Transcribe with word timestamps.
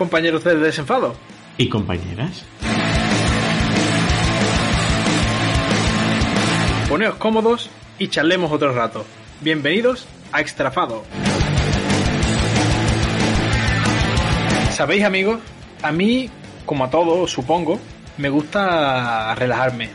compañeros 0.00 0.42
del 0.44 0.62
desenfado. 0.62 1.14
¿Y 1.58 1.68
compañeras? 1.68 2.46
Poneos 6.88 7.16
cómodos 7.16 7.68
y 7.98 8.08
charlemos 8.08 8.50
otro 8.50 8.72
rato. 8.72 9.04
Bienvenidos 9.42 10.08
a 10.32 10.40
Extrafado. 10.40 11.04
Sabéis 14.70 15.04
amigos, 15.04 15.38
a 15.82 15.92
mí, 15.92 16.30
como 16.64 16.86
a 16.86 16.90
todos, 16.90 17.30
supongo, 17.30 17.78
me 18.16 18.30
gusta 18.30 19.34
relajarme. 19.34 19.90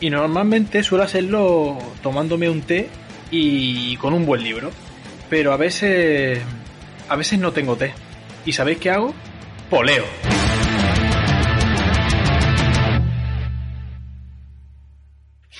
Y 0.00 0.08
normalmente 0.08 0.82
suelo 0.82 1.04
hacerlo 1.04 1.76
tomándome 2.02 2.48
un 2.48 2.62
té 2.62 2.88
y 3.30 3.98
con 3.98 4.14
un 4.14 4.24
buen 4.24 4.42
libro. 4.42 4.70
Pero 5.28 5.52
a 5.52 5.58
veces... 5.58 6.40
A 7.10 7.16
veces 7.16 7.38
no 7.38 7.52
tengo 7.52 7.76
té. 7.76 7.92
¿Y 8.46 8.54
sabéis 8.54 8.78
qué 8.78 8.90
hago? 8.90 9.14
Poleo. 9.72 10.04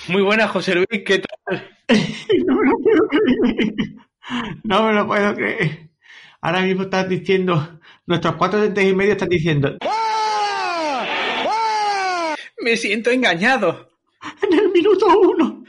Muy 0.07 0.21
buenas, 0.21 0.51
José 0.51 0.75
Luis, 0.75 1.01
¿qué 1.03 1.17
tal? 1.17 1.67
no 2.45 2.55
me 2.55 2.69
lo 2.69 2.77
puedo 2.77 3.07
creer. 3.07 3.73
No 4.65 4.83
me 4.85 4.93
lo 4.93 5.07
puedo 5.07 5.33
creer. 5.33 5.89
Ahora 6.41 6.61
mismo 6.61 6.83
estás 6.83 7.09
diciendo, 7.09 7.79
nuestros 8.05 8.35
cuatro 8.35 8.61
dientes 8.61 8.85
y 8.85 8.93
medio 8.93 9.13
están 9.13 9.29
diciendo, 9.29 9.77
Me 12.61 12.77
siento 12.77 13.09
engañado. 13.09 13.89
en 14.43 14.59
el 14.59 14.69
minuto 14.69 15.07
uno. 15.21 15.63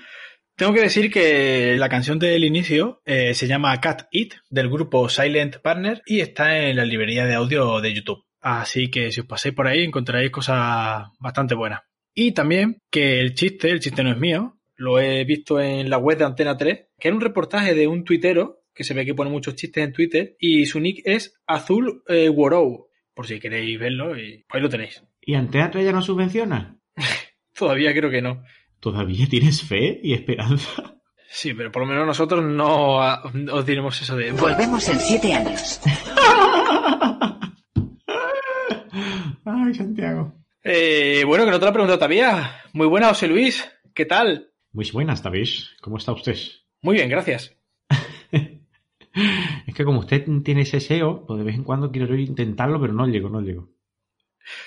Tengo 0.54 0.74
que 0.74 0.82
decir 0.82 1.10
que 1.10 1.76
la 1.78 1.88
canción 1.88 2.18
del 2.18 2.44
inicio 2.44 3.00
eh, 3.06 3.32
se 3.32 3.46
llama 3.46 3.80
Cat 3.80 4.02
It 4.10 4.34
del 4.50 4.68
grupo 4.68 5.08
Silent 5.08 5.56
Partner 5.62 6.02
y 6.04 6.20
está 6.20 6.58
en 6.58 6.76
la 6.76 6.84
librería 6.84 7.24
de 7.24 7.34
audio 7.34 7.80
de 7.80 7.94
YouTube. 7.94 8.23
Así 8.44 8.90
que 8.90 9.10
si 9.10 9.20
os 9.20 9.26
pasáis 9.26 9.54
por 9.54 9.66
ahí 9.66 9.82
encontraréis 9.82 10.30
cosas 10.30 11.08
bastante 11.18 11.54
buenas. 11.54 11.80
Y 12.12 12.32
también 12.32 12.76
que 12.90 13.18
el 13.18 13.34
chiste, 13.34 13.70
el 13.70 13.80
chiste 13.80 14.04
no 14.04 14.10
es 14.10 14.18
mío, 14.18 14.58
lo 14.76 15.00
he 15.00 15.24
visto 15.24 15.58
en 15.58 15.88
la 15.88 15.96
web 15.96 16.18
de 16.18 16.24
Antena 16.26 16.54
3, 16.54 16.88
que 17.00 17.08
era 17.08 17.14
un 17.14 17.22
reportaje 17.22 17.74
de 17.74 17.86
un 17.86 18.04
tuitero 18.04 18.60
que 18.74 18.84
se 18.84 18.92
ve 18.92 19.06
que 19.06 19.14
pone 19.14 19.30
muchos 19.30 19.54
chistes 19.54 19.82
en 19.82 19.94
Twitter 19.94 20.36
y 20.38 20.66
su 20.66 20.78
nick 20.78 21.00
es 21.06 21.34
Azul 21.46 22.02
eh. 22.06 22.30
Por 23.14 23.26
si 23.26 23.40
queréis 23.40 23.78
verlo, 23.80 24.14
y 24.14 24.44
pues 24.46 24.56
ahí 24.58 24.60
lo 24.60 24.68
tenéis. 24.68 25.02
¿Y 25.22 25.34
Antena 25.36 25.70
3 25.70 25.82
ya 25.82 25.92
no 25.92 26.02
subvenciona? 26.02 26.76
Todavía 27.54 27.94
creo 27.94 28.10
que 28.10 28.20
no. 28.20 28.42
¿Todavía 28.78 29.26
tienes 29.26 29.62
fe 29.62 30.00
y 30.02 30.12
esperanza? 30.12 30.98
Sí, 31.30 31.54
pero 31.54 31.72
por 31.72 31.82
lo 31.82 31.88
menos 31.88 32.06
nosotros 32.06 32.44
no 32.44 33.00
ah, 33.00 33.22
os 33.52 33.64
diremos 33.64 34.02
eso 34.02 34.14
de... 34.16 34.32
Volvemos 34.32 34.86
en 34.90 35.00
siete 35.00 35.32
años. 35.32 35.80
Ay, 39.44 39.74
Santiago. 39.74 40.34
Eh, 40.62 41.22
bueno, 41.26 41.44
que 41.44 41.50
no 41.50 41.58
te 41.58 41.64
lo 41.64 41.70
he 41.70 41.74
preguntado 41.74 41.98
todavía. 41.98 42.62
Muy 42.72 42.86
buena, 42.86 43.08
José 43.08 43.28
Luis. 43.28 43.70
¿Qué 43.94 44.06
tal? 44.06 44.50
Muy 44.72 44.90
buenas, 44.90 45.22
David. 45.22 45.48
¿Cómo 45.80 45.98
está 45.98 46.12
usted? 46.12 46.36
Muy 46.80 46.96
bien, 46.96 47.08
gracias. 47.08 47.54
Es 49.66 49.72
que 49.76 49.84
como 49.84 50.00
usted 50.00 50.24
tiene 50.42 50.62
ese 50.62 50.80
SEO, 50.80 51.24
pues 51.24 51.38
de 51.38 51.44
vez 51.44 51.54
en 51.54 51.62
cuando 51.62 51.92
quiero 51.92 52.12
intentarlo, 52.16 52.80
pero 52.80 52.92
no 52.92 53.06
llego, 53.06 53.28
no 53.28 53.40
llego. 53.42 53.70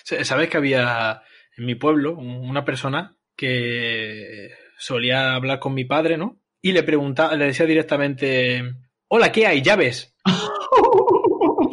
¿Sabes 0.03 0.47
que 0.49 0.55
había 0.55 1.21
en 1.57 1.65
mi 1.65 1.75
pueblo 1.75 2.15
una 2.15 2.63
persona 2.63 3.17
que 3.35 4.49
solía 4.77 5.35
hablar 5.35 5.59
con 5.59 5.73
mi 5.73 5.83
padre, 5.83 6.17
¿no? 6.17 6.39
Y 6.61 6.71
le 6.71 6.83
preguntaba, 6.83 7.35
le 7.35 7.45
decía 7.45 7.65
directamente, 7.65 8.63
hola, 9.09 9.33
¿qué 9.33 9.47
hay? 9.47 9.61
Llaves. 9.61 10.15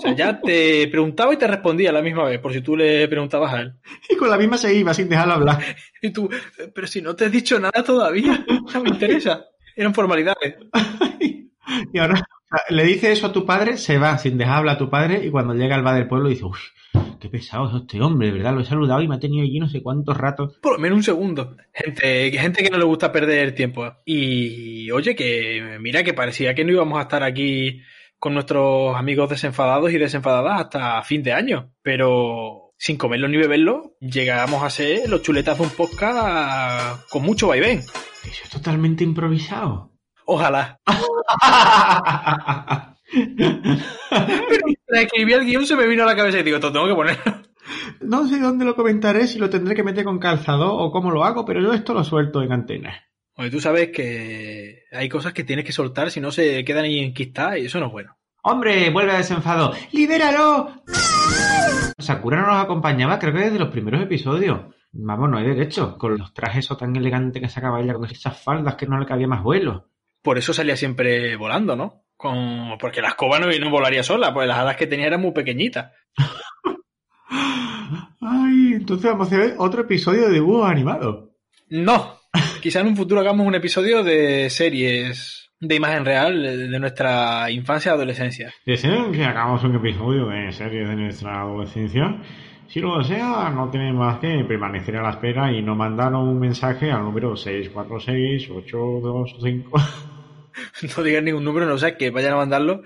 Sea, 0.04 0.14
ya 0.14 0.40
te 0.40 0.86
preguntaba 0.88 1.32
y 1.32 1.38
te 1.38 1.46
respondía 1.46 1.90
a 1.90 1.92
la 1.92 2.02
misma 2.02 2.24
vez, 2.24 2.38
por 2.38 2.52
si 2.52 2.60
tú 2.60 2.76
le 2.76 3.08
preguntabas 3.08 3.54
a 3.54 3.60
él. 3.60 3.74
Y 4.10 4.16
con 4.16 4.30
la 4.30 4.36
misma 4.36 4.58
se 4.58 4.74
iba 4.74 4.92
sin 4.92 5.08
dejarlo 5.08 5.34
hablar. 5.34 5.58
Y 6.02 6.10
tú, 6.10 6.28
pero 6.74 6.86
si 6.86 7.00
no 7.00 7.16
te 7.16 7.26
he 7.26 7.30
dicho 7.30 7.58
nada 7.58 7.82
todavía, 7.82 8.44
no 8.72 8.82
me 8.82 8.90
interesa. 8.90 9.46
Eran 9.74 9.94
formalidades. 9.94 10.56
Y 11.92 11.98
ahora 11.98 12.22
le 12.68 12.84
dice 12.84 13.10
eso 13.10 13.26
a 13.26 13.32
tu 13.32 13.46
padre, 13.46 13.76
se 13.76 13.98
va 13.98 14.16
sin 14.18 14.38
dejar 14.38 14.58
hablar 14.58 14.76
a 14.76 14.78
tu 14.78 14.90
padre 14.90 15.24
y 15.24 15.30
cuando 15.30 15.54
llega 15.54 15.74
al 15.74 15.82
bar 15.82 15.96
del 15.96 16.06
pueblo 16.06 16.28
dice, 16.28 16.44
uff, 16.44 16.60
qué 17.20 17.28
pesado 17.28 17.68
es 17.68 17.82
este 17.82 18.00
hombre, 18.00 18.30
verdad, 18.30 18.54
lo 18.54 18.60
he 18.60 18.64
saludado 18.64 19.02
y 19.02 19.08
me 19.08 19.16
ha 19.16 19.20
tenido 19.20 19.42
allí 19.42 19.58
no 19.58 19.68
sé 19.68 19.82
cuántos 19.82 20.16
ratos. 20.16 20.58
Por 20.60 20.74
lo 20.74 20.78
menos 20.78 20.96
un 20.96 21.02
segundo. 21.02 21.56
Gente, 21.72 22.30
gente 22.32 22.62
que 22.62 22.70
no 22.70 22.78
le 22.78 22.84
gusta 22.84 23.10
perder 23.10 23.54
tiempo. 23.54 23.92
Y 24.04 24.90
oye, 24.90 25.16
que 25.16 25.78
mira 25.80 26.04
que 26.04 26.14
parecía 26.14 26.54
que 26.54 26.64
no 26.64 26.72
íbamos 26.72 26.98
a 26.98 27.02
estar 27.02 27.22
aquí 27.22 27.80
con 28.18 28.34
nuestros 28.34 28.96
amigos 28.96 29.30
desenfadados 29.30 29.92
y 29.92 29.98
desenfadadas 29.98 30.60
hasta 30.60 31.02
fin 31.02 31.22
de 31.22 31.32
año. 31.32 31.72
Pero 31.82 32.74
sin 32.76 32.96
comerlo 32.96 33.28
ni 33.28 33.36
beberlo, 33.36 33.96
llegamos 34.00 34.62
a 34.62 34.70
ser 34.70 35.08
los 35.08 35.22
chuletas 35.22 35.58
de 35.58 35.64
un 35.64 35.70
podcast 35.70 37.08
con 37.08 37.22
mucho 37.22 37.48
vaivén. 37.48 37.78
Eso 37.78 38.44
es 38.44 38.50
totalmente 38.50 39.04
improvisado. 39.04 39.92
Ojalá. 40.26 40.80
Pero 44.48 44.66
escribí 44.88 45.32
el 45.32 45.44
guion 45.44 45.66
se 45.66 45.76
me 45.76 45.86
vino 45.86 46.02
a 46.02 46.06
la 46.06 46.16
cabeza 46.16 46.38
y 46.38 46.42
digo, 46.42 46.60
tengo 46.60 46.86
que 46.86 46.94
poner. 46.94 47.18
No 48.00 48.26
sé 48.26 48.40
dónde 48.40 48.64
lo 48.64 48.74
comentaré, 48.74 49.26
si 49.26 49.38
lo 49.38 49.50
tendré 49.50 49.74
que 49.74 49.82
meter 49.82 50.04
con 50.04 50.18
calzado 50.18 50.74
o 50.74 50.90
cómo 50.90 51.10
lo 51.10 51.24
hago, 51.24 51.44
pero 51.44 51.60
yo 51.60 51.72
esto 51.72 51.94
lo 51.94 52.04
suelto 52.04 52.42
en 52.42 52.52
antena. 52.52 53.04
Oye, 53.36 53.50
tú 53.50 53.60
sabes 53.60 53.90
que 53.90 54.84
hay 54.92 55.08
cosas 55.08 55.32
que 55.32 55.42
tienes 55.42 55.64
que 55.64 55.72
soltar, 55.72 56.10
si 56.10 56.20
no 56.20 56.30
se 56.30 56.64
quedan 56.64 56.84
ahí 56.84 57.00
enquistadas 57.00 57.58
y 57.58 57.66
eso 57.66 57.80
no 57.80 57.86
es 57.86 57.92
bueno. 57.92 58.16
¡Hombre, 58.42 58.90
vuelve 58.90 59.12
a 59.12 59.16
desenfado! 59.16 59.72
¡Libéralo! 59.92 60.82
Sakura 61.98 62.40
no 62.40 62.48
nos 62.48 62.62
acompañaba, 62.62 63.18
creo 63.18 63.32
que 63.32 63.40
desde 63.40 63.58
los 63.58 63.70
primeros 63.70 64.02
episodios. 64.02 64.60
Vamos, 64.92 65.28
no 65.28 65.38
hay 65.38 65.46
derecho. 65.46 65.98
Con 65.98 66.16
los 66.18 66.32
trajes 66.32 66.64
eso 66.64 66.76
tan 66.76 66.94
elegante 66.94 67.40
que 67.40 67.48
sacaba 67.48 67.80
ella, 67.80 67.94
con 67.94 68.04
esas 68.04 68.40
faldas 68.40 68.76
que 68.76 68.86
no 68.86 68.98
le 68.98 69.06
cabía 69.06 69.26
más 69.26 69.42
vuelo. 69.42 69.88
Por 70.22 70.38
eso 70.38 70.54
salía 70.54 70.76
siempre 70.76 71.34
volando, 71.36 71.74
¿no? 71.74 72.04
Con... 72.16 72.78
Porque 72.78 73.02
la 73.02 73.08
escoba 73.08 73.40
no, 73.40 73.46
no 73.46 73.70
volaría 73.70 74.04
sola, 74.04 74.32
pues 74.32 74.46
las 74.46 74.58
alas 74.58 74.76
que 74.76 74.86
tenía 74.86 75.06
eran 75.06 75.20
muy 75.20 75.32
pequeñitas. 75.32 75.92
Ay, 78.20 78.74
entonces 78.74 79.10
vamos 79.10 79.32
a 79.32 79.36
hacer 79.36 79.54
otro 79.58 79.82
episodio 79.82 80.28
de 80.28 80.34
dibujo 80.34 80.64
animado. 80.64 81.32
No. 81.68 82.18
Quizá 82.64 82.80
en 82.80 82.86
un 82.86 82.96
futuro 82.96 83.20
hagamos 83.20 83.46
un 83.46 83.54
episodio 83.54 84.02
de 84.02 84.48
series 84.48 85.50
de 85.60 85.74
imagen 85.74 86.06
real 86.06 86.42
de 86.42 86.78
nuestra 86.78 87.50
infancia 87.50 87.90
y 87.90 87.94
adolescencia. 87.94 88.54
¿Desean 88.64 89.12
que 89.12 89.22
hagamos 89.22 89.62
un 89.64 89.76
episodio 89.76 90.28
de 90.28 90.50
serie 90.50 90.86
de 90.86 90.96
nuestra 90.96 91.42
adolescencia? 91.42 92.22
Si 92.66 92.80
lo 92.80 92.96
desea, 92.96 93.50
no 93.50 93.68
tiene 93.68 93.92
más 93.92 94.18
que 94.18 94.42
permanecer 94.48 94.96
a 94.96 95.02
la 95.02 95.10
espera 95.10 95.52
y 95.52 95.60
no 95.60 95.76
mandar 95.76 96.14
un 96.14 96.40
mensaje 96.40 96.90
al 96.90 97.02
número 97.02 97.34
646-825. 97.34 99.70
No 100.96 101.02
digan 101.02 101.24
ningún 101.24 101.42
número, 101.44 101.66
no 101.66 101.76
sea 101.76 101.98
que 101.98 102.10
vayan 102.10 102.34
a 102.34 102.36
mandarlo 102.36 102.82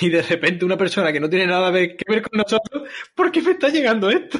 y 0.00 0.08
de 0.08 0.22
repente 0.22 0.64
una 0.64 0.76
persona 0.78 1.12
que 1.12 1.18
no 1.20 1.28
tiene 1.28 1.48
nada 1.48 1.72
que 1.72 2.04
ver 2.08 2.22
con 2.22 2.38
nosotros, 2.38 2.84
¿por 3.14 3.32
qué 3.32 3.42
me 3.42 3.50
está 3.50 3.68
llegando 3.68 4.08
esto? 4.08 4.38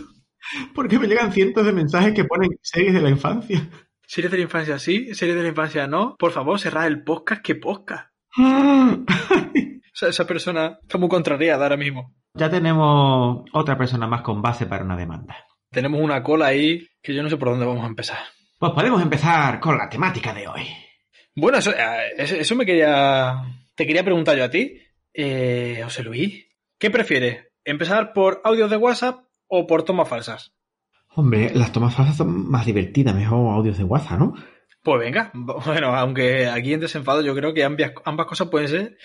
Porque 0.75 0.99
me 0.99 1.09
llegan 1.09 1.31
cientos 1.32 1.66
de 1.66 1.72
mensajes 1.72 2.15
que 2.15 2.25
ponen 2.25 2.49
series 2.62 2.94
de 2.94 3.03
la 3.03 3.10
infancia. 3.10 3.69
Series 4.09 4.31
de 4.31 4.39
la 4.39 4.45
infancia 4.45 4.79
sí, 4.79 5.15
series 5.15 5.37
de 5.37 5.43
la 5.43 5.51
infancia 5.51 5.87
no. 5.87 6.17
Por 6.19 6.33
favor, 6.33 6.59
cerrad 6.59 6.87
el 6.87 7.05
podcast, 7.05 7.43
¿qué 7.43 7.55
podcast? 7.55 8.11
O 9.91 9.99
sea, 9.99 10.11
esa 10.11 10.29
persona 10.29 10.79
está 10.81 10.97
muy 10.97 11.09
contrariada 11.09 11.65
ahora 11.65 11.77
mismo. 11.77 12.15
Ya 12.35 12.49
tenemos 12.49 13.45
otra 13.53 13.77
persona 13.77 14.07
más 14.07 14.23
con 14.23 14.41
base 14.41 14.65
para 14.67 14.85
una 14.85 14.97
demanda. 14.97 15.45
Tenemos 15.73 16.01
una 16.01 16.23
cola 16.23 16.47
ahí 16.47 16.87
que 17.03 17.13
yo 17.13 17.21
no 17.21 17.29
sé 17.29 17.37
por 17.37 17.49
dónde 17.49 17.67
vamos 17.67 17.83
a 17.83 17.89
empezar. 17.89 18.19
Pues 18.61 18.73
podemos 18.73 19.03
empezar 19.03 19.59
con 19.59 19.77
la 19.77 19.88
temática 19.88 20.32
de 20.32 20.47
hoy. 20.47 20.62
Bueno, 21.35 21.59
eso, 21.59 21.73
eh, 21.73 22.12
eso, 22.17 22.37
eso 22.37 22.55
me 22.55 22.65
quería. 22.65 23.43
Te 23.75 23.88
quería 23.88 24.05
preguntar 24.05 24.38
yo 24.38 24.44
a 24.44 24.50
ti. 24.50 24.81
Eh, 25.12 25.81
José 25.82 26.05
Luis, 26.05 26.47
¿qué 26.79 26.91
prefieres? 26.91 27.49
¿Empezar 27.65 28.12
por 28.12 28.41
audios 28.44 28.71
de 28.71 28.77
WhatsApp 28.77 29.25
o 29.49 29.67
por 29.67 29.82
tomas 29.82 30.09
falsas? 30.09 30.55
Hombre, 31.19 31.50
las 31.53 31.73
tomas 31.73 31.97
falsas 31.97 32.17
son 32.17 32.49
más 32.49 32.65
divertidas, 32.65 33.12
mejor 33.12 33.53
audios 33.53 33.76
de 33.76 33.82
WhatsApp, 33.82 34.20
¿no? 34.20 34.35
Pues 34.85 35.00
venga, 35.00 35.32
bueno, 35.35 35.88
aunque 35.97 36.47
aquí 36.47 36.73
en 36.73 36.79
Desenfado 36.79 37.23
yo 37.23 37.35
creo 37.35 37.53
que 37.53 37.65
ambas, 37.65 37.91
ambas 38.05 38.26
cosas 38.26 38.47
pueden 38.47 38.69
ser 38.69 38.99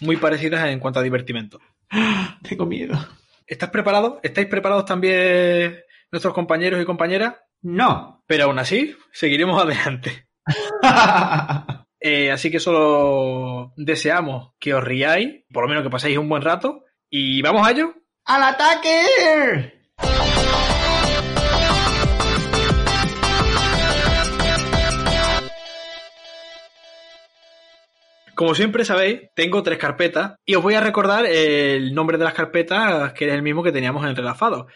muy 0.00 0.16
parecidas 0.16 0.66
en 0.66 0.80
cuanto 0.80 0.98
a 0.98 1.04
divertimento. 1.04 1.60
Tengo 2.42 2.66
miedo. 2.66 2.98
¿Estás 3.46 3.70
preparado? 3.70 4.18
¿Estáis 4.24 4.48
preparados 4.48 4.84
también 4.84 5.78
nuestros 6.10 6.34
compañeros 6.34 6.82
y 6.82 6.84
compañeras? 6.84 7.36
No. 7.62 8.24
Pero 8.26 8.46
aún 8.46 8.58
así, 8.58 8.96
seguiremos 9.12 9.62
adelante. 9.62 10.26
Eh, 12.02 12.30
así 12.30 12.50
que 12.50 12.60
solo 12.60 13.74
deseamos 13.76 14.54
que 14.58 14.72
os 14.72 14.82
riáis, 14.82 15.44
por 15.52 15.64
lo 15.64 15.68
menos 15.68 15.82
que 15.82 15.90
paséis 15.90 16.16
un 16.16 16.30
buen 16.30 16.40
rato. 16.40 16.86
Y 17.10 17.42
vamos 17.42 17.66
a 17.66 17.72
ello. 17.72 17.92
¡Al 18.24 18.42
ataque! 18.42 19.79
Como 28.40 28.54
siempre 28.54 28.86
sabéis, 28.86 29.20
tengo 29.36 29.62
tres 29.62 29.76
carpetas 29.76 30.36
y 30.46 30.54
os 30.54 30.62
voy 30.62 30.72
a 30.72 30.80
recordar 30.80 31.26
el 31.26 31.92
nombre 31.92 32.16
de 32.16 32.24
las 32.24 32.32
carpetas, 32.32 33.12
que 33.12 33.26
es 33.26 33.34
el 33.34 33.42
mismo 33.42 33.62
que 33.62 33.70
teníamos 33.70 34.02
en 34.06 34.16
relafado. 34.16 34.66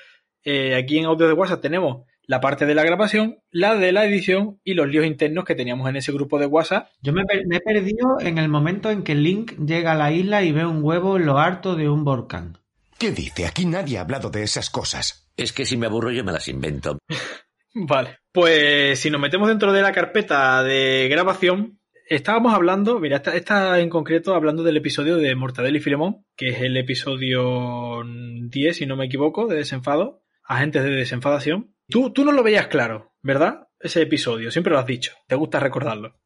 Eh, 0.43 0.75
aquí 0.75 0.99
en 0.99 1.06
audio 1.06 1.26
de 1.26 1.32
WhatsApp 1.32 1.62
tenemos 1.62 2.05
la 2.26 2.43
parte 2.43 2.66
de 2.66 2.75
la 2.75 2.82
grabación, 2.82 3.38
la 3.50 3.75
de 3.75 3.93
la 3.93 4.05
edición 4.05 4.61
y 4.64 4.75
los 4.75 4.87
líos 4.88 5.06
internos 5.06 5.46
que 5.46 5.55
teníamos 5.55 5.88
en 5.88 5.96
ese 5.96 6.12
grupo 6.12 6.38
de 6.38 6.44
WhatsApp. 6.44 6.90
Yo 7.00 7.14
me, 7.14 7.22
me 7.46 7.56
he 7.56 7.61
perdido 7.61 8.20
en 8.20 8.37
el 8.37 8.50
momento 8.50 8.90
en 8.90 9.02
que 9.02 9.14
Link 9.14 9.52
llega 9.64 9.93
a 9.93 9.96
la 9.96 10.12
isla 10.12 10.43
y 10.43 10.52
ve 10.52 10.67
un 10.67 10.84
huevo 10.84 11.17
en 11.17 11.25
lo 11.25 11.38
harto 11.38 11.75
de 11.75 11.88
un 11.88 12.05
volcán. 12.05 12.58
¿Qué 12.99 13.12
dice? 13.12 13.46
Aquí 13.46 13.64
nadie 13.64 13.96
ha 13.96 14.02
hablado 14.02 14.28
de 14.28 14.43
esas 14.43 14.69
cosas. 14.69 15.32
Es 15.38 15.55
que 15.55 15.64
si 15.64 15.78
me 15.78 15.87
aburro 15.87 16.10
yo 16.10 16.22
me 16.22 16.32
las 16.32 16.49
invento. 16.49 16.99
Vale, 17.75 18.19
pues 18.31 19.00
si 19.00 19.08
nos 19.08 19.22
metemos 19.22 19.49
dentro 19.49 19.72
de 19.72 19.81
la 19.81 19.93
carpeta 19.93 20.62
de 20.62 21.08
grabación, 21.10 21.81
estábamos 22.09 22.55
hablando, 22.55 22.99
mira, 23.01 23.17
está, 23.17 23.35
está 23.35 23.81
en 23.81 23.91
concreto 23.91 24.35
hablando 24.35 24.62
del 24.62 24.77
episodio 24.77 25.17
de 25.17 25.35
Mortadelo 25.35 25.77
y 25.77 25.81
Filemón, 25.81 26.25
que 26.37 26.49
es 26.51 26.61
el 26.61 26.77
episodio 26.77 28.03
10, 28.05 28.77
si 28.77 28.87
no 28.87 28.97
me 28.97 29.06
equivoco, 29.06 29.47
de 29.47 29.56
desenfado, 29.56 30.23
agentes 30.45 30.83
de 30.85 30.91
desenfadación. 30.91 31.75
Tú, 31.89 32.11
tú 32.11 32.25
no 32.25 32.33
lo 32.33 32.43
veías 32.43 32.67
claro, 32.69 33.12
¿verdad? 33.23 33.69
Ese 33.81 34.03
episodio, 34.03 34.51
siempre 34.51 34.73
lo 34.73 34.79
has 34.79 34.87
dicho, 34.87 35.12
te 35.27 35.37
gusta 35.37 35.61
recordarlo. 35.61 36.17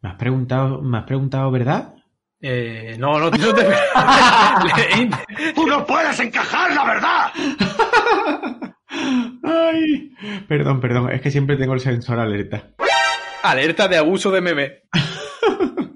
¿Me 0.00 0.10
has 0.10 0.16
preguntado, 0.16 0.82
me 0.82 0.98
has 0.98 1.04
preguntado 1.04 1.50
verdad? 1.50 1.94
Eh, 2.40 2.96
no, 2.98 3.18
no, 3.18 3.30
no 3.30 3.54
te... 3.54 3.64
¡Tú 5.54 5.66
no 5.66 5.86
puedes 5.86 6.20
encajar 6.20 6.74
la 6.74 6.84
verdad! 6.84 7.32
Ay, 9.42 10.12
perdón, 10.46 10.80
perdón, 10.80 11.10
es 11.10 11.20
que 11.20 11.30
siempre 11.30 11.56
tengo 11.56 11.74
el 11.74 11.80
sensor 11.80 12.18
alerta. 12.20 12.74
Alerta 13.42 13.88
de 13.88 13.96
abuso 13.96 14.30
de 14.30 14.40
meme. 14.40 14.82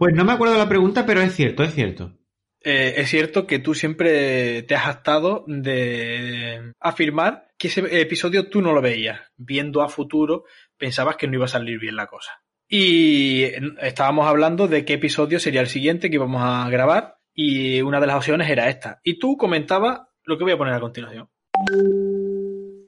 Pues 0.00 0.14
no 0.14 0.24
me 0.24 0.32
acuerdo 0.32 0.56
la 0.56 0.68
pregunta, 0.68 1.04
pero 1.04 1.20
es 1.20 1.34
cierto, 1.34 1.62
es 1.62 1.74
cierto. 1.74 2.16
Eh, 2.62 2.94
es 2.96 3.10
cierto 3.10 3.46
que 3.46 3.58
tú 3.58 3.74
siempre 3.74 4.62
te 4.62 4.74
has 4.74 4.84
jactado 4.84 5.44
de 5.46 6.72
afirmar 6.80 7.48
que 7.58 7.68
ese 7.68 8.00
episodio 8.00 8.48
tú 8.48 8.62
no 8.62 8.72
lo 8.72 8.80
veías. 8.80 9.20
Viendo 9.36 9.82
a 9.82 9.88
futuro, 9.88 10.44
pensabas 10.78 11.16
que 11.16 11.26
no 11.26 11.34
iba 11.34 11.44
a 11.44 11.48
salir 11.48 11.78
bien 11.78 11.96
la 11.96 12.06
cosa. 12.06 12.42
Y 12.66 13.44
estábamos 13.82 14.26
hablando 14.26 14.68
de 14.68 14.84
qué 14.84 14.94
episodio 14.94 15.38
sería 15.38 15.60
el 15.60 15.66
siguiente 15.66 16.08
que 16.08 16.16
íbamos 16.16 16.42
a 16.42 16.68
grabar 16.70 17.18
y 17.34 17.82
una 17.82 18.00
de 18.00 18.06
las 18.06 18.16
opciones 18.16 18.48
era 18.48 18.68
esta. 18.68 19.00
Y 19.02 19.18
tú 19.18 19.36
comentabas 19.36 20.00
lo 20.24 20.38
que 20.38 20.44
voy 20.44 20.52
a 20.54 20.58
poner 20.58 20.74
a 20.74 20.80
continuación. 20.80 21.28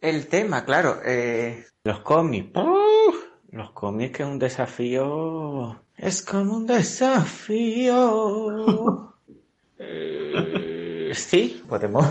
El 0.01 0.27
tema, 0.29 0.65
claro, 0.65 1.01
eh, 1.05 1.65
los 1.85 2.01
cómics. 2.01 2.53
Los 3.53 3.71
cómics 3.73 4.17
que 4.17 4.23
es 4.23 4.29
un 4.31 4.39
desafío. 4.39 5.85
Es 5.99 6.23
como 6.23 6.57
un 6.57 6.67
desafío. 6.67 7.95
Eh, 9.79 11.11
sí, 11.13 11.63
podemos 11.69 12.07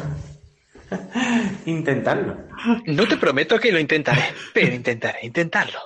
intentarlo. 1.65 2.37
No 2.85 3.07
te 3.07 3.17
prometo 3.17 3.59
que 3.59 3.71
lo 3.71 3.79
intentaré, 3.79 4.21
pero 4.53 4.75
intentaré 4.75 5.25
intentarlo. 5.25 5.79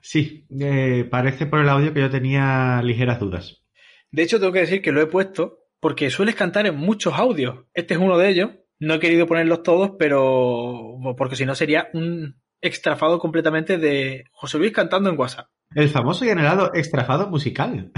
Sí, 0.00 0.44
eh, 0.58 1.06
parece 1.08 1.46
por 1.46 1.60
el 1.60 1.68
audio 1.68 1.94
que 1.94 2.00
yo 2.00 2.10
tenía 2.10 2.82
ligeras 2.82 3.20
dudas. 3.20 3.62
De 4.10 4.24
hecho, 4.24 4.40
tengo 4.40 4.52
que 4.52 4.60
decir 4.60 4.82
que 4.82 4.90
lo 4.90 5.00
he 5.00 5.06
puesto 5.06 5.60
porque 5.78 6.10
sueles 6.10 6.34
cantar 6.34 6.66
en 6.66 6.76
muchos 6.76 7.14
audios. 7.14 7.66
Este 7.72 7.94
es 7.94 8.00
uno 8.00 8.18
de 8.18 8.30
ellos. 8.30 8.50
No 8.80 8.94
he 8.94 9.00
querido 9.00 9.28
ponerlos 9.28 9.62
todos, 9.62 9.92
pero 9.96 10.98
porque 11.16 11.36
si 11.36 11.46
no 11.46 11.54
sería 11.54 11.88
un 11.92 12.40
extrafado 12.60 13.18
completamente 13.18 13.78
de 13.78 14.24
José 14.32 14.58
Luis 14.58 14.72
cantando 14.72 15.10
en 15.10 15.18
WhatsApp. 15.18 15.48
El 15.74 15.88
famoso 15.88 16.24
y 16.24 16.30
anhelado 16.30 16.72
extrafado 16.74 17.28
musical. 17.28 17.92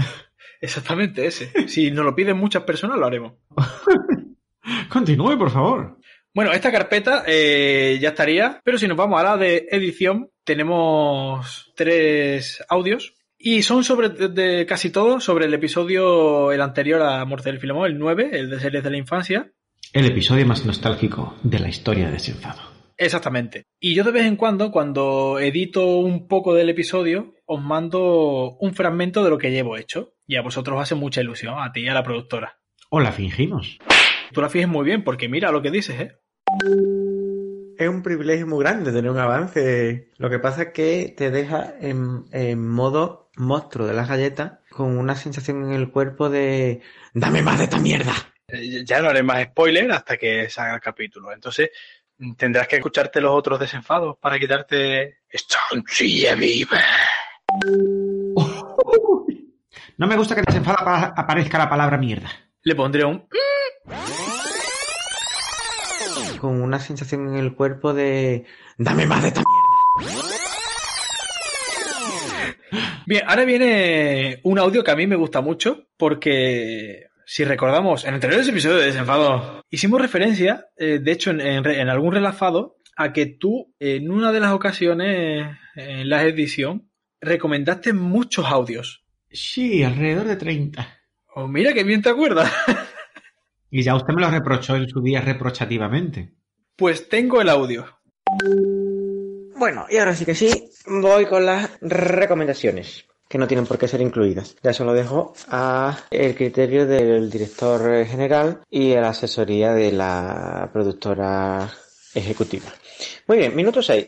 Exactamente 0.61 1.25
ese. 1.25 1.67
Si 1.67 1.91
nos 1.91 2.05
lo 2.05 2.15
piden 2.15 2.37
muchas 2.37 2.63
personas, 2.63 2.97
lo 2.97 3.05
haremos. 3.05 3.33
Continúe, 4.89 5.37
por 5.37 5.51
favor. 5.51 5.99
Bueno, 6.33 6.51
esta 6.51 6.71
carpeta 6.71 7.23
eh, 7.25 7.97
ya 7.99 8.09
estaría, 8.09 8.61
pero 8.63 8.77
si 8.77 8.87
nos 8.87 8.97
vamos 8.97 9.19
a 9.19 9.23
la 9.23 9.37
de 9.37 9.67
edición, 9.71 10.29
tenemos 10.43 11.71
tres 11.75 12.63
audios 12.69 13.15
y 13.37 13.63
son 13.63 13.83
sobre 13.83 14.09
de, 14.09 14.27
de 14.27 14.65
casi 14.65 14.91
todo 14.91 15.19
sobre 15.19 15.45
el 15.45 15.53
episodio, 15.53 16.51
el 16.51 16.61
anterior 16.61 17.01
a 17.01 17.25
Mortal 17.25 17.53
del 17.53 17.61
Filemón, 17.61 17.87
el 17.87 17.97
9, 17.97 18.29
el 18.33 18.49
de 18.49 18.59
series 18.59 18.83
de 18.83 18.89
la 18.91 18.97
infancia. 18.97 19.51
El 19.91 20.05
episodio 20.05 20.45
más 20.45 20.65
nostálgico 20.65 21.35
de 21.41 21.59
la 21.59 21.69
historia 21.69 22.07
de 22.07 22.13
Desenfado. 22.13 22.78
Exactamente. 22.99 23.65
Y 23.79 23.95
yo 23.95 24.03
de 24.03 24.11
vez 24.11 24.25
en 24.25 24.35
cuando, 24.35 24.71
cuando 24.71 25.39
edito 25.39 25.99
un 25.99 26.27
poco 26.27 26.53
del 26.53 26.69
episodio, 26.69 27.33
os 27.45 27.61
mando 27.61 28.57
un 28.59 28.73
fragmento 28.75 29.23
de 29.23 29.29
lo 29.29 29.37
que 29.37 29.51
llevo 29.51 29.77
hecho. 29.77 30.13
Y 30.27 30.35
a 30.35 30.41
vosotros 30.41 30.75
os 30.75 30.83
hace 30.83 30.95
mucha 30.95 31.21
ilusión, 31.21 31.55
a 31.57 31.71
ti 31.71 31.81
y 31.81 31.87
a 31.87 31.93
la 31.93 32.03
productora. 32.03 32.59
O 32.89 32.99
la 32.99 33.13
fingimos. 33.13 33.79
Tú 34.33 34.41
la 34.41 34.49
fijes 34.49 34.67
muy 34.67 34.83
bien, 34.85 35.03
porque 35.03 35.29
mira 35.29 35.51
lo 35.51 35.61
que 35.61 35.71
dices, 35.71 35.99
¿eh? 35.99 36.17
Es 37.77 37.87
un 37.87 38.03
privilegio 38.03 38.45
muy 38.45 38.59
grande 38.59 38.91
tener 38.91 39.09
un 39.09 39.17
avance. 39.17 40.09
Lo 40.17 40.29
que 40.29 40.39
pasa 40.39 40.63
es 40.63 40.67
que 40.73 41.13
te 41.15 41.31
deja 41.31 41.73
en, 41.79 42.25
en 42.33 42.67
modo 42.67 43.31
monstruo 43.37 43.87
de 43.87 43.93
las 43.93 44.09
galletas 44.09 44.59
con 44.69 44.97
una 44.97 45.15
sensación 45.15 45.63
en 45.63 45.71
el 45.71 45.89
cuerpo 45.89 46.29
de 46.29 46.81
¡Dame 47.13 47.41
más 47.41 47.57
de 47.57 47.63
esta 47.63 47.79
mierda! 47.79 48.13
Eh, 48.49 48.83
Ya 48.85 49.01
no 49.01 49.09
haré 49.09 49.23
más 49.23 49.43
spoiler 49.45 49.91
hasta 49.91 50.17
que 50.17 50.49
salga 50.49 50.75
el 50.75 50.81
capítulo. 50.81 51.31
Entonces, 51.31 51.69
tendrás 52.37 52.67
que 52.67 52.77
escucharte 52.77 53.21
los 53.21 53.31
otros 53.33 53.59
desenfados 53.59 54.17
para 54.19 54.39
quitarte. 54.39 55.19
¡Estancia 55.29 56.35
viva! 56.35 56.79
No 59.97 60.07
me 60.07 60.15
gusta 60.15 60.33
que 60.33 60.39
en 60.39 60.45
Desenfado 60.45 60.77
apa- 60.79 61.13
aparezca 61.13 61.57
la 61.57 61.67
palabra 61.69 61.97
mierda. 61.97 62.29
Le 62.63 62.73
pondré 62.73 63.03
un. 63.03 63.27
Con 66.39 66.61
una 66.61 66.79
sensación 66.79 67.27
en 67.27 67.35
el 67.35 67.53
cuerpo 67.53 67.93
de 67.93 68.45
¡Dame 68.77 69.05
más 69.05 69.21
de 69.23 69.27
esta 69.27 69.41
mierda! 69.99 70.23
Bien, 73.05 73.23
ahora 73.27 73.43
viene 73.43 74.39
un 74.43 74.57
audio 74.57 74.85
que 74.85 74.91
a 74.91 74.95
mí 74.95 75.05
me 75.05 75.17
gusta 75.17 75.41
mucho 75.41 75.87
porque 75.97 77.08
si 77.31 77.43
recordamos, 77.43 78.05
en 78.05 78.15
anteriores 78.15 78.47
episodios 78.47 78.79
de 78.79 78.85
Desenfado 78.87 79.63
hicimos 79.69 80.01
referencia, 80.01 80.65
eh, 80.77 80.97
de 80.99 81.11
hecho 81.11 81.29
en, 81.29 81.41
en 81.41 81.63
re- 81.63 81.79
en 81.79 81.87
algún 81.87 82.11
relazado, 82.11 82.77
a 82.97 83.13
que 83.13 83.27
tú 83.27 83.71
en 83.79 84.09
una 84.09 84.31
de 84.31 84.39
las 84.39 84.51
ocasiones 84.51 85.55
en 85.75 86.09
la 86.09 86.23
edición 86.23 86.89
recomendaste 87.21 87.93
muchos 87.93 88.47
audios. 88.47 89.05
Sí, 89.29 89.83
alrededor 89.83 90.25
de 90.25 90.37
30. 90.37 90.97
Oh, 91.35 91.47
mira 91.47 91.71
que 91.73 91.83
bien 91.83 92.01
te 92.01 92.09
acuerdas. 92.09 92.51
Y 93.71 93.83
ya 93.83 93.95
usted 93.95 94.15
me 94.15 94.21
lo 94.23 94.31
reprochó 94.31 94.75
en 94.75 94.89
su 94.89 94.99
día 94.99 95.21
reprochativamente. 95.21 96.33
Pues 96.75 97.07
tengo 97.07 97.39
el 97.39 97.49
audio. 97.49 97.85
Bueno, 99.55 99.85
y 99.91 99.97
ahora 99.97 100.15
sí 100.15 100.25
que 100.25 100.33
sí, 100.33 100.71
voy 100.87 101.27
con 101.27 101.45
las 101.45 101.77
recomendaciones, 101.79 103.05
que 103.29 103.37
no 103.37 103.47
tienen 103.47 103.67
por 103.67 103.77
qué 103.77 103.87
ser 103.87 104.01
incluidas. 104.01 104.55
Ya 104.63 104.73
se 104.73 104.83
lo 104.83 104.93
dejo 104.93 105.33
a 105.47 105.97
el 106.09 106.35
criterio 106.35 106.87
del 106.87 107.29
director 107.29 108.05
general 108.05 108.61
y 108.69 108.93
a 108.93 109.01
la 109.01 109.09
asesoría 109.09 109.73
de 109.73 109.91
la 109.91 110.69
productora 110.73 111.69
ejecutiva. 112.15 112.65
Muy 113.27 113.37
bien, 113.37 113.55
minuto 113.55 113.81
6. 113.83 114.07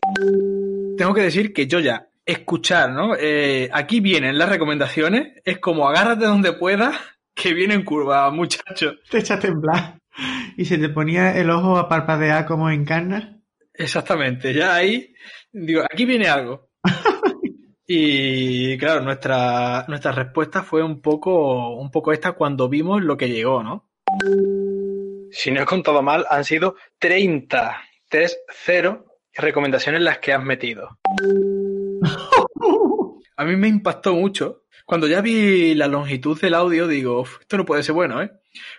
Tengo 0.98 1.14
que 1.14 1.22
decir 1.22 1.54
que 1.54 1.68
yo 1.68 1.80
ya 1.80 2.08
escuchar, 2.26 2.92
¿no? 2.92 3.16
Eh, 3.16 3.70
aquí 3.72 4.00
vienen 4.00 4.38
las 4.38 4.50
recomendaciones. 4.50 5.34
Es 5.46 5.60
como 5.60 5.88
agárrate 5.88 6.26
donde 6.26 6.54
puedas, 6.54 6.96
que 7.36 7.54
vienen 7.54 7.86
curva, 7.86 8.30
muchacho. 8.32 8.96
Te 9.10 9.20
echa 9.20 9.36
a 9.36 9.40
temblar. 9.40 10.00
Y 10.58 10.66
se 10.66 10.78
te 10.78 10.90
ponía 10.90 11.38
el 11.38 11.50
ojo 11.50 11.78
a 11.78 11.88
parpadear 11.88 12.46
como 12.46 12.70
en 12.70 12.86
carne. 12.86 13.42
Exactamente, 13.74 14.54
ya 14.54 14.76
ahí 14.76 15.16
digo, 15.52 15.84
aquí 15.84 16.06
viene 16.06 16.28
algo. 16.28 16.70
Y 17.94 18.78
claro, 18.78 19.02
nuestra, 19.02 19.84
nuestra 19.90 20.14
respuesta 20.14 20.64
fue 20.64 20.82
un 20.82 21.02
poco, 21.02 21.76
un 21.76 21.92
poco 21.92 22.14
esta 22.14 22.32
cuando 22.32 22.70
vimos 22.70 23.04
lo 23.04 23.18
que 23.18 23.28
llegó, 23.28 23.64
¿no? 23.64 23.90
Si 25.30 25.52
no 25.52 25.62
he 25.62 25.66
contado 25.66 26.02
mal, 26.02 26.26
han 26.30 26.46
sido 26.46 26.78
30, 27.00 27.82
3-0 28.10 29.04
recomendaciones 29.34 30.02
las 30.04 30.20
que 30.20 30.32
has 30.32 30.42
metido. 30.42 31.00
A 33.36 33.44
mí 33.44 33.58
me 33.58 33.68
impactó 33.68 34.14
mucho. 34.14 34.64
Cuando 34.86 35.06
ya 35.08 35.20
vi 35.20 35.76
la 35.76 35.88
longitud 35.88 36.40
del 36.40 36.54
audio, 36.54 36.88
digo, 36.88 37.20
"Uf, 37.20 37.42
esto 37.42 37.58
no 37.58 37.66
puede 37.66 37.84
ser 37.84 37.94
bueno, 37.94 38.22
¿eh? 38.22 38.32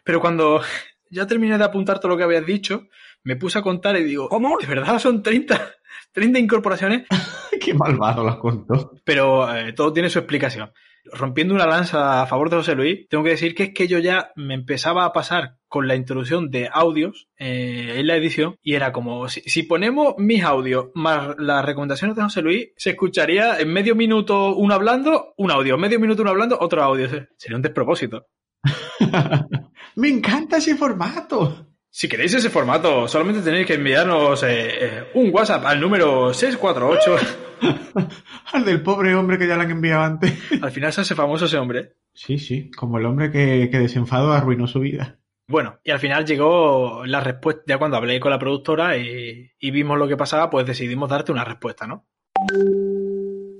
Pero 0.05 0.23
cuando 0.23 0.63
ya 1.11 1.27
terminé 1.27 1.59
de 1.59 1.65
apuntar 1.65 2.01
todo 2.01 2.13
lo 2.13 2.17
que 2.17 2.25
habías 2.25 2.47
dicho, 2.47 2.89
me 3.25 3.37
puse 3.37 3.59
a 3.59 3.63
contar 3.63 3.95
y 3.99 4.05
digo, 4.05 4.31
¿cómo? 4.31 4.57
¿De 4.59 4.67
verdad 4.67 4.99
son 4.99 5.23
30, 5.23 5.71
30 6.13 6.39
incorporaciones? 6.39 7.07
Qué 7.61 7.75
malvado 7.75 8.25
lo 8.25 8.39
contó. 8.39 8.93
Pero 9.05 9.55
eh, 9.55 9.73
todo 9.73 9.93
tiene 9.93 10.11
su 10.11 10.19
explicación. 10.19 10.73
Rompiendo 11.05 11.55
una 11.55 11.67
lanza 11.67 12.23
a 12.23 12.27
favor 12.27 12.49
de 12.49 12.57
José 12.57 12.75
Luis, 12.77 13.09
tengo 13.09 13.25
que 13.25 13.31
decir 13.31 13.55
que 13.55 13.65
es 13.65 13.75
que 13.75 13.89
yo 13.89 13.99
ya 13.99 14.31
me 14.37 14.55
empezaba 14.55 15.05
a 15.05 15.13
pasar 15.13 15.57
con 15.67 15.89
la 15.89 15.97
introducción 15.97 16.51
de 16.51 16.69
audios 16.73 17.29
eh, 17.39 17.95
en 17.97 18.07
la 18.07 18.17
edición 18.17 18.57
y 18.63 18.75
era 18.75 18.93
como, 18.93 19.29
si, 19.29 19.41
si 19.41 19.65
ponemos 19.65 20.15
mis 20.19 20.45
audios 20.45 20.91
más 20.95 21.35
las 21.39 21.65
recomendaciones 21.65 22.15
de 22.15 22.23
José 22.23 22.43
Luis, 22.43 22.69
se 22.77 22.91
escucharía 22.91 23.59
en 23.59 23.73
medio 23.73 23.97
minuto 23.97 24.55
uno 24.55 24.75
hablando, 24.75 25.35
un 25.37 25.51
audio, 25.51 25.77
medio 25.77 25.99
minuto 25.99 26.23
uno 26.23 26.31
hablando, 26.31 26.57
otro 26.61 26.83
audio. 26.85 27.09
Sería 27.37 27.57
un 27.57 27.63
despropósito. 27.63 28.27
Me 29.97 30.09
encanta 30.09 30.59
ese 30.59 30.77
formato. 30.77 31.72
Si 31.95 32.09
queréis 32.09 32.33
ese 32.33 32.49
formato, 32.49 33.07
solamente 33.07 33.43
tenéis 33.43 33.67
que 33.67 33.75
enviarnos 33.75 34.43
eh, 34.45 34.49
eh, 34.49 35.05
un 35.13 35.29
WhatsApp 35.31 35.67
al 35.67 35.79
número 35.79 36.33
648. 36.33 37.17
Al 38.55 38.65
del 38.65 38.83
pobre 38.83 39.15
hombre 39.15 39.37
que 39.37 39.47
ya 39.47 39.57
le 39.57 39.65
han 39.65 39.71
enviado 39.71 40.03
antes. 40.03 40.33
Al 40.63 40.73
final 40.73 40.91
se 40.91 41.03
hace 41.03 41.15
famoso 41.15 41.45
ese 41.45 41.59
hombre. 41.59 41.93
Sí, 42.15 42.39
sí, 42.39 42.71
como 42.71 42.97
el 42.97 43.05
hombre 43.05 43.31
que, 43.31 43.69
que 43.71 43.79
desenfado 43.79 44.33
arruinó 44.33 44.67
su 44.67 44.81
vida. 44.81 45.21
Bueno, 45.47 45.81
y 45.85 45.91
al 45.91 45.99
final 45.99 46.25
llegó 46.25 47.05
la 47.05 47.21
respuesta, 47.21 47.63
ya 47.67 47.77
cuando 47.77 47.99
hablé 47.99 48.19
con 48.21 48.31
la 48.31 48.39
productora 48.39 48.97
y, 48.97 49.51
y 49.61 49.71
vimos 49.71 49.99
lo 49.99 50.09
que 50.09 50.17
pasaba, 50.17 50.49
pues 50.49 50.67
decidimos 50.67 51.11
darte 51.11 51.31
una 51.31 51.45
respuesta, 51.45 51.87
¿no? 51.87 52.07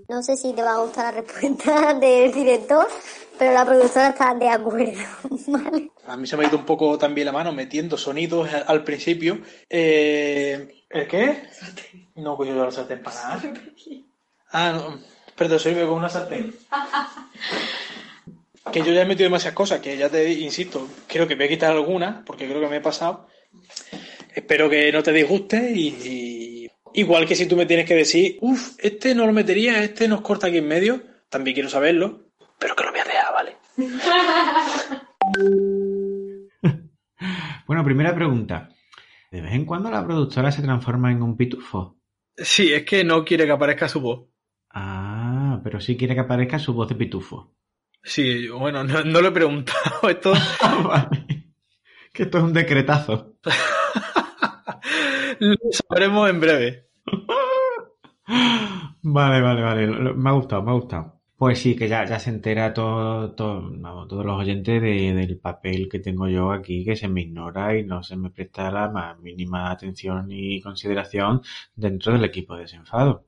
No 0.09 0.23
sé 0.23 0.37
si 0.37 0.53
te 0.53 0.63
va 0.63 0.75
a 0.75 0.81
gustar 0.81 1.15
la 1.15 1.21
respuesta 1.21 1.95
del 2.01 2.33
director, 2.33 2.87
pero 3.39 3.53
la 3.53 3.65
productora 3.65 4.09
está 4.09 4.35
de 4.35 4.49
acuerdo. 4.49 5.03
¿vale? 5.49 5.91
A 6.07 6.17
mí 6.17 6.27
se 6.27 6.37
me 6.37 6.45
ha 6.45 6.49
ido 6.49 6.59
un 6.59 6.67
poco 6.67 6.99
también 6.99 7.27
la 7.27 7.33
mano 7.33 7.53
metiendo 7.53 7.97
sonidos 7.97 8.49
al, 8.53 8.85
principio. 8.85 9.41
Eh, 9.69 10.85
¿El 10.89 11.09
qué? 11.09 11.43
No, 12.17 12.37
pues 12.37 12.51
yo 12.51 12.65
la 12.65 12.71
sartén 12.71 13.03
para 13.03 13.17
nada. 13.17 13.55
Ah, 14.51 14.73
no. 14.73 15.01
Perdón, 15.37 15.59
soy 15.59 15.75
con 15.75 15.91
una 15.91 16.09
sartén. 16.09 16.55
Que 18.71 18.83
yo 18.83 18.93
ya 18.93 19.03
he 19.03 19.07
metido 19.07 19.27
demasiadas 19.27 19.57
cosas, 19.57 19.81
que 19.81 19.97
ya 19.97 20.09
te 20.09 20.31
insisto, 20.33 20.87
creo 21.07 21.27
que 21.27 21.35
voy 21.35 21.47
a 21.47 21.49
quitar 21.49 21.73
algunas, 21.73 22.23
porque 22.25 22.47
creo 22.47 22.61
que 22.61 22.69
me 22.69 22.77
he 22.77 22.81
pasado. 22.81 23.27
Espero 24.35 24.71
que 24.71 24.93
no 24.93 25.03
te 25.03 25.13
disguste 25.13 25.73
y 25.75 26.52
igual 26.95 27.27
que 27.27 27.35
si 27.35 27.47
tú 27.47 27.57
me 27.57 27.67
tienes 27.67 27.87
que 27.87 27.95
decir, 27.95 28.39
uff, 28.41 28.77
este 28.79 29.15
no 29.15 29.27
lo 29.27 29.33
metería, 29.33 29.83
este 29.83 30.09
nos 30.09 30.21
corta 30.21 30.47
aquí 30.49 30.59
en 30.59 30.69
medio, 30.69 31.03
también 31.29 31.55
quiero 31.55 31.69
saberlo, 31.69 32.31
pero 32.59 32.75
que 32.77 32.85
lo 32.85 32.91
voy 32.91 33.01
a 33.01 33.05
dejar, 33.05 33.35
¿vale? 33.35 33.57
Bueno, 37.67 37.85
primera 37.85 38.15
pregunta. 38.15 38.69
¿De 39.31 39.41
vez 39.41 39.53
en 39.53 39.65
cuando 39.65 39.91
la 39.91 40.05
productora 40.05 40.53
se 40.53 40.61
transforma 40.61 41.11
en 41.11 41.23
un 41.23 41.39
pitufo? 41.39 41.97
Sí, 42.37 42.73
es 42.73 42.85
que 42.85 43.03
no 43.03 43.25
quiere 43.25 43.47
que 43.47 43.53
aparezca 43.53 43.89
su 43.89 44.01
voz. 44.01 44.29
Ah, 44.71 45.61
pero 45.65 45.81
sí 45.81 45.97
quiere 45.97 46.15
que 46.15 46.21
aparezca 46.21 46.59
su 46.59 46.75
voz 46.75 46.89
de 46.89 46.97
pitufo. 46.97 47.55
Sí, 48.03 48.49
bueno, 48.49 48.85
no, 48.85 49.05
no 49.05 49.21
lo 49.23 49.29
he 49.29 49.33
preguntado 49.33 50.09
esto. 50.09 50.35
vale. 50.85 51.55
Que 52.13 52.25
esto 52.25 52.39
es 52.39 52.45
un 52.45 52.53
decretazo. 52.53 53.39
Lo 55.43 55.57
sabremos 55.73 56.31
en 56.31 56.41
breve. 56.41 56.87
Vale, 59.03 59.41
vale, 59.41 59.63
vale. 59.63 59.87
Me 60.15 60.31
ha 60.31 60.33
gustado, 60.33 60.63
me 60.63 60.71
ha 60.71 60.75
gustado. 60.75 61.21
Pues 61.37 61.59
sí, 61.59 61.75
que 61.75 61.89
ya, 61.89 62.05
ya 62.05 62.21
se 62.21 62.31
entera 62.31 62.73
todo, 62.73 63.35
todos 63.35 64.25
los 64.25 64.39
oyentes 64.41 64.81
de- 64.81 65.13
del 65.13 65.39
papel 65.41 65.89
que 65.91 65.99
tengo 65.99 66.29
yo 66.29 66.53
aquí, 66.53 66.85
que 66.85 66.95
se 66.95 67.09
me 67.09 67.23
ignora 67.23 67.77
y 67.77 67.85
no 67.85 68.03
se 68.05 68.17
me 68.17 68.31
presta 68.31 68.71
la 68.71 68.89
más 68.89 69.19
mínima 69.19 69.73
atención 69.73 70.29
y 70.31 70.61
consideración 70.61 71.43
dentro 71.75 72.13
del 72.13 72.25
equipo 72.25 72.55
de 72.55 72.61
desenfado. 72.63 73.25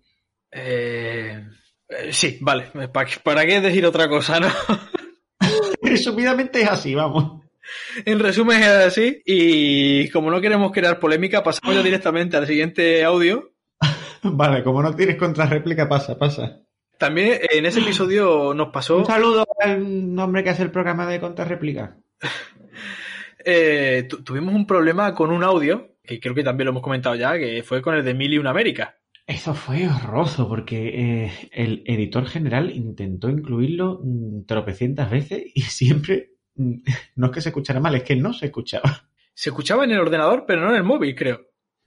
Eh, 0.53 1.45
eh, 1.89 2.13
sí, 2.13 2.39
vale. 2.41 2.67
¿Para, 2.93 3.09
¿Para 3.25 3.45
qué 3.45 3.61
decir 3.61 3.85
otra 3.85 4.09
cosa, 4.09 4.39
no? 4.39 4.47
Resumidamente 5.83 6.63
es 6.63 6.69
así, 6.71 6.95
vamos. 6.95 7.44
En 8.05 8.19
resumen 8.19 8.61
es 8.63 8.69
así. 8.69 9.23
Y 9.25 10.09
como 10.11 10.31
no 10.31 10.41
queremos 10.41 10.73
crear 10.73 10.99
polémica, 11.01 11.43
pasamos 11.43 11.75
ya 11.75 11.83
directamente 11.83 12.37
al 12.37 12.47
siguiente 12.47 13.05
audio. 13.05 13.53
Vale, 14.23 14.63
como 14.63 14.83
no 14.83 14.95
tienes 14.95 15.17
contrarréplica, 15.17 15.89
pasa, 15.89 16.19
pasa. 16.19 16.61
También 16.99 17.41
en 17.51 17.67
ese 17.67 17.81
episodio 17.81 18.55
nos 18.55 18.69
pasó. 18.69 18.99
Un 18.99 19.07
saludo 19.07 19.45
al 19.61 20.19
hombre 20.19 20.45
que 20.45 20.51
hace 20.51 20.63
el 20.63 20.71
programa 20.71 21.07
de 21.07 21.21
contrarréplica. 21.21 21.97
eh, 23.45 24.07
tu- 24.09 24.23
tuvimos 24.23 24.55
un 24.55 24.67
problema 24.67 25.15
con 25.15 25.31
un 25.31 25.43
audio, 25.45 25.97
que 26.03 26.21
creo 26.21 26.35
que 26.35 26.45
también 26.45 26.67
lo 26.67 26.71
hemos 26.71 26.83
comentado 26.83 27.15
ya, 27.15 27.37
que 27.39 27.63
fue 27.63 27.83
con 27.83 27.95
el 27.95 28.05
de 28.05 28.15
Mil 28.15 28.33
y 28.33 28.39
una 28.39 28.51
América. 28.51 28.97
Eso 29.27 29.55
fue 29.55 29.89
horroroso 29.89 30.49
porque 30.49 31.25
eh, 31.25 31.33
el 31.53 31.83
editor 31.87 32.27
general 32.27 32.71
intentó 32.71 33.31
incluirlo 33.31 34.01
mm, 34.05 34.45
tropecientas 34.47 35.11
veces 35.11 35.43
y 35.55 35.63
siempre, 35.63 36.33
no 37.17 37.27
es 37.27 37.33
que 37.33 37.41
se 37.41 37.49
escuchara 37.51 37.81
mal, 37.81 37.95
es 37.95 38.03
que 38.03 38.17
no 38.17 38.33
se 38.33 38.47
escuchaba. 38.47 39.09
Se 39.35 39.51
escuchaba 39.51 39.85
en 39.85 39.91
el 39.91 39.99
ordenador, 39.99 40.45
pero 40.47 40.63
no 40.63 40.71
en 40.71 40.77
el 40.77 40.85
móvil, 40.85 41.15
creo. 41.15 41.41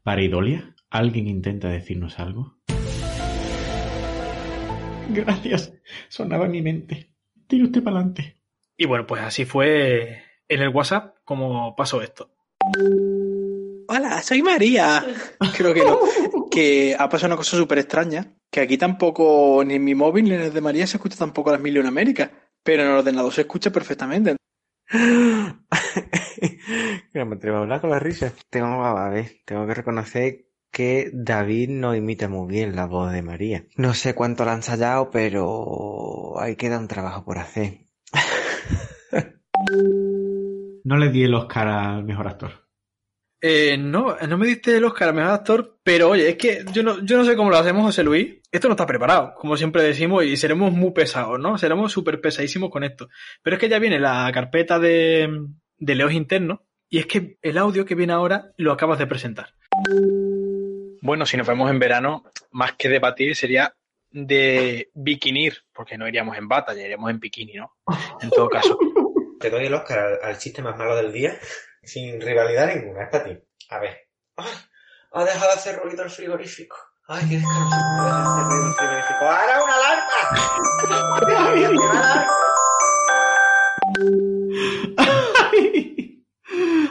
Para 0.03 0.21
Idolia, 0.21 0.75
¿alguien 0.89 1.27
intenta 1.27 1.69
decirnos 1.69 2.19
algo? 2.19 2.57
Gracias, 5.09 5.73
sonaba 6.09 6.45
en 6.45 6.51
mi 6.51 6.61
mente. 6.61 7.13
Tire 7.47 7.63
usted 7.63 7.81
para 7.81 7.97
adelante. 7.97 8.35
Y 8.75 8.85
bueno, 8.85 9.07
pues 9.07 9.21
así 9.21 9.45
fue 9.45 10.23
en 10.47 10.61
el 10.61 10.69
WhatsApp 10.69 11.15
como 11.23 11.75
pasó 11.75 12.01
esto. 12.01 12.29
Hola, 13.87 14.21
soy 14.21 14.43
María. 14.43 15.05
Creo 15.57 15.73
que, 15.73 15.85
no, 15.85 15.99
que 16.51 16.95
ha 16.99 17.07
pasado 17.07 17.27
una 17.27 17.37
cosa 17.37 17.55
súper 17.55 17.79
extraña, 17.79 18.33
que 18.51 18.59
aquí 18.59 18.77
tampoco, 18.77 19.63
ni 19.65 19.75
en 19.75 19.83
mi 19.85 19.95
móvil 19.95 20.25
ni 20.25 20.31
en 20.31 20.41
el 20.41 20.53
de 20.53 20.61
María 20.61 20.85
se 20.85 20.97
escucha 20.97 21.17
tampoco 21.17 21.51
las 21.51 21.61
mil 21.61 21.75
y 21.75 21.79
una 21.79 21.89
América, 21.89 22.29
pero 22.61 22.83
en 22.83 22.89
el 22.89 22.95
ordenador 22.95 23.33
se 23.33 23.41
escucha 23.41 23.71
perfectamente. 23.71 24.35
No 27.13 27.25
me 27.25 27.35
atrevo 27.35 27.57
a 27.57 27.61
hablar 27.61 27.81
con 27.81 27.89
la 27.89 27.99
risa. 27.99 28.31
Tengo, 28.49 28.85
a 28.85 29.09
ver, 29.09 29.37
tengo 29.45 29.65
que 29.65 29.73
reconocer 29.73 30.45
que 30.71 31.09
David 31.13 31.69
no 31.69 31.95
imita 31.95 32.27
muy 32.29 32.47
bien 32.47 32.75
la 32.75 32.85
voz 32.85 33.11
de 33.11 33.21
María. 33.21 33.65
No 33.75 33.93
sé 33.93 34.13
cuánto 34.13 34.45
la 34.45 34.51
han 34.51 34.59
ensayado, 34.59 35.09
pero 35.09 36.39
ahí 36.39 36.55
queda 36.55 36.77
un 36.77 36.87
trabajo 36.87 37.25
por 37.25 37.39
hacer. 37.39 37.85
No 40.83 40.95
le 40.95 41.09
di 41.09 41.23
el 41.23 41.33
Oscar 41.33 41.67
al 41.67 42.05
mejor 42.05 42.29
actor. 42.29 42.66
Eh, 43.39 43.77
no, 43.77 44.17
no 44.17 44.37
me 44.37 44.47
diste 44.47 44.75
el 44.75 44.85
Oscar 44.85 45.09
a 45.09 45.13
mejor 45.13 45.31
actor, 45.31 45.79
pero 45.83 46.09
oye, 46.09 46.29
es 46.29 46.35
que 46.37 46.65
yo 46.73 46.81
no, 46.81 47.03
yo 47.03 47.17
no 47.17 47.25
sé 47.25 47.35
cómo 47.35 47.49
lo 47.49 47.57
hacemos, 47.57 47.83
José 47.83 48.03
Luis. 48.03 48.37
Esto 48.51 48.67
no 48.67 48.73
está 48.73 48.87
preparado, 48.87 49.33
como 49.35 49.57
siempre 49.57 49.83
decimos, 49.83 50.23
y 50.23 50.37
seremos 50.37 50.71
muy 50.71 50.91
pesados, 50.91 51.39
¿no? 51.39 51.57
Seremos 51.57 51.91
súper 51.91 52.19
pesadísimos 52.19 52.71
con 52.71 52.83
esto. 52.83 53.09
Pero 53.43 53.55
es 53.55 53.59
que 53.59 53.69
ya 53.69 53.79
viene 53.79 53.99
la 53.99 54.29
carpeta 54.33 54.79
de, 54.79 55.29
de 55.77 55.95
Leos 55.95 56.13
internos, 56.13 56.59
y 56.89 56.99
es 56.99 57.05
que 57.05 57.37
el 57.41 57.57
audio 57.57 57.85
que 57.85 57.95
viene 57.95 58.13
ahora 58.13 58.53
lo 58.57 58.71
acabas 58.71 58.97
de 58.97 59.07
presentar. 59.07 59.53
Bueno, 61.01 61.25
si 61.25 61.37
nos 61.37 61.47
vemos 61.47 61.69
en 61.69 61.79
verano, 61.79 62.23
más 62.51 62.73
que 62.73 62.89
debatir 62.89 63.35
sería 63.35 63.75
de 64.09 64.89
bikinir, 64.93 65.63
porque 65.73 65.97
no 65.97 66.07
iríamos 66.07 66.37
en 66.37 66.47
bata, 66.47 66.73
ya 66.73 66.83
iríamos 66.83 67.11
en 67.11 67.19
bikini, 67.19 67.53
¿no? 67.53 67.73
En 68.21 68.29
todo 68.29 68.49
caso. 68.49 68.79
Te 69.39 69.51
doy 69.51 69.65
el 69.65 69.73
Oscar 69.73 69.99
al, 69.99 70.19
al 70.23 70.37
chiste 70.39 70.63
más 70.63 70.75
malo 70.77 70.95
del 70.95 71.11
día, 71.11 71.37
sin 71.87 72.21
rivalidad 72.21 72.67
ninguna, 72.67 73.03
es 73.03 73.09
para 73.09 73.23
ti. 73.23 73.39
A 73.69 73.79
ver. 73.79 74.07
¡Ay! 74.35 74.53
Ha 75.13 75.23
dejado 75.23 75.47
de 75.47 75.53
hacer 75.53 75.79
ruido 75.79 76.03
el 76.03 76.09
frigorífico. 76.09 76.75
¡Ay, 77.07 77.25
qué 77.29 77.35
descanso! 77.35 77.73
Ha 77.73 78.05
dejado 78.05 78.35
de 78.35 78.35
hacer 78.35 78.45
ruido 78.45 78.67
el 78.67 78.73
frigorífico. 78.73 79.25
¡Ahora 79.25 79.63
una 79.63 79.75
alarma! 79.75 80.19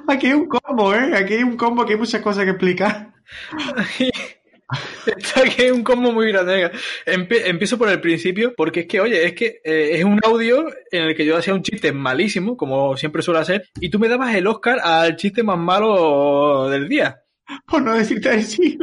Aquí 0.09 0.27
hay 0.29 0.33
un 0.33 0.49
combo, 0.49 0.95
¿eh? 0.95 1.17
Aquí 1.17 1.35
hay 1.35 1.43
un 1.43 1.57
combo 1.57 1.85
que 1.85 1.93
hay 1.93 1.99
muchas 1.99 2.23
cosas 2.23 2.45
que 2.45 2.51
explicar. 2.51 3.13
Está 5.07 5.45
que 5.45 5.67
es 5.67 5.73
un 5.73 5.83
combo 5.85 6.13
muy 6.13 6.29
grande. 6.33 6.71
Empe- 7.07 7.43
empiezo 7.47 7.79
por 7.79 7.89
el 7.89 8.01
principio, 8.01 8.53
porque 8.57 8.81
es 8.81 8.87
que, 8.87 9.01
oye, 9.01 9.25
es 9.25 9.33
que 9.35 9.61
eh, 9.65 9.91
es 9.93 10.05
un 10.05 10.19
audio 10.25 10.67
en 10.91 11.03
el 11.05 11.15
que 11.17 11.25
yo 11.25 11.37
hacía 11.37 11.55
un 11.55 11.63
chiste 11.63 11.93
malísimo, 11.93 12.57
como 12.57 12.97
siempre 12.97 13.23
suele 13.23 13.41
hacer, 13.41 13.69
y 13.81 13.89
tú 13.91 13.99
me 13.99 14.09
dabas 14.09 14.35
el 14.35 14.47
Oscar 14.47 14.79
al 14.83 15.17
chiste 15.17 15.43
más 15.43 15.59
malo 15.59 16.69
del 16.69 16.89
día. 16.89 17.21
Por 17.67 17.83
no 17.83 17.95
decirte 17.95 18.31
decir. 18.31 18.77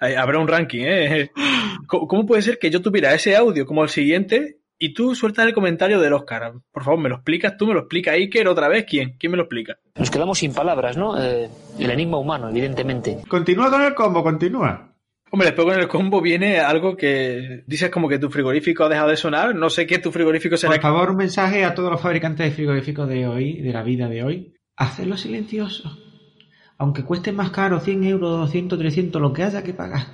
Ahí 0.00 0.14
Habrá 0.14 0.38
un 0.38 0.48
ranking, 0.48 0.82
¿eh? 0.84 1.30
¿Cómo 1.86 2.06
cómo 2.08 2.26
puede 2.26 2.42
ser 2.42 2.58
que 2.58 2.70
yo 2.70 2.80
tuviera 2.82 3.14
ese 3.14 3.36
audio 3.36 3.64
como 3.66 3.82
el 3.82 3.88
siguiente 3.88 4.58
y 4.80 4.92
tú 4.94 5.14
sueltas 5.16 5.46
el 5.46 5.54
comentario 5.54 6.00
del 6.00 6.12
Oscar? 6.12 6.52
Por 6.72 6.84
favor, 6.84 7.00
¿me 7.00 7.08
lo 7.08 7.16
explicas 7.16 7.56
tú? 7.56 7.66
¿Me 7.66 7.74
lo 7.74 7.80
explica 7.80 8.12
Iker 8.12 8.46
otra 8.48 8.68
vez? 8.68 8.84
¿Quién? 8.88 9.16
¿Quién 9.18 9.30
me 9.32 9.36
lo 9.36 9.44
explica? 9.44 9.76
Nos 9.96 10.10
quedamos 10.10 10.38
sin 10.38 10.52
palabras, 10.52 10.96
¿no? 10.96 11.20
Eh, 11.20 11.48
el 11.78 11.90
enigma 11.90 12.18
humano, 12.18 12.48
evidentemente. 12.48 13.18
Continúa 13.28 13.70
con 13.70 13.82
el 13.82 13.94
combo, 13.94 14.22
continúa. 14.22 14.87
Hombre, 15.30 15.48
después 15.48 15.68
con 15.68 15.78
el 15.78 15.88
combo 15.88 16.22
viene 16.22 16.60
algo 16.60 16.96
que 16.96 17.62
dices 17.66 17.90
como 17.90 18.08
que 18.08 18.18
tu 18.18 18.30
frigorífico 18.30 18.84
ha 18.84 18.88
dejado 18.88 19.10
de 19.10 19.16
sonar. 19.16 19.54
No 19.54 19.68
sé 19.68 19.86
qué 19.86 19.98
tu 19.98 20.10
frigorífico 20.10 20.56
será. 20.56 20.72
Por 20.72 20.82
favor, 20.82 21.10
un 21.10 21.16
mensaje 21.16 21.64
a 21.64 21.74
todos 21.74 21.90
los 21.90 22.00
fabricantes 22.00 22.46
de 22.46 22.52
frigoríficos 22.52 23.08
de 23.08 23.26
hoy, 23.26 23.60
de 23.60 23.72
la 23.72 23.82
vida 23.82 24.08
de 24.08 24.24
hoy. 24.24 24.54
Hacedlo 24.76 25.16
silencioso. 25.16 25.98
Aunque 26.78 27.04
cueste 27.04 27.32
más 27.32 27.50
caro, 27.50 27.80
100 27.80 28.04
euros, 28.04 28.38
200, 28.40 28.78
300, 28.78 29.20
lo 29.20 29.32
que 29.32 29.42
haya 29.42 29.62
que 29.62 29.74
pagar. 29.74 30.06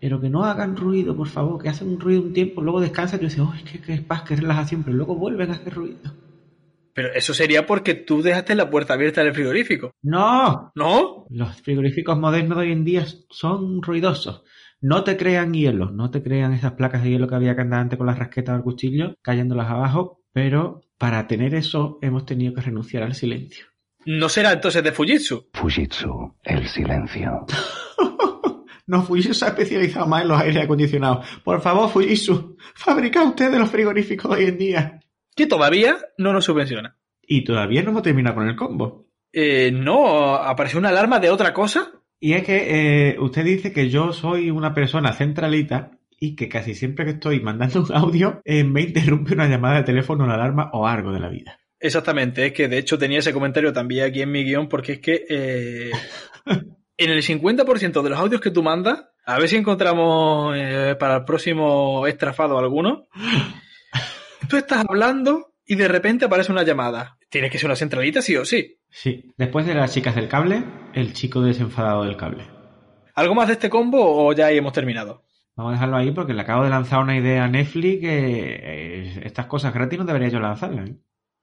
Pero 0.00 0.20
que 0.20 0.28
no 0.28 0.44
hagan 0.44 0.76
ruido, 0.76 1.16
por 1.16 1.28
favor, 1.28 1.62
que 1.62 1.70
hacen 1.70 1.88
un 1.88 1.98
ruido 1.98 2.22
un 2.22 2.32
tiempo, 2.34 2.60
luego 2.60 2.80
descansan 2.80 3.20
y 3.20 3.24
dices, 3.24 3.42
¡ay, 3.50 3.64
qué, 3.64 3.80
qué 3.80 4.02
paz, 4.02 4.22
qué 4.22 4.36
relajación! 4.36 4.82
Pero 4.84 4.96
luego 4.98 5.16
vuelven 5.16 5.50
a 5.50 5.54
hacer 5.54 5.72
ruido. 5.74 6.12
Pero 6.94 7.12
eso 7.12 7.34
sería 7.34 7.66
porque 7.66 7.94
tú 7.94 8.22
dejaste 8.22 8.54
la 8.54 8.70
puerta 8.70 8.94
abierta 8.94 9.22
del 9.22 9.34
frigorífico. 9.34 9.90
¡No! 10.02 10.72
¿No? 10.76 11.26
Los 11.28 11.60
frigoríficos 11.60 12.18
modernos 12.18 12.56
de 12.56 12.64
hoy 12.64 12.72
en 12.72 12.84
día 12.84 13.04
son 13.28 13.82
ruidosos. 13.82 14.44
No 14.80 15.02
te 15.02 15.16
crean 15.16 15.52
hielo, 15.52 15.90
no 15.90 16.10
te 16.10 16.22
crean 16.22 16.52
esas 16.52 16.72
placas 16.72 17.02
de 17.02 17.10
hielo 17.10 17.26
que 17.26 17.34
había 17.34 17.56
que 17.56 17.62
andar 17.62 17.80
antes 17.80 17.98
con 17.98 18.06
las 18.06 18.18
rasquetas 18.18 18.54
del 18.54 18.62
cuchillo, 18.62 19.16
cayéndolas 19.22 19.70
abajo, 19.70 20.22
pero 20.32 20.82
para 20.98 21.26
tener 21.26 21.54
eso 21.54 21.98
hemos 22.00 22.24
tenido 22.26 22.54
que 22.54 22.60
renunciar 22.60 23.02
al 23.02 23.14
silencio. 23.14 23.66
¿No 24.06 24.28
será 24.28 24.52
entonces 24.52 24.84
de 24.84 24.92
Fujitsu? 24.92 25.48
Fujitsu, 25.52 26.36
el 26.42 26.68
silencio. 26.68 27.46
No, 28.86 29.02
Fujitsu 29.02 29.32
se 29.32 29.46
ha 29.46 29.48
especializado 29.48 30.06
más 30.06 30.22
en 30.22 30.28
los 30.28 30.38
aires 30.38 30.62
acondicionados. 30.62 31.26
Por 31.42 31.62
favor, 31.62 31.88
Fujitsu, 31.88 32.58
fabrica 32.74 33.22
usted 33.22 33.50
los 33.58 33.70
frigoríficos 33.70 34.30
de 34.30 34.36
hoy 34.36 34.50
en 34.50 34.58
día. 34.58 35.00
Que 35.34 35.46
todavía 35.46 35.98
no 36.18 36.32
nos 36.32 36.44
subvenciona. 36.44 36.96
Y 37.22 37.44
todavía 37.44 37.82
no 37.82 37.90
hemos 37.90 38.02
terminado 38.02 38.36
con 38.36 38.48
el 38.48 38.56
combo. 38.56 39.06
Eh, 39.32 39.72
no, 39.72 40.34
apareció 40.36 40.78
una 40.78 40.90
alarma 40.90 41.18
de 41.18 41.30
otra 41.30 41.52
cosa. 41.52 41.92
Y 42.20 42.34
es 42.34 42.44
que 42.44 43.10
eh, 43.10 43.16
usted 43.18 43.44
dice 43.44 43.72
que 43.72 43.90
yo 43.90 44.12
soy 44.12 44.50
una 44.50 44.72
persona 44.72 45.12
centralita 45.12 45.98
y 46.18 46.36
que 46.36 46.48
casi 46.48 46.74
siempre 46.74 47.04
que 47.04 47.12
estoy 47.12 47.40
mandando 47.40 47.82
un 47.82 47.92
audio 47.92 48.40
eh, 48.44 48.64
me 48.64 48.82
interrumpe 48.82 49.34
una 49.34 49.48
llamada 49.48 49.78
de 49.78 49.82
teléfono, 49.82 50.24
una 50.24 50.34
alarma 50.34 50.70
o 50.72 50.86
algo 50.86 51.12
de 51.12 51.20
la 51.20 51.28
vida. 51.28 51.58
Exactamente, 51.80 52.46
es 52.46 52.52
que 52.52 52.68
de 52.68 52.78
hecho 52.78 52.96
tenía 52.96 53.18
ese 53.18 53.34
comentario 53.34 53.72
también 53.72 54.06
aquí 54.06 54.22
en 54.22 54.30
mi 54.30 54.44
guion 54.44 54.68
porque 54.68 54.92
es 54.92 55.00
que 55.00 55.26
eh, 55.28 55.90
en 56.96 57.10
el 57.10 57.22
50% 57.22 58.02
de 58.02 58.10
los 58.10 58.18
audios 58.18 58.40
que 58.40 58.50
tú 58.50 58.62
mandas, 58.62 59.04
a 59.26 59.38
ver 59.38 59.48
si 59.48 59.56
encontramos 59.56 60.56
para 60.98 61.16
el 61.16 61.24
próximo 61.24 62.06
estrafado 62.06 62.58
alguno, 62.58 63.08
tú 64.48 64.56
estás 64.56 64.84
hablando 64.88 65.54
y 65.66 65.76
de 65.76 65.88
repente 65.88 66.26
aparece 66.26 66.52
una 66.52 66.62
llamada. 66.62 67.18
Tiene 67.28 67.50
que 67.50 67.58
ser 67.58 67.66
una 67.66 67.76
centralita 67.76 68.22
sí 68.22 68.36
o 68.36 68.44
sí. 68.44 68.78
Sí, 68.90 69.32
después 69.36 69.66
de 69.66 69.74
las 69.74 69.92
chicas 69.92 70.14
del 70.14 70.28
cable, 70.28 70.62
el 70.94 71.12
chico 71.12 71.40
desenfadado 71.42 72.04
del 72.04 72.16
cable. 72.16 72.46
¿Algo 73.14 73.34
más 73.34 73.48
de 73.48 73.54
este 73.54 73.70
combo 73.70 74.26
o 74.26 74.32
ya 74.32 74.46
ahí 74.46 74.58
hemos 74.58 74.72
terminado? 74.72 75.24
Vamos 75.56 75.70
a 75.70 75.74
dejarlo 75.74 75.96
ahí 75.96 76.10
porque 76.10 76.34
le 76.34 76.42
acabo 76.42 76.64
de 76.64 76.70
lanzar 76.70 77.00
una 77.00 77.16
idea 77.16 77.44
a 77.44 77.48
Netflix 77.48 78.00
que 78.00 78.60
eh, 78.62 79.20
estas 79.24 79.46
cosas 79.46 79.72
gratis 79.72 79.98
no 79.98 80.04
debería 80.04 80.28
yo 80.28 80.40
lanzarlas. 80.40 80.90
¿eh? 80.90 80.96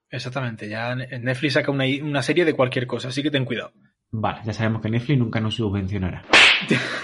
Exactamente, 0.10 0.68
ya 0.68 0.96
Netflix 0.96 1.54
saca 1.54 1.72
una, 1.72 1.86
una 2.04 2.22
serie 2.22 2.44
de 2.44 2.54
cualquier 2.54 2.88
cosa, 2.88 3.08
así 3.08 3.24
que 3.24 3.32
ten 3.32 3.46
cuidado. 3.46 3.72
Vale, 4.12 4.42
ya 4.44 4.52
sabemos 4.52 4.82
que 4.82 4.90
Netflix 4.90 5.18
nunca 5.18 5.40
nos 5.40 5.56
subvencionará. 5.56 6.24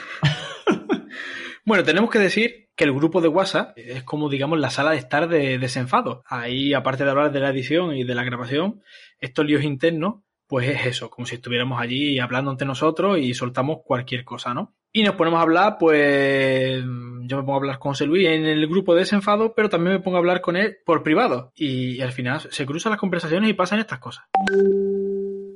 Bueno, 1.67 1.83
tenemos 1.83 2.09
que 2.09 2.19
decir 2.19 2.66
que 2.77 2.83
el 2.83 2.93
grupo 2.93 3.19
de 3.21 3.27
WhatsApp 3.27 3.75
es 3.75 4.03
como, 4.03 4.29
digamos, 4.29 4.59
la 4.59 4.69
sala 4.69 4.91
de 4.91 4.97
estar 4.97 5.27
de 5.27 5.57
desenfado. 5.57 6.23
Ahí, 6.27 6.73
aparte 6.73 7.03
de 7.03 7.09
hablar 7.09 7.31
de 7.31 7.39
la 7.39 7.49
edición 7.49 7.95
y 7.95 8.03
de 8.03 8.15
la 8.15 8.23
grabación, 8.23 8.81
estos 9.19 9.45
líos 9.45 9.63
internos, 9.63 10.21
pues 10.45 10.69
es 10.69 10.85
eso, 10.85 11.09
como 11.09 11.25
si 11.25 11.35
estuviéramos 11.35 11.81
allí 11.81 12.19
hablando 12.19 12.51
entre 12.51 12.67
nosotros 12.67 13.17
y 13.17 13.33
soltamos 13.33 13.79
cualquier 13.83 14.23
cosa, 14.23 14.53
¿no? 14.53 14.75
Y 14.93 15.03
nos 15.03 15.15
ponemos 15.15 15.39
a 15.39 15.43
hablar, 15.43 15.77
pues 15.79 16.83
yo 16.83 17.37
me 17.37 17.43
pongo 17.43 17.53
a 17.53 17.57
hablar 17.57 17.79
con 17.79 17.91
José 17.91 18.05
Luis 18.05 18.27
en 18.27 18.45
el 18.45 18.67
grupo 18.67 18.93
de 18.93 19.01
desenfado, 19.01 19.53
pero 19.55 19.69
también 19.69 19.97
me 19.97 19.99
pongo 19.99 20.17
a 20.17 20.19
hablar 20.19 20.39
con 20.39 20.55
él 20.55 20.77
por 20.85 21.03
privado. 21.03 21.51
Y, 21.55 21.99
al 22.01 22.11
final 22.11 22.39
se 22.39 22.65
cruzan 22.65 22.91
las 22.91 22.99
conversaciones 22.99 23.49
y 23.49 23.53
pasan 23.53 23.79
estas 23.79 23.99
cosas. 23.99 24.25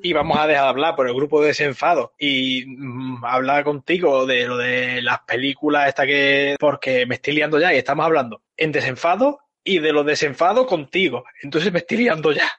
Y 0.04 0.14
vamos 0.14 0.38
a 0.38 0.48
dejar 0.48 0.64
de 0.64 0.70
hablar 0.70 0.96
por 0.96 1.08
el 1.08 1.14
grupo 1.14 1.42
de 1.42 1.48
desenfado 1.48 2.14
y 2.18 2.66
mm, 2.66 3.24
hablar 3.24 3.64
contigo 3.64 4.26
de 4.26 4.48
lo 4.48 4.58
de 4.58 5.02
las 5.02 5.20
películas 5.22 5.88
esta 5.90 6.06
que... 6.06 6.56
Porque 6.60 7.06
me 7.06 7.16
estoy 7.16 7.36
liando 7.36 7.60
ya 7.60 7.74
y 7.74 7.78
estamos 7.78 8.06
hablando 8.06 8.42
en 8.58 8.72
desenfado 8.72 9.40
y 9.64 9.80
de 9.80 9.94
los 9.94 10.06
desenfados 10.06 10.66
contigo. 10.66 11.24
Entonces 11.44 11.72
me 11.72 11.80
estoy 11.80 11.98
liando 11.98 12.32
ya. 12.32 12.50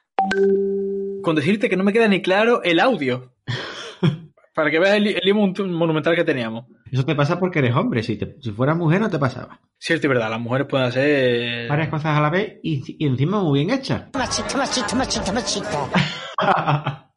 Con 1.21 1.35
decirte 1.35 1.69
que 1.69 1.75
no 1.75 1.83
me 1.83 1.91
queda 1.91 2.07
ni 2.07 2.21
claro 2.21 2.63
el 2.63 2.79
audio. 2.79 3.33
Para 4.55 4.69
que 4.71 4.79
veas 4.79 4.95
el, 4.95 5.07
el 5.07 5.33
monumental 5.33 6.15
que 6.15 6.23
teníamos. 6.23 6.65
Eso 6.91 7.03
te 7.03 7.15
pasa 7.15 7.39
porque 7.39 7.59
eres 7.59 7.75
hombre. 7.75 8.03
Si, 8.03 8.15
te, 8.17 8.37
si 8.39 8.51
fueras 8.51 8.77
mujer 8.77 9.01
no 9.01 9.09
te 9.09 9.19
pasaba. 9.19 9.59
Cierto 9.79 10.05
y 10.05 10.09
verdad, 10.09 10.29
las 10.29 10.39
mujeres 10.39 10.67
pueden 10.67 10.87
hacer... 10.87 11.67
Varias 11.67 11.89
cosas 11.89 12.17
a 12.17 12.21
la 12.21 12.29
vez 12.29 12.59
y, 12.63 13.03
y 13.03 13.07
encima 13.07 13.41
muy 13.41 13.59
bien 13.59 13.77
hechas. 13.77 14.03
Machista, 14.13 14.57
machista, 14.57 14.95
machista, 14.95 15.33
machista. 15.33 17.09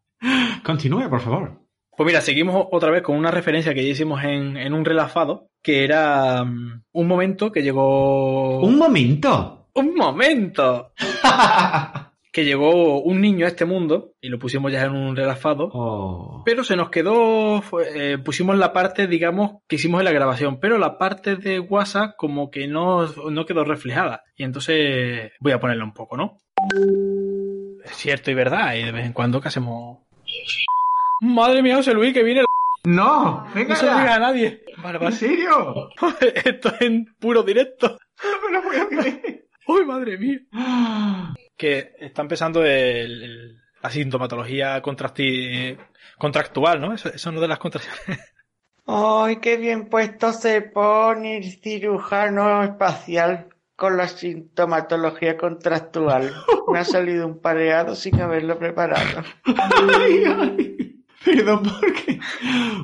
Continúe, 0.67 1.09
por 1.09 1.21
favor. 1.21 1.61
Pues 1.97 2.07
mira, 2.09 2.21
seguimos 2.21 2.67
otra 2.73 2.91
vez 2.91 3.03
con 3.03 3.17
una 3.17 3.31
referencia 3.31 3.73
que 3.73 3.85
ya 3.85 3.91
hicimos 3.91 4.25
en, 4.25 4.57
en 4.57 4.75
un 4.75 4.85
relafado, 4.85 5.49
que 5.63 5.85
era 5.85 6.43
um, 6.43 6.83
un 6.93 7.07
momento 7.07 7.53
que 7.53 7.63
llegó... 7.63 8.59
¡Un 8.61 8.77
momento! 8.77 9.69
¡Un 9.75 9.95
momento! 9.95 10.93
que 12.33 12.45
llegó 12.45 13.01
un 13.01 13.21
niño 13.21 13.47
a 13.47 13.49
este 13.49 13.65
mundo 13.65 14.13
y 14.21 14.29
lo 14.29 14.39
pusimos 14.41 14.71
ya 14.71 14.85
en 14.85 14.93
un 14.93 15.17
relafado, 15.17 15.71
Oh. 15.73 16.43
pero 16.45 16.65
se 16.65 16.77
nos 16.77 16.91
quedó, 16.91 17.63
eh, 17.95 18.19
pusimos 18.23 18.59
la 18.59 18.75
parte, 18.75 19.07
digamos, 19.07 19.63
que 19.67 19.77
hicimos 19.77 20.01
en 20.01 20.05
la 20.05 20.13
grabación, 20.13 20.61
pero 20.61 20.77
la 20.77 20.99
parte 20.99 21.37
de 21.37 21.61
WhatsApp 21.61 22.15
como 22.19 22.51
que 22.51 22.67
no, 22.67 23.07
no 23.07 23.47
quedó 23.47 23.65
reflejada. 23.65 24.23
Y 24.37 24.43
entonces 24.43 25.31
voy 25.41 25.53
a 25.53 25.61
ponerla 25.61 25.85
un 25.85 25.95
poco, 25.95 26.17
¿no? 26.17 26.37
Es 27.85 27.97
cierto 27.97 28.31
y 28.31 28.35
verdad, 28.35 28.75
y 28.75 28.83
de 28.83 28.93
vez 28.93 29.07
en 29.07 29.13
cuando 29.13 29.41
que 29.41 29.49
hacemos... 29.49 30.01
Madre 31.21 31.63
mía, 31.63 31.77
José 31.77 31.93
Luis, 31.95 32.13
que 32.13 32.23
viene 32.23 32.41
el... 32.41 32.47
¡No! 32.85 33.47
No 33.55 33.77
se 33.77 33.87
lo 33.87 33.99
diga 33.99 34.15
a 34.15 34.19
nadie. 34.19 34.63
Vale, 34.83 34.99
vale. 34.99 35.17
serio? 35.17 35.89
Esto 36.45 36.69
es 36.75 36.81
en 36.83 37.07
puro 37.19 37.43
directo. 37.43 37.99
No 38.23 38.47
me 38.49 38.53
lo 38.53 38.63
voy 38.63 38.77
a 38.77 38.89
creer. 38.89 39.45
¡Uy, 39.67 39.85
madre 39.85 40.19
mía! 40.19 40.41
Que 41.59 41.95
está 42.01 42.21
empezando 42.21 42.63
el, 42.63 43.23
el- 43.23 43.57
la 43.83 43.89
sintomatología 43.91 44.83
contracti- 44.83 45.75
contractual, 46.19 46.81
¿no? 46.83 46.93
Eso, 46.93 47.09
eso 47.09 47.33
no 47.33 47.41
de 47.41 47.49
las 47.49 47.59
contracciones. 47.59 48.21
¡Ay, 48.87 49.37
qué 49.37 49.57
bien 49.57 49.89
puesto 49.89 50.33
se 50.35 50.61
pone 50.61 51.39
el 51.39 51.51
cirujano 51.61 52.63
espacial 52.63 53.49
con 53.77 53.97
la 53.97 54.09
sintomatología 54.09 55.37
contractual! 55.37 56.33
Me 56.73 56.79
ha 56.79 56.85
salido 56.85 57.27
un 57.27 57.41
pareado 57.41 57.95
sin 57.95 58.21
haberlo 58.21 58.59
preparado. 58.59 59.23
Ay, 59.45 60.25
ay. 60.27 61.05
Perdón, 61.25 61.63
porque 61.63 62.21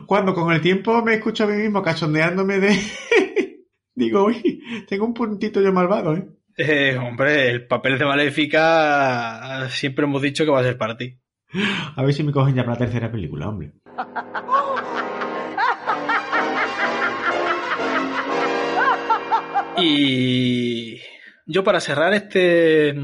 cuando 0.06 0.34
con 0.34 0.52
el 0.52 0.60
tiempo 0.60 1.02
me 1.02 1.14
escucho 1.14 1.44
a 1.44 1.46
mí 1.46 1.54
mismo 1.54 1.82
cachondeándome 1.82 2.58
de... 2.58 2.78
Digo, 3.94 4.24
uy, 4.24 4.62
tengo 4.88 5.04
un 5.06 5.14
puntito 5.14 5.60
yo 5.60 5.72
malvado, 5.72 6.16
¿eh? 6.16 6.26
Eh, 6.56 6.98
hombre, 6.98 7.50
el 7.50 7.66
papel 7.66 7.98
de 7.98 8.04
Maléfica 8.04 9.68
siempre 9.70 10.04
hemos 10.04 10.20
dicho 10.20 10.44
que 10.44 10.50
va 10.50 10.60
a 10.60 10.64
ser 10.64 10.76
para 10.76 10.96
ti. 10.96 11.18
A 11.96 12.02
ver 12.02 12.12
si 12.12 12.22
me 12.22 12.32
cogen 12.32 12.54
ya 12.54 12.62
para 12.62 12.74
la 12.74 12.78
tercera 12.78 13.10
película, 13.10 13.48
hombre. 13.48 13.72
Y 19.78 20.98
yo 21.46 21.64
para 21.64 21.80
cerrar 21.80 22.12
este, 22.14 22.94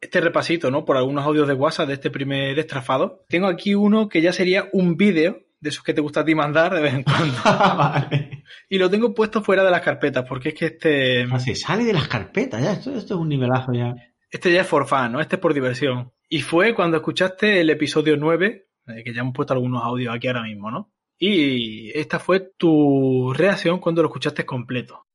este 0.00 0.20
repasito, 0.20 0.70
¿no? 0.70 0.84
Por 0.84 0.96
algunos 0.96 1.24
audios 1.24 1.48
de 1.48 1.54
WhatsApp 1.54 1.88
de 1.88 1.94
este 1.94 2.10
primer 2.10 2.58
estrafado, 2.58 3.24
tengo 3.28 3.46
aquí 3.46 3.74
uno 3.74 4.08
que 4.08 4.20
ya 4.20 4.32
sería 4.32 4.68
un 4.72 4.96
vídeo 4.96 5.42
de 5.60 5.68
esos 5.70 5.84
que 5.84 5.94
te 5.94 6.00
gusta 6.00 6.20
a 6.20 6.24
ti 6.24 6.34
mandar 6.34 6.74
de 6.74 6.80
vez 6.80 6.94
en 6.94 7.02
cuando. 7.04 7.36
vale. 7.44 8.44
Y 8.68 8.78
lo 8.78 8.90
tengo 8.90 9.14
puesto 9.14 9.42
fuera 9.42 9.62
de 9.64 9.70
las 9.70 9.80
carpetas, 9.82 10.24
porque 10.28 10.50
es 10.50 10.54
que 10.54 10.66
este, 10.66 11.22
Ah, 11.30 11.38
Se 11.38 11.54
sale 11.54 11.84
de 11.84 11.92
las 11.92 12.08
carpetas, 12.08 12.62
ya. 12.62 12.72
Esto, 12.72 12.90
esto 12.94 13.14
es 13.14 13.20
un 13.20 13.28
nivelazo 13.28 13.72
ya. 13.72 13.94
este 14.30 14.52
ya 14.52 14.62
es 14.62 14.66
for 14.66 14.86
fun, 14.86 15.12
¿no? 15.12 15.20
Este 15.20 15.36
es 15.36 15.40
por 15.40 15.54
diversión. 15.54 16.12
Y 16.28 16.40
fue 16.40 16.74
cuando 16.74 16.96
escuchaste 16.96 17.60
el 17.60 17.70
episodio 17.70 18.16
9, 18.16 18.66
eh, 18.88 19.04
que 19.04 19.14
ya 19.14 19.20
hemos 19.20 19.34
puesto 19.34 19.54
algunos 19.54 19.84
audios 19.84 20.14
aquí 20.14 20.26
ahora 20.26 20.42
mismo, 20.42 20.70
¿no? 20.70 20.92
Y 21.18 21.96
esta 21.96 22.18
fue 22.18 22.40
tu 22.56 23.32
reacción 23.32 23.78
cuando 23.78 24.02
lo 24.02 24.08
escuchaste 24.08 24.44
completo. 24.44 25.06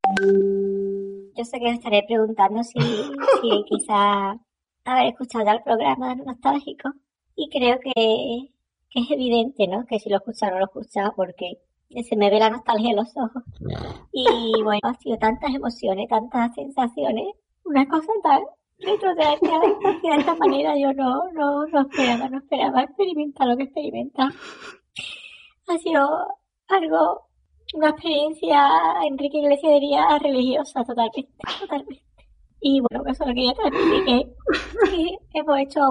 Yo 1.38 1.46
sé 1.46 1.60
que 1.60 1.68
os 1.68 1.74
estaré 1.74 2.04
preguntando 2.08 2.64
si, 2.64 2.80
si 2.80 3.64
quizá 3.70 4.36
haber 4.86 5.08
escuchado 5.08 5.46
ya 5.46 5.52
el 5.52 5.64
programa 5.64 6.16
nostálgico. 6.16 6.90
Y 7.36 7.50
creo 7.50 7.80
que, 7.80 8.52
que 8.90 9.00
es 9.00 9.12
evidente, 9.12 9.68
¿no? 9.68 9.86
Que 9.86 10.00
si 10.00 10.10
lo 10.10 10.18
escuchado 10.18 10.54
o 10.54 10.56
no 10.56 10.60
lo 10.62 10.66
escuchado, 10.66 11.14
porque 11.16 11.60
se 12.04 12.16
me 12.16 12.30
ve 12.30 12.40
la 12.40 12.50
nostalgia 12.50 12.90
en 12.90 12.96
los 12.96 13.16
ojos. 13.16 13.44
Y 14.12 14.64
bueno, 14.64 14.82
ha 14.84 14.96
sido 14.96 15.18
tantas 15.18 15.54
emociones, 15.54 16.10
tantas 16.10 16.56
sensaciones, 16.56 17.28
una 17.64 17.88
cosa 17.88 18.12
tan 18.24 18.42
infancia 18.80 20.12
de 20.12 20.18
esta 20.20 20.36
manera, 20.36 20.78
yo 20.78 20.94
no, 20.94 21.32
no, 21.34 21.66
no 21.66 21.82
esperaba, 21.82 22.30
no 22.30 22.38
esperaba 22.38 22.84
experimentar 22.84 23.48
lo 23.48 23.58
que 23.58 23.64
experimenta. 23.64 24.30
Ha 25.68 25.78
sido 25.80 26.28
algo 26.68 27.27
una 27.74 27.90
experiencia, 27.90 28.60
Enrique 29.10 29.40
Iglesias 29.40 29.74
diría, 29.74 30.18
religiosa 30.20 30.84
totalmente, 30.84 31.28
totalmente. 31.60 32.04
Y 32.62 32.82
bueno, 32.82 33.04
que 33.06 33.16
solo 33.16 33.34
quería 33.34 33.54
transmitir 33.54 34.06
que, 34.06 35.18
que 35.32 35.40
hemos 35.40 35.60
hecho 35.60 35.82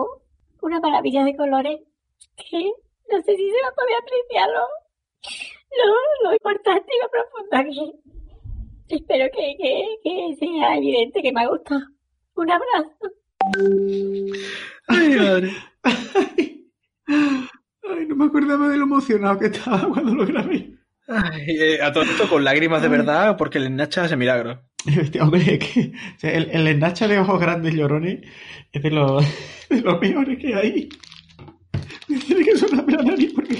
una 0.62 0.80
maravilla 0.80 1.24
de 1.24 1.36
colores 1.36 1.80
que 2.36 2.72
no 3.10 3.22
sé 3.22 3.36
si 3.36 3.50
se 3.50 3.62
va 3.62 3.68
a 3.68 3.74
poder 3.74 3.94
apreciar 4.02 4.48
lo, 4.48 4.62
lo, 5.84 6.28
lo 6.28 6.32
importante 6.32 6.92
y 6.92 7.02
lo 7.02 7.10
profunda 7.10 7.64
que 7.64 8.96
espero 8.96 9.26
que, 9.32 9.56
que, 9.58 9.84
que 10.02 10.36
sea 10.36 10.76
evidente 10.76 11.22
que 11.22 11.32
me 11.32 11.42
ha 11.42 11.48
gustado. 11.48 11.82
Un 12.34 12.50
abrazo. 12.50 13.12
Ay, 14.88 15.08
madre. 15.16 15.52
Ay, 17.06 18.06
no 18.08 18.16
me 18.16 18.24
acordaba 18.24 18.68
de 18.68 18.76
lo 18.76 18.84
emocionado 18.84 19.38
que 19.38 19.46
estaba 19.46 19.88
cuando 19.88 20.14
lo 20.14 20.26
grabé. 20.26 20.75
Ay, 21.08 21.44
eh, 21.48 21.82
a 21.82 21.92
todo 21.92 22.04
esto 22.04 22.28
con 22.28 22.42
lágrimas 22.42 22.82
de 22.82 22.88
verdad 22.88 23.36
porque 23.36 23.58
el 23.58 23.74
Nacha 23.74 24.04
hace 24.04 24.16
milagro. 24.16 24.62
Hombre, 25.20 25.54
es 25.54 25.58
que 25.58 25.92
o 26.16 26.18
sea, 26.18 26.32
el, 26.32 26.50
el 26.50 26.66
ennacha 26.66 27.08
de 27.08 27.18
ojos 27.18 27.40
grandes 27.40 27.74
llorones 27.74 28.20
es 28.72 28.82
de 28.82 28.90
los, 28.90 29.24
de 29.70 29.80
los 29.80 30.00
mejores 30.00 30.38
que 30.38 30.54
hay. 30.54 30.88
Me 32.08 32.18
tiene 32.18 32.44
que 32.44 32.56
sonar 32.56 32.84
la 32.88 33.02
nariz 33.02 33.32
porque... 33.34 33.58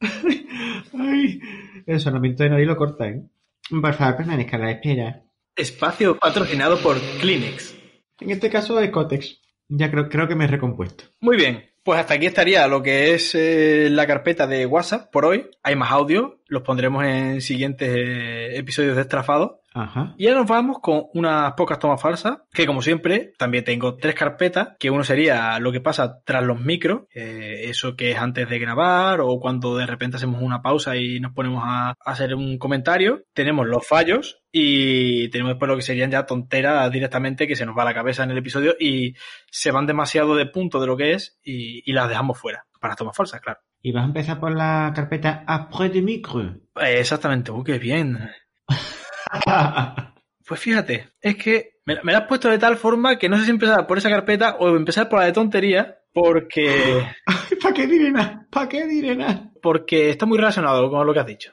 Ay, 0.00 0.48
ay, 0.98 1.40
el 1.86 2.00
sonamiento 2.00 2.42
de 2.42 2.50
nariz 2.50 2.66
lo 2.66 2.76
corta, 2.76 3.08
¿eh? 3.08 3.22
Por 3.68 3.94
favor, 3.94 4.16
permanezca 4.16 4.56
a 4.56 4.60
la 4.60 4.70
espera. 4.72 5.22
Espacio 5.56 6.18
patrocinado 6.18 6.78
por 6.78 6.98
Kleenex. 7.20 7.76
En 8.20 8.30
este 8.30 8.50
caso 8.50 8.80
es 8.80 8.90
Cotex. 8.90 9.40
Ya 9.68 9.90
creo, 9.90 10.08
creo 10.08 10.26
que 10.26 10.34
me 10.34 10.44
he 10.44 10.48
recompuesto. 10.48 11.04
Muy 11.20 11.36
bien, 11.36 11.69
pues 11.82 11.98
hasta 12.00 12.14
aquí 12.14 12.26
estaría 12.26 12.66
lo 12.68 12.82
que 12.82 13.14
es 13.14 13.34
eh, 13.34 13.88
la 13.90 14.06
carpeta 14.06 14.46
de 14.46 14.66
WhatsApp 14.66 15.10
por 15.10 15.24
hoy. 15.24 15.50
Hay 15.62 15.76
más 15.76 15.90
audio, 15.90 16.40
los 16.46 16.62
pondremos 16.62 17.04
en 17.04 17.40
siguientes 17.40 17.88
eh, 17.94 18.58
episodios 18.58 18.96
de 18.96 19.02
Estrafado. 19.02 19.59
Ajá. 19.72 20.14
Y 20.18 20.26
ahora 20.26 20.40
nos 20.40 20.48
vamos 20.48 20.78
con 20.80 21.04
unas 21.14 21.52
pocas 21.52 21.78
tomas 21.78 22.00
falsas, 22.00 22.38
que 22.52 22.66
como 22.66 22.82
siempre, 22.82 23.32
también 23.38 23.64
tengo 23.64 23.96
tres 23.96 24.14
carpetas, 24.14 24.70
que 24.78 24.90
uno 24.90 25.04
sería 25.04 25.58
lo 25.60 25.70
que 25.70 25.80
pasa 25.80 26.20
tras 26.24 26.42
los 26.42 26.60
micros, 26.60 27.02
eh, 27.14 27.62
eso 27.64 27.94
que 27.94 28.10
es 28.10 28.18
antes 28.18 28.48
de 28.48 28.58
grabar 28.58 29.20
o 29.20 29.38
cuando 29.38 29.76
de 29.76 29.86
repente 29.86 30.16
hacemos 30.16 30.42
una 30.42 30.62
pausa 30.62 30.96
y 30.96 31.20
nos 31.20 31.32
ponemos 31.32 31.62
a, 31.64 31.90
a 31.90 31.94
hacer 32.04 32.34
un 32.34 32.58
comentario. 32.58 33.24
Tenemos 33.32 33.66
los 33.66 33.86
fallos 33.86 34.42
y 34.52 35.28
tenemos 35.30 35.52
después 35.52 35.68
lo 35.68 35.76
que 35.76 35.82
serían 35.82 36.10
ya 36.10 36.26
tonteras 36.26 36.90
directamente 36.90 37.46
que 37.46 37.56
se 37.56 37.64
nos 37.64 37.76
va 37.76 37.84
la 37.84 37.94
cabeza 37.94 38.24
en 38.24 38.32
el 38.32 38.38
episodio 38.38 38.74
y 38.78 39.14
se 39.50 39.70
van 39.70 39.86
demasiado 39.86 40.34
de 40.34 40.46
punto 40.46 40.80
de 40.80 40.86
lo 40.86 40.96
que 40.96 41.12
es 41.12 41.38
y, 41.42 41.88
y 41.88 41.92
las 41.92 42.08
dejamos 42.08 42.38
fuera. 42.38 42.66
Para 42.80 42.96
tomas 42.96 43.14
falsas, 43.14 43.40
claro. 43.40 43.60
Y 43.82 43.92
vas 43.92 44.02
a 44.02 44.06
empezar 44.06 44.40
por 44.40 44.54
la 44.54 44.92
carpeta 44.94 45.44
Après 45.46 45.92
de 45.92 46.02
micro. 46.02 46.42
Eh, 46.42 46.98
exactamente, 46.98 47.50
uh, 47.50 47.62
qué 47.62 47.78
bien. 47.78 48.30
Pues 50.46 50.58
fíjate, 50.58 51.10
es 51.20 51.36
que 51.36 51.74
me, 51.84 52.02
me 52.02 52.10
la 52.10 52.18
has 52.18 52.26
puesto 52.26 52.48
de 52.48 52.58
tal 52.58 52.76
forma 52.76 53.18
que 53.18 53.28
no 53.28 53.38
sé 53.38 53.44
si 53.44 53.50
empezar 53.50 53.86
por 53.86 53.98
esa 53.98 54.10
carpeta 54.10 54.56
o 54.58 54.74
empezar 54.74 55.08
por 55.08 55.20
la 55.20 55.26
de 55.26 55.32
tontería, 55.32 56.00
porque, 56.12 57.06
¿Para 57.62 57.74
qué 57.74 57.86
diré 57.86 58.10
nada? 58.10 58.48
¿Para 58.50 58.68
qué 58.68 58.86
diré 58.86 59.14
nada? 59.14 59.50
porque 59.62 60.10
está 60.10 60.26
muy 60.26 60.38
relacionado 60.38 60.90
con 60.90 61.06
lo 61.06 61.12
que 61.12 61.20
has 61.20 61.26
dicho. 61.26 61.52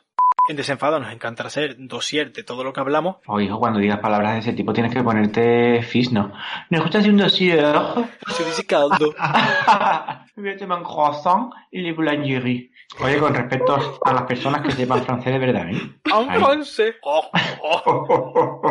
En 0.49 0.55
desenfado 0.55 0.97
nos 0.99 1.11
encanta 1.11 1.43
hacer 1.43 1.75
dossier 1.77 2.31
de 2.31 2.41
todo 2.41 2.63
lo 2.63 2.71
que 2.71 2.79
hablamos. 2.79 3.17
O 3.25 3.41
hijo, 3.41 3.59
cuando 3.59 3.79
digas 3.79 3.99
palabras 3.99 4.33
de 4.33 4.39
ese 4.39 4.53
tipo 4.53 4.71
tienes 4.71 4.93
que 4.93 5.03
ponerte 5.03 5.83
fisno. 5.83 6.31
¿Me 6.69 6.77
escuchas 6.77 7.05
un 7.05 7.17
dossier? 7.17 7.75
Se 8.27 8.45
dice 8.45 8.65
caldo. 8.65 9.13
Voy 10.37 10.49
a 10.49 10.57
tomar 10.57 10.77
un 10.79 10.85
croissant 10.85 11.51
y 11.69 11.81
le 11.81 11.91
boulangerie. 11.91 12.71
Oye, 13.01 13.19
con 13.19 13.35
respecto 13.35 13.99
a 14.05 14.13
las 14.13 14.23
personas 14.23 14.61
que 14.61 14.71
sepan 14.71 15.03
francés 15.03 15.33
de 15.33 15.39
verdad, 15.39 15.67
¿eh? 15.69 15.81
En 16.05 16.29
Ay. 16.29 16.39
francés. 16.39 16.95
Oh, 17.03 17.29
oh. 17.63 18.63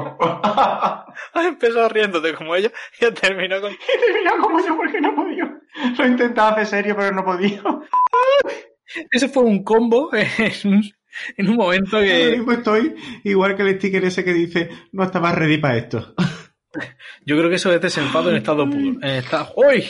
Has 1.35 1.45
empezado 1.45 1.89
riéndote 1.89 2.35
como 2.35 2.55
ella 2.55 2.71
y 3.01 3.05
has 3.05 3.15
terminado 3.15 3.62
con... 3.62 3.73
Mira 3.73 4.33
como 4.41 4.59
yo 4.61 4.77
porque 4.77 5.01
no 5.01 5.15
podido. 5.15 5.47
Lo 5.99 6.05
he 6.05 6.09
intentado 6.09 6.53
hacer 6.53 6.67
serio, 6.67 6.95
pero 6.97 7.15
no 7.15 7.25
podido. 7.25 7.83
Ese 9.11 9.29
fue 9.29 9.43
un 9.43 9.62
combo 9.65 10.11
en 10.15 10.73
un, 10.73 10.83
en 11.37 11.48
un 11.48 11.57
momento 11.57 11.96
Ahora 11.96 12.09
que 12.09 12.37
mismo 12.37 12.52
estoy 12.52 12.94
igual 13.24 13.57
que 13.57 13.62
el 13.62 13.76
sticker 13.76 14.05
ese 14.05 14.24
que 14.24 14.33
dice 14.33 14.68
no 14.92 15.05
estaba 15.05 15.33
ready 15.33 15.59
para 15.59 15.76
esto. 15.76 16.14
yo 17.24 17.37
creo 17.37 17.48
que 17.48 17.57
eso 17.57 17.72
es 17.72 17.81
desenfado 17.81 18.31
en 18.31 18.37
estado 18.37 18.68
puro. 18.68 19.00
En 19.02 19.02
estado... 19.02 19.52
¡Uy! 19.57 19.85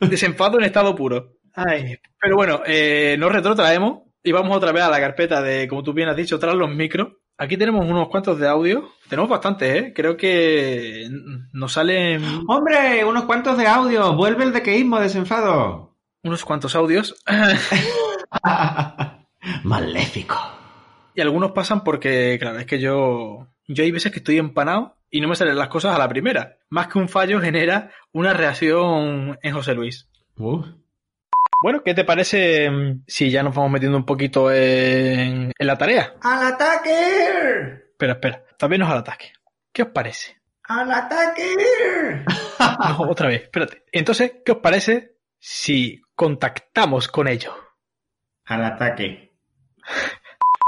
Desenfado 0.00 0.58
en 0.58 0.64
estado 0.64 0.94
puro. 0.94 1.34
Ay, 1.54 1.96
pero 2.20 2.36
bueno, 2.36 2.62
eh, 2.66 3.16
nos 3.18 3.30
retrotraemos 3.30 4.02
y 4.22 4.32
vamos 4.32 4.56
otra 4.56 4.72
vez 4.72 4.82
a 4.82 4.90
la 4.90 5.00
carpeta 5.00 5.42
de, 5.42 5.68
como 5.68 5.82
tú 5.82 5.92
bien 5.92 6.08
has 6.08 6.16
dicho, 6.16 6.38
tras 6.38 6.54
los 6.54 6.70
micros. 6.70 7.12
Aquí 7.36 7.56
tenemos 7.56 7.84
unos 7.84 8.08
cuantos 8.08 8.38
de 8.38 8.48
audio. 8.48 8.90
Tenemos 9.08 9.28
bastantes, 9.28 9.76
¿eh? 9.76 9.92
Creo 9.94 10.16
que 10.16 11.08
nos 11.52 11.72
salen 11.72 12.22
¡Hombre! 12.48 13.04
Unos 13.04 13.24
cuantos 13.24 13.58
de 13.58 13.66
audio. 13.66 14.14
Vuelve 14.14 14.44
el 14.44 14.52
dequeísmo 14.52 15.00
desenfado. 15.00 15.96
unos 16.22 16.44
cuantos 16.44 16.76
audios. 16.76 17.16
Maléfico. 19.64 20.53
Y 21.14 21.20
algunos 21.20 21.52
pasan 21.52 21.84
porque, 21.84 22.36
claro, 22.40 22.58
es 22.58 22.66
que 22.66 22.80
yo, 22.80 23.48
yo 23.68 23.84
hay 23.84 23.90
veces 23.92 24.10
que 24.12 24.18
estoy 24.18 24.38
empanado 24.38 24.96
y 25.10 25.20
no 25.20 25.28
me 25.28 25.36
salen 25.36 25.56
las 25.56 25.68
cosas 25.68 25.94
a 25.94 25.98
la 25.98 26.08
primera. 26.08 26.58
Más 26.70 26.88
que 26.88 26.98
un 26.98 27.08
fallo 27.08 27.40
genera 27.40 27.90
una 28.12 28.32
reacción 28.34 29.38
en 29.40 29.54
José 29.54 29.74
Luis. 29.74 30.08
Uh, 30.36 30.64
Bueno, 31.62 31.82
¿qué 31.84 31.94
te 31.94 32.04
parece 32.04 32.68
mm, 32.68 33.04
si 33.06 33.30
ya 33.30 33.42
nos 33.44 33.54
vamos 33.54 33.70
metiendo 33.70 33.96
un 33.96 34.04
poquito 34.04 34.50
en, 34.52 35.52
en 35.56 35.66
la 35.66 35.78
tarea? 35.78 36.14
¡Al 36.20 36.46
ataque! 36.52 37.84
Espera, 37.92 38.14
espera, 38.14 38.44
también 38.58 38.80
nos 38.80 38.90
al 38.90 38.98
ataque. 38.98 39.32
¿Qué 39.72 39.82
os 39.82 39.88
parece? 39.88 40.36
¡Al 40.64 40.90
ataque! 40.90 42.24
No, 42.88 43.10
otra 43.10 43.28
vez, 43.28 43.42
espérate. 43.42 43.84
Entonces, 43.92 44.32
¿qué 44.44 44.52
os 44.52 44.58
parece 44.58 45.16
si 45.38 46.00
contactamos 46.14 47.08
con 47.08 47.28
ellos? 47.28 47.52
Al 48.46 48.64
ataque. 48.64 49.32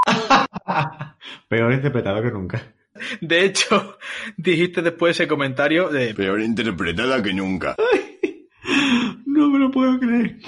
Peor 1.49 1.73
interpretado 1.73 2.23
que 2.23 2.31
nunca. 2.31 2.75
De 3.21 3.45
hecho, 3.45 3.99
dijiste 4.37 4.83
después 4.83 5.17
ese 5.17 5.29
comentario 5.29 5.89
de... 5.89 6.15
Peor 6.15 6.41
interpretada 6.41 7.23
que 7.23 7.33
nunca. 7.35 7.77
No 9.27 9.51
me 9.51 9.59
lo 9.59 9.71
puedo 9.71 9.99
creer. 9.99 10.39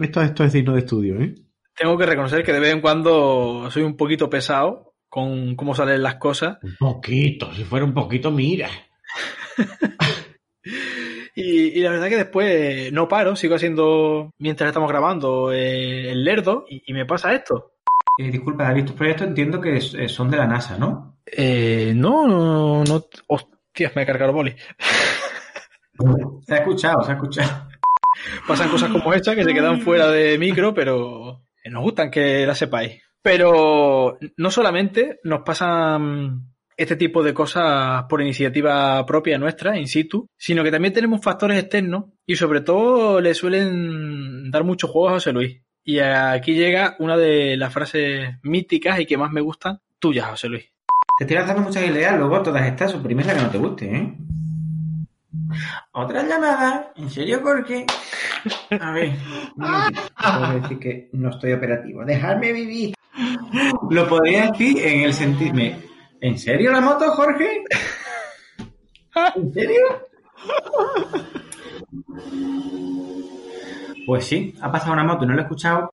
Esto, 0.00 0.22
esto 0.22 0.44
es 0.44 0.52
digno 0.52 0.74
de 0.74 0.80
estudio, 0.80 1.20
¿eh? 1.20 1.34
Tengo 1.74 1.96
que 1.96 2.06
reconocer 2.06 2.44
que 2.44 2.52
de 2.52 2.60
vez 2.60 2.72
en 2.72 2.80
cuando 2.80 3.68
soy 3.70 3.82
un 3.82 3.96
poquito 3.96 4.30
pesado 4.30 4.94
con 5.08 5.56
cómo 5.56 5.74
salen 5.74 6.02
las 6.02 6.16
cosas 6.16 6.58
Un 6.62 6.76
poquito, 6.78 7.52
si 7.54 7.64
fuera 7.64 7.84
un 7.84 7.94
poquito, 7.94 8.30
mira. 8.30 8.68
Y, 11.40 11.78
y 11.78 11.80
la 11.82 11.90
verdad 11.90 12.08
que 12.08 12.16
después 12.16 12.92
no 12.92 13.06
paro, 13.06 13.36
sigo 13.36 13.54
haciendo, 13.54 14.34
mientras 14.38 14.66
estamos 14.66 14.90
grabando, 14.90 15.52
eh, 15.52 16.10
el 16.10 16.24
lerdo 16.24 16.64
y, 16.68 16.82
y 16.84 16.92
me 16.92 17.06
pasa 17.06 17.32
esto. 17.32 17.74
Eh, 18.18 18.30
disculpa, 18.30 18.64
David, 18.64 18.84
tus 18.86 18.96
proyectos 18.96 19.28
entiendo 19.28 19.60
que 19.60 19.76
es- 19.76 19.94
eh, 19.94 20.08
son 20.08 20.30
de 20.30 20.36
la 20.36 20.46
NASA, 20.46 20.76
¿no? 20.76 21.18
Eh, 21.24 21.92
no, 21.94 22.26
no, 22.26 22.84
no. 22.84 23.04
Hostias, 23.28 23.94
me 23.94 24.02
he 24.02 24.06
cargado 24.06 24.30
el 24.30 24.36
boli. 24.36 24.56
Se 26.46 26.54
ha 26.54 26.58
escuchado, 26.58 27.02
se 27.02 27.10
ha 27.10 27.14
escuchado. 27.14 27.68
Pasan 28.46 28.68
cosas 28.70 28.90
como 28.90 29.12
esta 29.12 29.34
que 29.34 29.42
se 29.44 29.52
quedan 29.52 29.80
fuera 29.80 30.08
de 30.10 30.38
micro, 30.38 30.72
pero 30.72 31.42
nos 31.64 31.82
gustan 31.82 32.10
que 32.10 32.46
las 32.46 32.56
sepáis. 32.58 33.02
Pero 33.20 34.16
no 34.36 34.50
solamente 34.52 35.18
nos 35.24 35.40
pasan 35.42 36.44
este 36.76 36.94
tipo 36.94 37.24
de 37.24 37.34
cosas 37.34 38.04
por 38.08 38.22
iniciativa 38.22 39.04
propia 39.06 39.38
nuestra, 39.38 39.76
in 39.76 39.88
situ, 39.88 40.28
sino 40.36 40.62
que 40.62 40.70
también 40.70 40.94
tenemos 40.94 41.20
factores 41.20 41.58
externos 41.58 42.04
y 42.24 42.36
sobre 42.36 42.60
todo 42.60 43.20
le 43.20 43.34
suelen 43.34 44.50
dar 44.52 44.62
muchos 44.62 44.90
juegos 44.90 45.10
a 45.10 45.14
José 45.14 45.32
Luis. 45.32 45.60
Y 45.90 46.00
aquí 46.00 46.52
llega 46.52 46.96
una 46.98 47.16
de 47.16 47.56
las 47.56 47.72
frases 47.72 48.34
míticas 48.42 49.00
y 49.00 49.06
que 49.06 49.16
más 49.16 49.32
me 49.32 49.40
gustan 49.40 49.80
tuyas, 49.98 50.28
José 50.28 50.50
Luis. 50.50 50.70
Te 51.16 51.24
estoy 51.24 51.38
lanzando 51.38 51.62
muchas 51.62 51.82
ideas, 51.86 52.14
luego 52.18 52.42
todas 52.42 52.66
estas, 52.66 52.92
suprimir 52.92 53.24
la 53.24 53.32
que 53.34 53.40
no 53.40 53.48
te 53.48 53.56
guste, 53.56 53.96
¿eh? 53.96 54.14
Otra 55.92 56.24
llamada, 56.24 56.92
¿en 56.94 57.08
serio 57.08 57.42
por 57.42 57.64
qué? 57.64 57.86
A 58.78 58.92
ver, 58.92 59.12
puedo 59.56 60.60
decir 60.60 60.78
que 60.78 61.08
no 61.14 61.30
estoy 61.30 61.54
operativo. 61.54 62.04
Dejarme 62.04 62.52
vivir. 62.52 62.92
Lo 63.88 64.06
podría 64.06 64.50
decir 64.50 64.76
en 64.86 65.00
el 65.04 65.14
sentido. 65.14 65.54
me- 65.54 65.74
¿En 66.20 66.38
serio 66.38 66.70
la 66.70 66.82
moto, 66.82 67.10
Jorge? 67.12 67.64
¿En 69.36 69.52
serio? 69.54 69.80
Pues 74.08 74.24
sí, 74.24 74.54
ha 74.62 74.72
pasado 74.72 74.94
una 74.94 75.04
moto 75.04 75.24
y 75.24 75.26
no 75.26 75.34
lo 75.34 75.40
he 75.40 75.42
escuchado. 75.42 75.90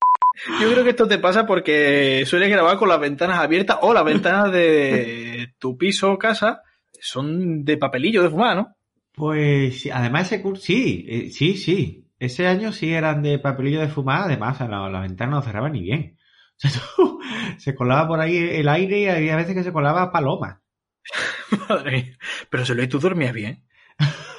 Yo 0.62 0.72
creo 0.72 0.86
que 0.86 0.92
esto 0.92 1.06
te 1.06 1.18
pasa 1.18 1.46
porque 1.46 2.24
sueles 2.26 2.50
grabar 2.50 2.78
con 2.78 2.88
las 2.88 3.02
ventanas 3.02 3.40
abiertas 3.40 3.80
o 3.82 3.94
las 3.94 4.06
ventanas 4.06 4.54
de 4.54 5.54
tu 5.60 5.78
piso 5.78 6.14
o 6.14 6.18
casa 6.18 6.62
son 6.98 7.66
de 7.66 7.76
papelillo 7.76 8.24
de 8.24 8.30
fumar, 8.30 8.56
¿no? 8.56 8.74
Pues 9.12 9.82
sí, 9.82 9.90
además 9.90 10.28
ese 10.28 10.42
curso, 10.42 10.64
sí, 10.64 11.06
eh, 11.10 11.30
sí, 11.30 11.58
sí. 11.58 12.08
Ese 12.18 12.48
año 12.48 12.72
sí 12.72 12.94
eran 12.94 13.22
de 13.22 13.38
papelillo 13.38 13.82
de 13.82 13.90
fumar, 13.90 14.22
además 14.22 14.62
la, 14.62 14.90
la 14.90 15.02
ventana 15.02 15.32
no 15.32 15.42
cerraba 15.42 15.68
ni 15.68 15.82
bien. 15.82 16.16
O 16.18 16.54
sea, 16.56 16.72
tú, 16.96 17.20
se 17.58 17.76
colaba 17.76 18.08
por 18.08 18.22
ahí 18.22 18.38
el 18.38 18.70
aire 18.70 19.00
y 19.00 19.08
había 19.10 19.36
veces 19.36 19.56
que 19.56 19.64
se 19.64 19.74
colaba 19.74 20.14
paloma. 20.14 20.62
Madre 21.68 21.92
mía. 21.92 22.18
Pero 22.50 22.64
José 22.64 22.76
Luis, 22.76 22.88
tú 22.88 22.98
dormías 22.98 23.34
bien. 23.34 23.66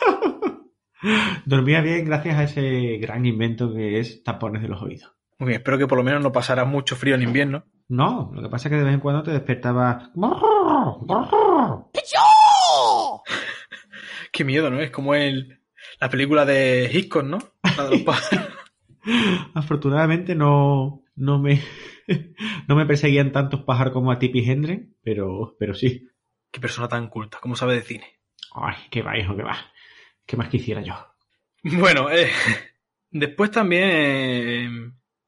Dormía 1.45 1.81
bien 1.81 2.05
gracias 2.05 2.37
a 2.37 2.45
ese 2.45 2.99
gran 2.99 3.27
invento 3.27 3.73
que 3.73 4.01
es 4.01 4.23
tapones 4.23 4.63
de 4.63 4.69
los 4.69 4.83
oídos. 4.83 5.13
Muy 5.39 5.49
bien, 5.49 5.61
espero 5.61 5.79
que 5.79 5.87
por 5.87 5.99
lo 5.99 6.05
menos 6.05 6.23
no 6.23 6.33
pasara 6.33 6.65
mucho 6.65 6.97
frío 6.97 7.15
en 7.15 7.23
invierno. 7.23 7.65
No, 7.89 8.31
lo 8.35 8.43
que 8.43 8.49
pasa 8.49 8.69
es 8.69 8.71
que 8.71 8.79
de 8.79 8.85
vez 8.85 8.95
en 8.95 9.01
cuando 9.01 9.23
te 9.23 9.33
despertaba. 9.33 10.11
Qué 14.33 14.45
miedo, 14.45 14.71
¿no? 14.71 14.81
Es 14.81 14.91
como 14.91 15.15
el, 15.15 15.61
la 16.01 16.09
película 16.09 16.45
de 16.45 16.91
Hitchcock, 16.93 17.25
¿no? 17.25 17.39
La 17.77 17.85
de 17.85 17.91
los 17.91 18.01
pájaros. 18.03 18.49
Afortunadamente 19.55 20.35
no, 20.35 21.05
no 21.15 21.39
me 21.39 21.61
no 22.69 22.77
me 22.77 22.87
perseguían 22.87 23.33
tantos 23.33 23.63
pájaros 23.63 23.93
como 23.93 24.11
a 24.11 24.19
Tippi 24.19 24.49
Hendren, 24.49 24.97
pero, 25.03 25.57
pero 25.59 25.75
sí. 25.75 26.09
Qué 26.51 26.61
persona 26.61 26.89
tan 26.89 27.09
culta, 27.09 27.39
¿cómo 27.41 27.57
sabe 27.57 27.75
de 27.75 27.83
cine? 27.83 28.21
Ay, 28.55 28.77
qué 28.91 29.03
va, 29.03 29.19
hijo, 29.19 29.37
qué 29.37 29.43
va. 29.43 29.57
¿Qué 30.27 30.37
más 30.37 30.49
quisiera 30.49 30.83
yo? 30.83 30.95
Bueno, 31.63 32.11
eh, 32.11 32.31
después 33.11 33.51
también 33.51 33.89
eh, 33.93 34.69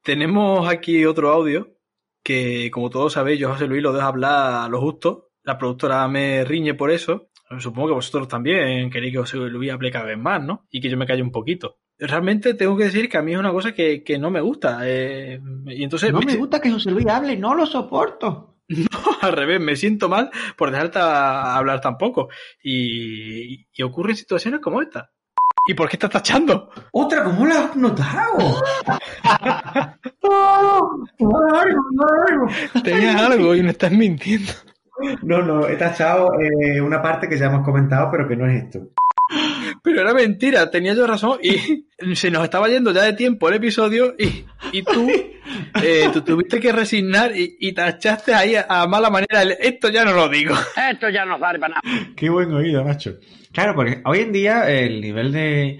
tenemos 0.03 0.67
aquí 0.69 1.05
otro 1.05 1.29
audio 1.31 1.75
que, 2.23 2.69
como 2.71 2.89
todos 2.89 3.13
sabéis, 3.13 3.39
yo 3.39 3.49
José 3.51 3.67
Luis 3.67 3.81
lo 3.83 3.93
dejo 3.93 4.07
hablar 4.07 4.65
a 4.65 4.69
lo 4.69 4.79
justo. 4.79 5.31
La 5.43 5.57
productora 5.57 6.07
me 6.07 6.43
riñe 6.45 6.73
por 6.75 6.91
eso. 6.91 7.29
Supongo 7.59 7.87
que 7.89 7.93
vosotros 7.95 8.27
también 8.27 8.89
queréis 8.91 9.13
que 9.13 9.19
José 9.19 9.37
Luis 9.37 9.71
hable 9.71 9.91
cada 9.91 10.05
vez 10.05 10.17
más, 10.17 10.43
¿no? 10.43 10.67
Y 10.69 10.79
que 10.79 10.89
yo 10.89 10.97
me 10.97 11.07
calle 11.07 11.23
un 11.23 11.31
poquito. 11.31 11.79
Realmente 11.97 12.53
tengo 12.53 12.77
que 12.77 12.85
decir 12.85 13.09
que 13.09 13.17
a 13.17 13.21
mí 13.21 13.33
es 13.33 13.39
una 13.39 13.51
cosa 13.51 13.73
que, 13.73 14.03
que 14.03 14.19
no 14.19 14.29
me 14.29 14.39
gusta. 14.39 14.79
eh, 14.83 15.41
y 15.65 15.83
entonces 15.83 16.13
No 16.13 16.21
me 16.21 16.35
gusta 16.35 16.61
que 16.61 16.71
José 16.71 16.91
Luis 16.91 17.07
hable, 17.07 17.35
no 17.35 17.55
lo 17.55 17.65
soporto. 17.65 18.48
No, 18.69 18.87
al 19.21 19.33
revés, 19.33 19.59
me 19.59 19.75
siento 19.75 20.07
mal 20.09 20.29
por 20.55 20.71
dejarte 20.71 20.99
a- 20.99 21.55
hablar 21.57 21.81
tan 21.81 21.97
poco. 21.97 22.29
Y, 22.63 23.67
y 23.73 23.83
ocurren 23.83 24.15
situaciones 24.15 24.61
como 24.61 24.81
esta. 24.81 25.11
¿Y 25.67 25.73
por 25.73 25.89
qué 25.89 25.95
estás 25.97 26.09
tachando? 26.11 26.69
Otra, 26.91 27.23
¿cómo 27.23 27.45
la 27.45 27.65
has 27.65 27.75
notado? 27.75 28.61
Tenías 32.83 33.15
algo 33.21 33.55
y 33.55 33.63
no 33.63 33.69
estás 33.69 33.91
mintiendo. 33.91 34.51
No, 35.23 35.41
no, 35.41 35.67
he 35.67 35.75
tachado 35.75 36.29
eh, 36.39 36.81
una 36.81 37.01
parte 37.01 37.27
que 37.29 37.37
ya 37.37 37.47
hemos 37.47 37.63
comentado, 37.63 38.09
pero 38.11 38.27
que 38.27 38.35
no 38.35 38.47
es 38.47 38.63
esto. 38.63 38.89
Pero 39.83 40.01
era 40.01 40.13
mentira, 40.13 40.69
tenía 40.71 40.93
yo 40.93 41.05
razón 41.07 41.39
y 41.41 41.85
se 42.15 42.31
nos 42.31 42.43
estaba 42.43 42.67
yendo 42.67 42.91
ya 42.91 43.03
de 43.03 43.13
tiempo 43.13 43.49
el 43.49 43.55
episodio 43.55 44.15
y, 44.17 44.45
y 44.71 44.83
tú, 44.83 45.09
eh, 45.83 46.09
tú 46.13 46.21
tuviste 46.21 46.59
que 46.59 46.71
resignar 46.71 47.35
y, 47.35 47.57
y 47.59 47.73
tachaste 47.73 48.33
ahí 48.33 48.55
a, 48.55 48.65
a 48.69 48.87
mala 48.87 49.09
manera. 49.09 49.41
el, 49.41 49.51
Esto 49.59 49.89
ya 49.89 50.05
no 50.05 50.13
lo 50.13 50.29
digo. 50.29 50.55
Esto 50.91 51.09
ya 51.09 51.25
no 51.25 51.39
vale 51.39 51.59
para 51.59 51.75
nada. 51.75 52.07
Qué 52.15 52.29
buen 52.29 52.51
oído, 52.53 52.83
macho. 52.83 53.17
Claro, 53.51 53.75
porque 53.75 54.01
hoy 54.05 54.19
en 54.19 54.31
día 54.31 54.69
el 54.69 55.01
nivel 55.01 55.31
de, 55.31 55.79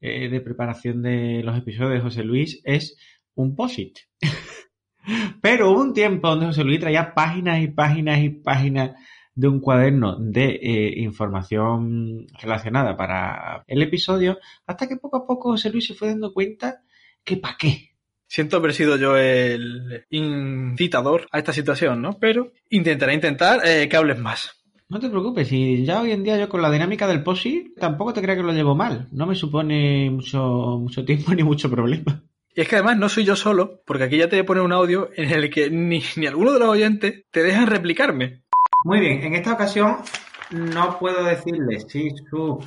eh, 0.00 0.28
de 0.28 0.40
preparación 0.40 1.02
de 1.02 1.42
los 1.42 1.56
episodios 1.56 1.94
de 1.94 2.00
José 2.00 2.24
Luis 2.24 2.60
es 2.64 2.96
un 3.34 3.56
POSIT. 3.56 3.98
Pero 5.40 5.70
hubo 5.70 5.80
un 5.80 5.94
tiempo 5.94 6.28
donde 6.28 6.46
José 6.46 6.64
Luis 6.64 6.80
traía 6.80 7.14
páginas 7.14 7.60
y 7.60 7.68
páginas 7.68 8.18
y 8.18 8.30
páginas 8.30 8.90
de 9.36 9.48
un 9.48 9.60
cuaderno 9.60 10.16
de 10.18 10.58
eh, 10.60 10.94
información 11.00 12.26
relacionada 12.40 12.96
para 12.96 13.62
el 13.68 13.82
episodio, 13.82 14.38
hasta 14.66 14.88
que 14.88 14.96
poco 14.96 15.18
a 15.18 15.26
poco 15.26 15.50
José 15.50 15.70
Luis 15.70 15.86
se 15.86 15.94
fue 15.94 16.08
dando 16.08 16.32
cuenta 16.32 16.82
que 17.22 17.36
para 17.36 17.56
qué. 17.56 17.90
Siento 18.26 18.56
haber 18.56 18.72
sido 18.72 18.96
yo 18.96 19.16
el 19.16 20.04
incitador 20.10 21.28
a 21.30 21.38
esta 21.38 21.52
situación, 21.52 22.02
¿no? 22.02 22.18
Pero 22.18 22.50
intentaré 22.70 23.14
intentar 23.14 23.60
eh, 23.64 23.88
que 23.88 23.96
hables 23.96 24.18
más. 24.18 24.50
No 24.88 24.98
te 24.98 25.10
preocupes, 25.10 25.48
si 25.48 25.84
ya 25.84 26.00
hoy 26.00 26.12
en 26.12 26.24
día 26.24 26.38
yo 26.38 26.48
con 26.48 26.62
la 26.62 26.70
dinámica 26.70 27.06
del 27.06 27.22
POSI 27.22 27.74
tampoco 27.78 28.12
te 28.12 28.22
creas 28.22 28.38
que 28.38 28.44
lo 28.44 28.52
llevo 28.52 28.74
mal. 28.74 29.06
No 29.12 29.26
me 29.26 29.34
supone 29.34 30.10
mucho, 30.10 30.78
mucho 30.80 31.04
tiempo 31.04 31.34
ni 31.34 31.42
mucho 31.42 31.70
problema. 31.70 32.24
Y 32.54 32.62
es 32.62 32.68
que 32.68 32.76
además 32.76 32.96
no 32.96 33.10
soy 33.10 33.24
yo 33.24 33.36
solo, 33.36 33.82
porque 33.84 34.04
aquí 34.04 34.16
ya 34.16 34.30
te 34.30 34.36
voy 34.36 34.44
a 34.44 34.46
poner 34.46 34.62
un 34.62 34.72
audio 34.72 35.10
en 35.14 35.30
el 35.30 35.50
que 35.50 35.68
ni, 35.68 36.02
ni 36.16 36.26
alguno 36.26 36.54
de 36.54 36.58
los 36.60 36.68
oyentes 36.68 37.24
te 37.30 37.42
dejan 37.42 37.66
replicarme. 37.66 38.44
Muy 38.86 39.00
bien, 39.00 39.20
en 39.24 39.34
esta 39.34 39.54
ocasión 39.54 39.96
no 40.52 40.96
puedo 41.00 41.24
decirle 41.24 41.80
si 41.80 42.08
su 42.30 42.64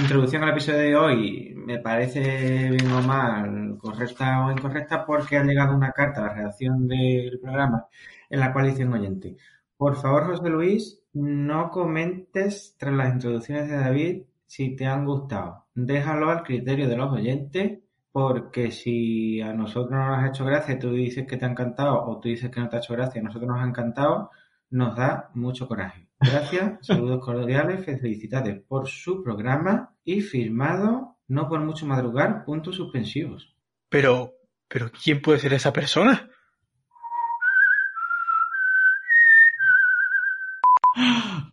introducción 0.00 0.42
al 0.42 0.52
episodio 0.52 0.78
de 0.78 0.96
hoy 0.96 1.54
me 1.56 1.78
parece 1.78 2.70
bien 2.70 2.90
o 2.90 3.02
mal, 3.02 3.76
correcta 3.76 4.46
o 4.46 4.50
incorrecta, 4.50 5.04
porque 5.04 5.36
ha 5.36 5.44
llegado 5.44 5.76
una 5.76 5.92
carta 5.92 6.22
a 6.22 6.28
la 6.28 6.34
redacción 6.34 6.88
del 6.88 7.38
programa 7.38 7.84
en 8.30 8.40
la 8.40 8.50
cual 8.50 8.70
dice 8.70 8.86
un 8.86 8.94
oyente. 8.94 9.36
Por 9.76 9.96
favor, 9.96 10.28
José 10.28 10.48
Luis, 10.48 11.02
no 11.12 11.70
comentes 11.70 12.74
tras 12.78 12.94
las 12.94 13.12
introducciones 13.12 13.68
de 13.68 13.76
David 13.76 14.22
si 14.46 14.74
te 14.74 14.86
han 14.86 15.04
gustado. 15.04 15.66
Déjalo 15.74 16.30
al 16.30 16.44
criterio 16.44 16.88
de 16.88 16.96
los 16.96 17.12
oyentes, 17.12 17.80
porque 18.10 18.70
si 18.70 19.42
a 19.42 19.52
nosotros 19.52 19.90
no 19.90 20.06
nos 20.06 20.18
ha 20.24 20.28
hecho 20.28 20.46
gracia 20.46 20.78
tú 20.78 20.92
dices 20.92 21.26
que 21.26 21.36
te 21.36 21.44
ha 21.44 21.50
encantado 21.50 22.06
o 22.06 22.18
tú 22.20 22.30
dices 22.30 22.50
que 22.50 22.58
no 22.58 22.70
te 22.70 22.76
ha 22.76 22.78
hecho 22.78 22.94
gracia 22.94 23.20
a 23.20 23.24
nosotros 23.24 23.50
nos 23.50 23.60
ha 23.60 23.68
encantado, 23.68 24.30
nos 24.70 24.96
da 24.96 25.30
mucho 25.34 25.66
coraje. 25.68 26.08
Gracias, 26.20 26.78
saludos 26.86 27.24
cordiales, 27.24 27.84
felicidades 27.84 28.62
por 28.66 28.88
su 28.88 29.22
programa 29.22 29.94
y 30.04 30.20
firmado, 30.20 31.16
no 31.28 31.48
por 31.48 31.60
mucho 31.60 31.86
madrugar, 31.86 32.44
puntos 32.44 32.76
suspensivos. 32.76 33.54
Pero, 33.88 34.32
pero 34.68 34.90
¿quién 34.90 35.20
puede 35.22 35.38
ser 35.38 35.52
esa 35.54 35.72
persona? 35.72 36.28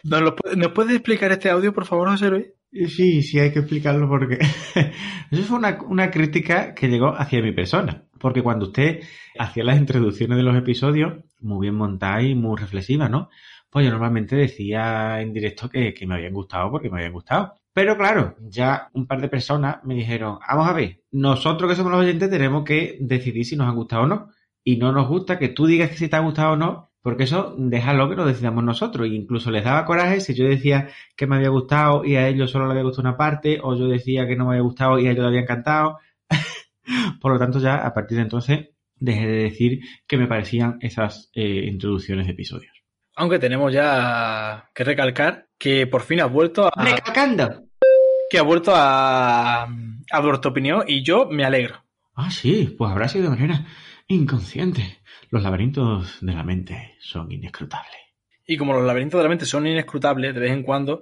¿Nos, 0.03 0.21
lo 0.21 0.35
puede- 0.35 0.55
¿Nos 0.55 0.71
puedes 0.71 0.93
explicar 0.95 1.31
este 1.31 1.49
audio, 1.49 1.73
por 1.73 1.85
favor, 1.85 2.09
José 2.09 2.29
Luis? 2.29 2.45
Sí, 2.89 3.21
sí, 3.21 3.39
hay 3.39 3.51
que 3.53 3.59
explicarlo 3.59 4.07
porque 4.09 4.37
eso 5.31 5.43
fue 5.43 5.57
una, 5.57 5.79
una 5.87 6.11
crítica 6.11 6.73
que 6.73 6.87
llegó 6.87 7.15
hacia 7.15 7.41
mi 7.41 7.53
persona. 7.53 8.04
Porque 8.19 8.41
cuando 8.41 8.67
usted 8.67 9.01
hacía 9.37 9.63
las 9.63 9.77
introducciones 9.77 10.37
de 10.37 10.43
los 10.43 10.55
episodios, 10.55 11.13
muy 11.39 11.65
bien 11.65 11.75
montadas 11.75 12.23
y 12.23 12.35
muy 12.35 12.57
reflexivas, 12.57 13.09
¿no? 13.09 13.29
Pues 13.69 13.85
yo 13.85 13.91
normalmente 13.91 14.35
decía 14.35 15.21
en 15.21 15.33
directo 15.33 15.69
que, 15.69 15.93
que 15.93 16.07
me 16.07 16.15
habían 16.15 16.33
gustado 16.33 16.71
porque 16.71 16.89
me 16.89 16.97
habían 16.99 17.13
gustado. 17.13 17.55
Pero 17.75 17.97
claro, 17.97 18.37
ya 18.39 18.89
un 18.93 19.05
par 19.05 19.19
de 19.19 19.27
personas 19.27 19.83
me 19.83 19.95
dijeron, 19.95 20.39
vamos 20.47 20.69
a 20.69 20.73
ver, 20.73 21.01
nosotros 21.11 21.69
que 21.69 21.75
somos 21.75 21.91
los 21.91 22.01
oyentes 22.01 22.29
tenemos 22.29 22.63
que 22.63 22.97
decidir 23.01 23.43
si 23.43 23.57
nos 23.57 23.67
han 23.67 23.75
gustado 23.75 24.03
o 24.03 24.07
no. 24.07 24.29
Y 24.63 24.77
no 24.77 24.93
nos 24.93 25.09
gusta 25.09 25.37
que 25.37 25.49
tú 25.49 25.65
digas 25.65 25.91
si 25.91 26.07
te 26.07 26.15
ha 26.15 26.19
gustado 26.19 26.53
o 26.53 26.55
no, 26.55 26.89
porque 27.01 27.25
eso 27.25 27.53
déjalo 27.57 28.09
que 28.09 28.15
lo 28.15 28.25
decidamos 28.25 28.63
nosotros. 28.63 29.07
E 29.07 29.13
incluso 29.13 29.51
les 29.51 29.65
daba 29.65 29.83
coraje 29.83 30.21
si 30.21 30.33
yo 30.33 30.45
decía 30.45 30.87
que 31.17 31.27
me 31.27 31.35
había 31.35 31.49
gustado 31.49 32.05
y 32.05 32.15
a 32.15 32.29
ellos 32.29 32.49
solo 32.49 32.65
le 32.65 32.71
había 32.71 32.83
gustado 32.83 33.09
una 33.09 33.17
parte, 33.17 33.59
o 33.61 33.75
yo 33.75 33.87
decía 33.87 34.25
que 34.25 34.37
no 34.37 34.45
me 34.45 34.51
había 34.51 34.63
gustado 34.63 34.97
y 34.97 35.07
a 35.07 35.11
ellos 35.11 35.23
le 35.23 35.27
había 35.27 35.41
encantado. 35.41 35.99
Por 37.21 37.33
lo 37.33 37.39
tanto, 37.39 37.59
ya 37.59 37.85
a 37.85 37.93
partir 37.93 38.17
de 38.17 38.23
entonces 38.23 38.69
dejé 38.95 39.27
de 39.27 39.43
decir 39.43 39.79
que 40.07 40.17
me 40.17 40.27
parecían 40.27 40.77
esas 40.81 41.29
eh, 41.33 41.67
introducciones 41.71 42.25
de 42.25 42.33
episodios. 42.33 42.73
Aunque 43.15 43.39
tenemos 43.39 43.71
ya 43.73 44.69
que 44.73 44.83
recalcar 44.83 45.47
que 45.57 45.87
por 45.87 46.01
fin 46.01 46.21
has 46.21 46.31
vuelto 46.31 46.67
a, 46.67 46.83
¡Recalcando! 46.83 47.63
que 48.29 48.37
ha 48.37 48.43
vuelto 48.43 48.73
a, 48.73 49.63
a 49.63 50.21
dar 50.21 50.41
tu 50.41 50.49
opinión 50.49 50.83
y 50.87 51.03
yo 51.03 51.27
me 51.29 51.45
alegro. 51.45 51.83
Ah, 52.13 52.31
sí, 52.31 52.75
pues 52.77 52.91
habrá 52.91 53.07
sido 53.07 53.25
de 53.25 53.29
manera 53.37 53.65
inconsciente. 54.07 54.99
Los 55.29 55.43
laberintos 55.43 56.19
de 56.21 56.33
la 56.33 56.43
mente 56.43 56.95
son 56.99 57.31
inescrutables. 57.31 58.05
Y 58.47 58.57
como 58.57 58.73
los 58.73 58.85
laberintos 58.85 59.19
de 59.19 59.23
la 59.23 59.29
mente 59.29 59.45
son 59.45 59.65
inescrutables, 59.65 60.33
de 60.33 60.39
vez 60.39 60.51
en 60.51 60.63
cuando 60.63 61.01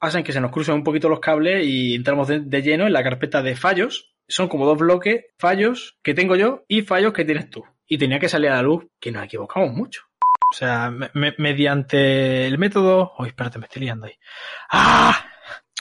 hacen 0.00 0.22
que 0.22 0.32
se 0.32 0.40
nos 0.40 0.50
crucen 0.50 0.74
un 0.74 0.84
poquito 0.84 1.08
los 1.08 1.20
cables 1.20 1.66
y 1.66 1.94
entramos 1.94 2.28
de, 2.28 2.40
de 2.40 2.62
lleno 2.62 2.86
en 2.86 2.92
la 2.92 3.02
carpeta 3.02 3.42
de 3.42 3.56
fallos. 3.56 4.13
Son 4.28 4.48
como 4.48 4.66
dos 4.66 4.78
bloques, 4.78 5.26
fallos 5.38 5.98
que 6.02 6.14
tengo 6.14 6.36
yo 6.36 6.64
y 6.68 6.82
fallos 6.82 7.12
que 7.12 7.24
tienes 7.24 7.50
tú. 7.50 7.64
Y 7.86 7.98
tenía 7.98 8.18
que 8.18 8.28
salir 8.28 8.50
a 8.50 8.56
la 8.56 8.62
luz 8.62 8.86
que 9.00 9.12
nos 9.12 9.24
equivocamos 9.24 9.72
mucho. 9.72 10.02
O 10.50 10.54
sea, 10.56 10.90
me- 10.90 11.10
me- 11.14 11.34
mediante 11.38 12.46
el 12.46 12.58
método... 12.58 13.12
Uy, 13.18 13.28
espérate, 13.28 13.58
me 13.58 13.64
estoy 13.66 13.82
liando 13.82 14.06
ahí. 14.06 14.14
¡Ah! 14.70 15.26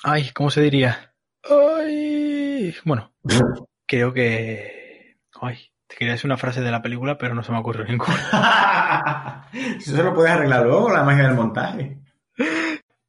Ay, 0.04 0.32
¿cómo 0.34 0.50
se 0.50 0.62
diría? 0.62 1.14
Ay... 1.44 2.76
Bueno, 2.84 3.14
creo 3.86 4.14
que... 4.14 5.18
Ay, 5.42 5.58
te 5.88 5.96
quería 5.96 6.14
decir 6.14 6.26
una 6.28 6.38
frase 6.38 6.62
de 6.62 6.72
la 6.72 6.82
película, 6.82 7.18
pero 7.18 7.36
no 7.36 7.44
se 7.44 7.52
me 7.52 7.60
ocurrió 7.60 7.86
ninguna. 7.86 9.48
Eso 9.78 10.04
lo 10.04 10.14
puedes 10.14 10.32
arreglar 10.32 10.64
luego, 10.66 10.92
la 10.92 11.04
magia 11.04 11.24
del 11.28 11.36
montaje. 11.36 11.98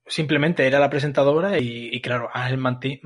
Simplemente 0.06 0.66
era 0.66 0.78
la 0.78 0.90
presentadora 0.90 1.58
y, 1.58 1.88
y 1.92 2.00
claro, 2.00 2.28
Ángel 2.32 2.58
Mantín. 2.58 3.00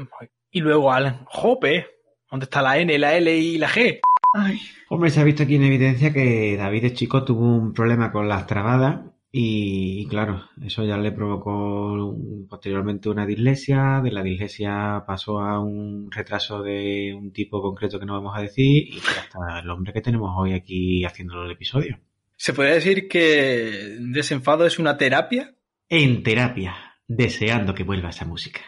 Y 0.51 0.61
luego 0.61 0.93
Alan, 0.93 1.25
Jope, 1.27 1.98
¿dónde 2.31 2.45
está 2.45 2.63
la 2.63 2.79
N, 2.79 2.99
la 2.99 3.17
L 3.17 3.37
y 3.37 3.59
la 3.59 3.69
G? 3.69 4.01
Ay. 4.35 4.61
Hombre, 4.89 5.11
se 5.11 5.21
ha 5.21 5.25
visto 5.25 5.43
aquí 5.43 5.57
en 5.57 5.65
evidencia 5.65 6.13
que 6.13 6.57
David 6.57 6.83
de 6.83 6.93
chico 6.93 7.25
tuvo 7.25 7.45
un 7.45 7.73
problema 7.73 8.13
con 8.13 8.29
las 8.29 8.47
trabadas 8.47 9.01
y, 9.31 10.01
y 10.01 10.07
claro, 10.07 10.45
eso 10.65 10.85
ya 10.85 10.97
le 10.97 11.13
provocó 11.13 12.17
posteriormente 12.49 13.09
una 13.09 13.27
dislexia, 13.27 14.01
de 14.03 14.11
la 14.11 14.23
dislexia 14.23 15.05
pasó 15.07 15.41
a 15.41 15.61
un 15.61 16.11
retraso 16.11 16.63
de 16.63 17.15
un 17.15 17.33
tipo 17.33 17.61
concreto 17.61 18.01
que 18.01 18.07
no 18.07 18.15
vamos 18.15 18.37
a 18.37 18.43
decir 18.43 18.89
y 18.89 18.99
hasta 18.99 19.61
el 19.61 19.71
hombre 19.71 19.93
que 19.93 20.01
tenemos 20.01 20.33
hoy 20.37 20.55
aquí 20.55 21.05
haciendo 21.05 21.43
el 21.45 21.51
episodio. 21.51 21.99
¿Se 22.37 22.53
podría 22.53 22.75
decir 22.75 23.09
que 23.09 23.97
desenfado 24.01 24.65
es 24.65 24.79
una 24.79 24.97
terapia? 24.97 25.55
En 25.89 26.23
terapia, 26.23 26.77
deseando 27.07 27.75
que 27.75 27.83
vuelva 27.85 28.11
esa 28.11 28.25
música. 28.25 28.61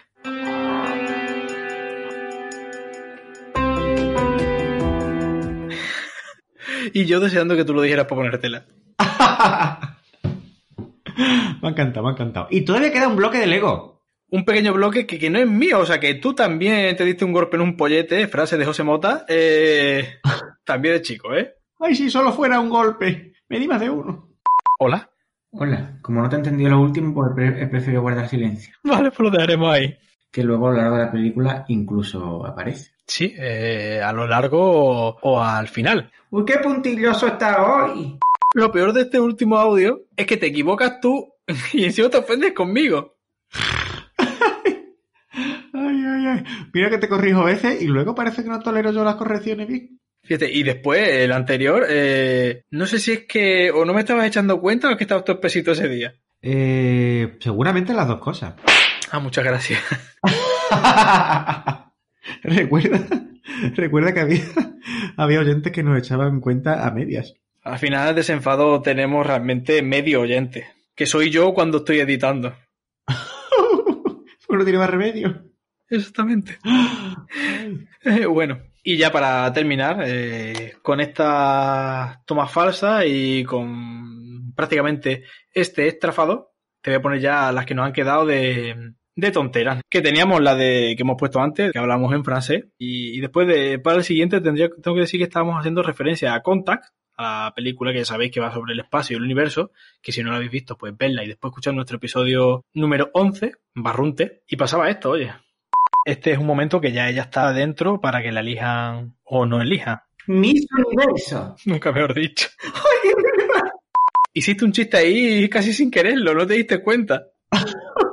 Y 6.93 7.05
yo 7.07 7.21
deseando 7.21 7.57
que 7.57 7.65
tú 7.65 7.75
lo 7.75 7.83
dijeras 7.83 8.07
para 8.07 8.17
ponértela. 8.17 8.67
Me 11.61 11.69
ha 11.69 11.71
encantado, 11.71 12.05
me 12.05 12.11
ha 12.11 12.13
encantado. 12.13 12.47
Y 12.51 12.63
todavía 12.63 12.93
queda 12.93 13.09
un 13.09 13.17
bloque 13.17 13.39
de 13.39 13.47
Lego. 13.47 14.03
un 14.31 14.45
pequeño 14.45 14.73
bloque 14.73 15.07
que, 15.07 15.19
que 15.19 15.29
no 15.29 15.39
es 15.39 15.47
mío, 15.47 15.81
o 15.81 15.87
sea 15.87 15.99
que 16.01 16.15
tú 16.15 16.35
también 16.35 16.97
te 16.97 17.05
diste 17.05 17.25
un 17.25 17.33
golpe 17.33 17.57
en 17.57 17.63
un 17.63 17.77
pollete, 17.77 18.29
frase 18.29 18.57
de 18.57 18.65
José 18.65 18.83
Mota, 18.85 19.25
eh, 19.29 20.21
también 20.65 20.95
de 20.95 21.03
chico, 21.03 21.35
¿eh? 21.35 21.55
Ay, 21.79 21.95
si 21.95 22.11
solo 22.11 22.33
fuera 22.33 22.61
un 22.61 22.71
golpe. 22.71 23.33
Me 23.49 23.59
di 23.59 23.67
más 23.67 23.81
de 23.81 23.91
uno. 23.91 24.29
Hola. 24.79 25.11
Hola, 25.53 25.99
como 26.01 26.23
no 26.23 26.29
te 26.29 26.37
he 26.37 26.39
entendido 26.39 26.71
lo 26.71 26.81
último, 26.81 27.13
pues 27.13 27.33
he 27.59 27.67
preferido 27.67 28.03
guardar 28.03 28.29
silencio. 28.29 28.73
Vale, 28.85 29.11
pues 29.11 29.21
lo 29.21 29.31
dejaremos 29.31 29.75
ahí. 29.75 29.97
Que 30.31 30.45
luego 30.45 30.69
a 30.69 30.71
lo 30.71 30.77
largo 30.77 30.97
de 30.97 31.05
la 31.05 31.11
película 31.11 31.65
incluso 31.69 32.47
aparece. 32.47 32.93
Sí, 33.11 33.35
eh, 33.37 34.01
a 34.01 34.13
lo 34.13 34.25
largo 34.29 34.61
o, 34.61 35.19
o 35.23 35.43
al 35.43 35.67
final. 35.67 36.13
Uy, 36.31 36.45
qué 36.45 36.59
puntilloso 36.59 37.27
está 37.27 37.61
hoy. 37.61 38.21
Lo 38.55 38.71
peor 38.71 38.93
de 38.93 39.01
este 39.01 39.19
último 39.19 39.57
audio 39.57 40.03
es 40.17 40.27
que 40.27 40.37
te 40.37 40.47
equivocas 40.47 41.01
tú 41.01 41.35
y 41.73 41.87
encima 41.87 42.09
te 42.09 42.19
ofendes 42.19 42.53
conmigo. 42.53 43.17
Ay, 45.73 46.05
ay, 46.07 46.27
ay. 46.27 46.45
Mira 46.73 46.91
que 46.91 46.99
te 46.99 47.09
corrijo 47.09 47.43
veces 47.45 47.83
y 47.83 47.87
luego 47.87 48.15
parece 48.15 48.43
que 48.45 48.49
no 48.49 48.61
tolero 48.61 48.93
yo 48.93 49.03
las 49.03 49.15
correcciones 49.17 49.67
bien. 49.67 49.99
Fíjate, 50.23 50.53
y 50.53 50.63
después, 50.63 51.09
el 51.09 51.33
anterior, 51.33 51.87
eh, 51.89 52.63
no 52.71 52.87
sé 52.87 52.99
si 52.99 53.13
es 53.13 53.27
que 53.27 53.71
o 53.71 53.85
no 53.85 53.95
me 53.95 54.01
estabas 54.01 54.27
echando 54.27 54.61
cuenta 54.61 54.89
o 54.89 54.91
es 54.91 54.97
que 54.97 55.05
estabas 55.05 55.25
todo 55.25 55.37
espesito 55.37 55.73
ese 55.73 55.89
día. 55.89 56.15
Eh, 56.43 57.39
seguramente 57.41 57.95
las 57.95 58.07
dos 58.07 58.21
cosas. 58.21 58.55
Ah, 59.11 59.19
muchas 59.19 59.45
gracias. 59.45 59.81
recuerda, 62.43 63.01
recuerda 63.75 64.15
que 64.15 64.21
había, 64.21 64.45
había 65.17 65.41
oyentes 65.41 65.73
que 65.73 65.83
nos 65.83 65.99
echaban 65.99 66.41
cuenta 66.41 66.87
a 66.87 66.91
medias. 66.91 67.35
Al 67.63 67.79
final, 67.79 68.15
desenfado 68.15 68.81
tenemos 68.81 69.27
realmente 69.27 69.83
medio 69.83 70.23
oyente, 70.23 70.69
que 70.95 71.07
soy 71.07 71.31
yo 71.31 71.53
cuando 71.53 71.79
estoy 71.79 72.01
editando. 72.01 72.55
Pues 74.47 74.59
no 74.59 74.65
tiene 74.65 74.79
más 74.81 74.91
remedio. 74.91 75.45
Exactamente. 75.89 76.59
Eh, 78.03 78.25
bueno, 78.25 78.59
y 78.83 78.97
ya 78.97 79.13
para 79.13 79.53
terminar, 79.53 80.03
eh, 80.07 80.73
con 80.81 81.01
esta 81.01 82.23
toma 82.25 82.49
falsa 82.49 83.05
y 83.05 83.45
con 83.45 84.55
prácticamente 84.55 85.25
este 85.53 85.87
estrafado, 85.87 86.55
te 86.81 86.91
voy 86.91 86.97
a 86.97 87.03
poner 87.03 87.21
ya 87.21 87.53
las 87.53 87.67
que 87.67 87.75
nos 87.75 87.85
han 87.85 87.93
quedado 87.93 88.25
de, 88.25 88.95
de 89.17 89.31
tonteras. 89.31 89.81
Que 89.89 90.01
teníamos 90.01 90.41
la 90.41 90.55
de 90.55 90.95
que 90.97 91.03
hemos 91.03 91.17
puesto 91.19 91.41
antes, 91.41 91.73
que 91.73 91.79
hablamos 91.79 92.13
en 92.15 92.25
francés, 92.25 92.65
y, 92.79 93.17
y 93.17 93.21
después 93.21 93.47
de 93.47 93.79
para 93.79 93.99
el 93.99 94.05
siguiente 94.05 94.41
tendría, 94.41 94.69
tengo 94.83 94.95
que 94.95 95.03
decir 95.03 95.19
que 95.19 95.25
estábamos 95.25 95.59
haciendo 95.59 95.83
referencia 95.83 96.35
a 96.35 96.43
Contact, 96.43 96.85
a 97.17 97.45
la 97.45 97.55
película 97.55 97.93
que 97.93 97.99
ya 97.99 98.05
sabéis 98.05 98.33
que 98.33 98.41
va 98.41 98.53
sobre 98.53 98.73
el 98.73 98.81
espacio 98.81 99.15
y 99.15 99.19
el 99.19 99.25
universo, 99.25 99.73
que 100.01 100.13
si 100.13 100.23
no 100.23 100.31
la 100.31 100.37
habéis 100.37 100.51
visto, 100.51 100.79
pues 100.79 100.97
verla 100.97 101.23
y 101.23 101.29
después 101.29 101.51
escuchar 101.51 101.75
nuestro 101.75 101.99
episodio 101.99 102.65
número 102.73 103.11
11, 103.13 103.53
Barrunte, 103.75 104.43
y 104.49 104.57
pasaba 104.57 104.89
esto, 104.89 105.11
oye. 105.11 105.33
Este 106.07 106.33
es 106.33 106.39
un 106.39 106.47
momento 106.47 106.81
que 106.81 106.93
ya 106.93 107.11
ella 107.11 107.23
está 107.23 107.49
adentro 107.49 108.01
para 108.01 108.23
que 108.23 108.33
la 108.33 108.41
elijan 108.41 109.17
o 109.23 109.45
no 109.45 109.61
elijan. 109.61 109.99
Miss 110.27 110.67
Universo. 110.73 111.57
Nunca 111.67 111.93
mejor 111.93 112.15
dicho. 112.15 112.49
Hiciste 114.33 114.65
un 114.65 114.73
chiste 114.73 114.97
ahí 114.97 115.49
casi 115.49 115.73
sin 115.73 115.91
quererlo, 115.91 116.35
no 116.35 116.47
te 116.47 116.55
diste 116.55 116.83
cuenta. 116.83 117.27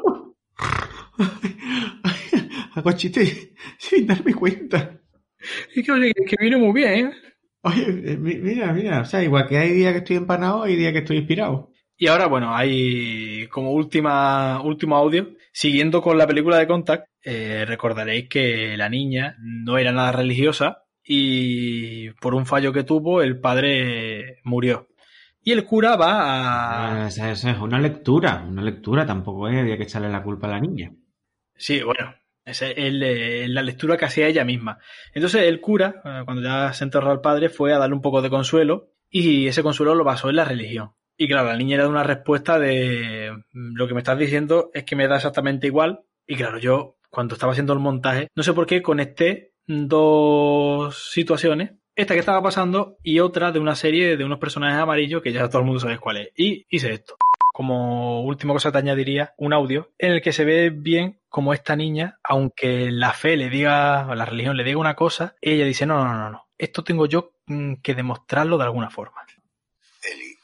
Hago 2.77 2.91
chiste 2.93 3.53
sin 3.77 4.05
darme 4.07 4.33
cuenta. 4.33 4.99
Es 5.75 5.85
que, 5.85 5.91
oye, 5.91 6.13
que 6.13 6.35
viene 6.39 6.57
muy 6.57 6.73
bien, 6.73 7.07
¿eh? 7.07 7.11
Oye, 7.63 7.83
eh, 8.13 8.17
mi- 8.17 8.37
mira, 8.37 8.71
mira, 8.73 9.01
o 9.01 9.05
sea, 9.05 9.23
igual 9.23 9.47
que 9.47 9.57
hay 9.57 9.71
días 9.71 9.91
que 9.93 9.99
estoy 9.99 10.15
empanado, 10.17 10.63
hay 10.63 10.75
días 10.75 10.93
que 10.93 10.99
estoy 10.99 11.17
inspirado. 11.17 11.71
Y 11.97 12.07
ahora, 12.07 12.27
bueno, 12.27 12.55
hay 12.55 13.47
como 13.47 13.71
última, 13.71 14.61
último 14.61 14.95
audio. 14.95 15.35
Siguiendo 15.51 16.01
con 16.01 16.17
la 16.17 16.27
película 16.27 16.57
de 16.57 16.67
Contact, 16.67 17.07
eh, 17.23 17.65
recordaréis 17.67 18.29
que 18.29 18.77
la 18.77 18.89
niña 18.89 19.35
no 19.41 19.77
era 19.79 19.91
nada 19.91 20.11
religiosa 20.11 20.83
y 21.03 22.11
por 22.21 22.35
un 22.35 22.45
fallo 22.45 22.71
que 22.71 22.83
tuvo, 22.83 23.21
el 23.23 23.39
padre 23.39 24.39
murió. 24.43 24.87
Y 25.43 25.51
el 25.53 25.65
cura 25.65 25.95
va 25.95 26.11
a... 26.21 27.03
Ah, 27.05 27.07
Esa, 27.07 27.31
esa 27.31 27.51
es 27.51 27.57
una 27.59 27.79
lectura, 27.79 28.45
una 28.47 28.61
lectura, 28.61 29.05
tampoco 29.05 29.47
es, 29.47 29.57
había 29.57 29.77
que 29.77 29.83
echarle 29.83 30.09
la 30.09 30.21
culpa 30.23 30.47
a 30.47 30.51
la 30.51 30.59
niña. 30.59 30.91
Sí, 31.55 31.81
bueno, 31.81 32.13
es 32.47 32.61
el, 32.61 33.53
la 33.53 33.61
lectura 33.61 33.97
que 33.97 34.05
hacía 34.05 34.27
ella 34.27 34.45
misma. 34.45 34.79
Entonces 35.13 35.43
el 35.43 35.59
cura, 35.61 36.01
eh, 36.03 36.21
cuando 36.25 36.41
ya 36.41 36.71
se 36.73 36.83
enterró 36.83 37.11
al 37.11 37.21
padre, 37.21 37.49
fue 37.49 37.73
a 37.73 37.77
darle 37.77 37.95
un 37.95 38.01
poco 38.01 38.21
de 38.21 38.29
consuelo 38.29 38.91
y 39.09 39.47
ese 39.47 39.63
consuelo 39.63 39.95
lo 39.95 40.03
basó 40.03 40.29
en 40.29 40.37
la 40.37 40.45
religión. 40.45 40.91
Y 41.17 41.27
claro, 41.27 41.47
la 41.47 41.57
niña 41.57 41.75
era 41.75 41.83
de 41.83 41.89
una 41.89 42.03
respuesta 42.03 42.59
de 42.59 43.31
"Mm, 43.51 43.75
lo 43.75 43.87
que 43.87 43.93
me 43.93 43.99
estás 43.99 44.17
diciendo 44.17 44.69
es 44.73 44.83
que 44.83 44.95
me 44.95 45.07
da 45.07 45.17
exactamente 45.17 45.67
igual. 45.67 46.01
Y 46.25 46.35
claro, 46.35 46.57
yo 46.59 46.97
cuando 47.09 47.33
estaba 47.35 47.51
haciendo 47.51 47.73
el 47.73 47.79
montaje, 47.79 48.27
no 48.35 48.43
sé 48.43 48.53
por 48.53 48.65
qué 48.65 48.81
conecté 48.81 49.53
dos 49.65 51.11
situaciones. 51.11 51.71
Esta 51.95 52.13
que 52.13 52.19
estaba 52.19 52.43
pasando 52.43 52.97
y 53.01 53.19
otra 53.19 53.51
de 53.51 53.59
una 53.59 53.75
serie 53.75 54.17
de 54.17 54.23
unos 54.23 54.39
personajes 54.39 54.79
amarillos 54.79 55.21
que 55.23 55.33
ya 55.33 55.49
todo 55.49 55.59
el 55.59 55.65
mundo 55.65 55.79
sabe 55.79 55.97
cuál 55.97 56.17
es. 56.17 56.29
Y 56.35 56.65
hice 56.69 56.93
esto 56.93 57.15
como 57.57 58.21
última 58.21 58.53
cosa 58.53 58.71
te 58.71 58.77
añadiría 58.77 59.33
un 59.35 59.51
audio 59.51 59.91
en 59.97 60.11
el 60.11 60.21
que 60.21 60.31
se 60.31 60.45
ve 60.45 60.69
bien 60.69 61.21
como 61.27 61.55
esta 61.55 61.75
niña, 61.75 62.19
aunque 62.23 62.91
la 62.91 63.13
fe 63.13 63.35
le 63.35 63.49
diga, 63.49 64.05
o 64.07 64.13
la 64.13 64.25
religión 64.25 64.55
le 64.55 64.63
diga 64.63 64.77
una 64.77 64.95
cosa, 64.95 65.35
ella 65.41 65.65
dice, 65.65 65.87
no, 65.87 66.05
no, 66.05 66.13
no, 66.13 66.29
no, 66.29 66.49
esto 66.55 66.83
tengo 66.83 67.07
yo 67.07 67.31
mm, 67.47 67.77
que 67.81 67.95
demostrarlo 67.95 68.59
de 68.59 68.65
alguna 68.65 68.91
forma. 68.91 69.25
Eli, 70.03 70.37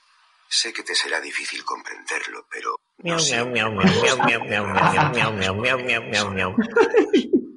sé 0.48 0.74
que 0.74 0.82
te 0.82 0.96
será 0.96 1.22
difícil 1.22 1.64
comprenderlo, 1.64 2.48
pero 2.52 2.78
Miau, 2.98 3.20
miau, 3.20 3.46
miau, 3.46 3.72
miau, 3.72 4.18
miau, 4.26 4.44
miau, 4.46 4.66
miau, 4.66 5.06
miau, 5.14 5.34
miau, 5.34 5.56
miau, 5.56 5.78
miau, 5.78 6.32
miau, 6.32 6.32
miau. 6.32 6.56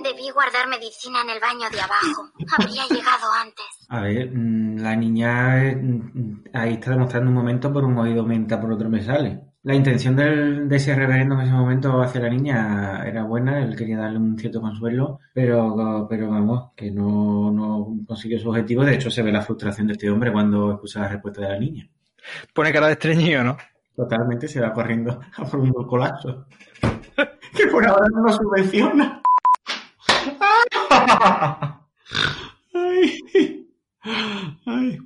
Debí 0.07 0.31
guardar 0.31 0.69
medicina 0.69 1.19
en 1.23 1.31
el 1.31 1.41
baño 1.41 1.69
de 1.71 1.81
abajo. 1.81 2.31
Habría 2.57 2.83
llegado 2.89 3.33
antes. 3.43 3.65
A 3.89 4.01
ver, 4.03 4.31
mm, 4.33 4.77
la 4.79 4.95
niña 4.95 5.65
eh, 5.65 5.75
mm, 5.77 6.45
ahí 6.53 6.75
está 6.75 6.91
demostrando 6.93 7.29
un 7.31 7.35
momento 7.37 7.73
por 7.73 7.85
un 7.85 7.99
oído 7.99 8.25
menta, 8.25 8.61
por 8.61 8.71
otro 8.73 8.89
me 8.89 9.03
sale. 9.03 9.41
La 9.65 9.75
intención 9.75 10.15
del- 10.15 10.69
de 10.69 10.77
ese 10.77 10.95
reverendo 10.95 11.35
en 11.35 11.41
ese 11.41 11.51
momento 11.53 12.01
hacia 12.01 12.21
la 12.21 12.29
niña 12.29 13.05
era 13.05 13.25
buena, 13.25 13.59
él 13.65 13.75
quería 13.75 13.99
darle 13.99 14.19
un 14.19 14.39
cierto 14.39 14.61
consuelo, 14.61 15.19
pero, 15.35 16.07
pero 16.09 16.31
vamos, 16.31 16.71
que 16.77 16.91
no, 16.93 17.51
no 17.51 17.89
consiguió 18.07 18.39
su 18.39 18.49
objetivo. 18.51 18.85
De 18.85 18.95
hecho, 18.95 19.11
se 19.11 19.23
ve 19.23 19.33
la 19.33 19.43
frustración 19.43 19.89
de 19.89 19.95
este 19.95 20.09
hombre 20.09 20.31
cuando 20.33 20.73
escucha 20.75 21.01
la 21.01 21.09
respuesta 21.09 21.41
de 21.43 21.49
la 21.49 21.59
niña. 21.59 21.89
Pone 22.55 22.73
cara 22.73 22.87
de 22.87 22.93
estreñido, 22.93 23.43
¿no? 23.43 23.57
Totalmente 23.97 24.47
se 24.47 24.61
va 24.61 24.73
corriendo 24.73 25.21
a 25.37 25.45
por 25.45 25.59
un 25.59 25.73
colapso. 25.73 26.47
que 27.57 27.67
por 27.67 27.85
ahora 27.87 28.07
no 28.13 28.23
lo 28.23 28.33
subvenciona. 28.33 29.23
Ay, 32.75 33.21
ay. 34.67 34.99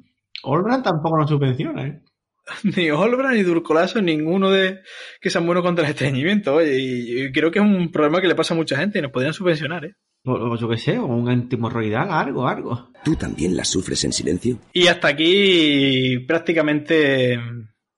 Olbran 0.42 0.82
tampoco 0.82 1.16
nos 1.18 1.30
subvenciona, 1.30 1.86
¿eh? 1.86 2.02
Ni 2.76 2.90
Olbra 2.90 3.32
ni 3.32 3.42
Durcolaso, 3.42 4.02
ninguno 4.02 4.50
de 4.50 4.80
que 5.20 5.30
sean 5.30 5.46
buenos 5.46 5.62
contra 5.62 5.84
el 5.84 5.90
estreñimiento. 5.92 6.54
Oye, 6.54 6.78
y, 6.78 7.22
y 7.22 7.32
creo 7.32 7.50
que 7.50 7.60
es 7.60 7.64
un 7.64 7.90
problema 7.92 8.20
que 8.20 8.28
le 8.28 8.34
pasa 8.34 8.54
a 8.54 8.56
mucha 8.56 8.76
gente 8.76 8.98
y 8.98 9.02
nos 9.02 9.12
podrían 9.12 9.32
subvencionar, 9.32 9.84
¿eh? 9.84 9.94
O, 10.24 10.56
yo 10.56 10.68
qué 10.68 10.76
sé, 10.76 10.98
o 10.98 11.06
un 11.06 11.28
antimorroidal, 11.30 12.10
algo, 12.10 12.46
algo. 12.46 12.90
¿tú 13.04 13.16
también 13.16 13.56
la 13.56 13.64
sufres 13.64 14.04
en 14.04 14.12
silencio? 14.12 14.58
Y 14.72 14.86
hasta 14.86 15.08
aquí 15.08 16.18
prácticamente 16.28 17.40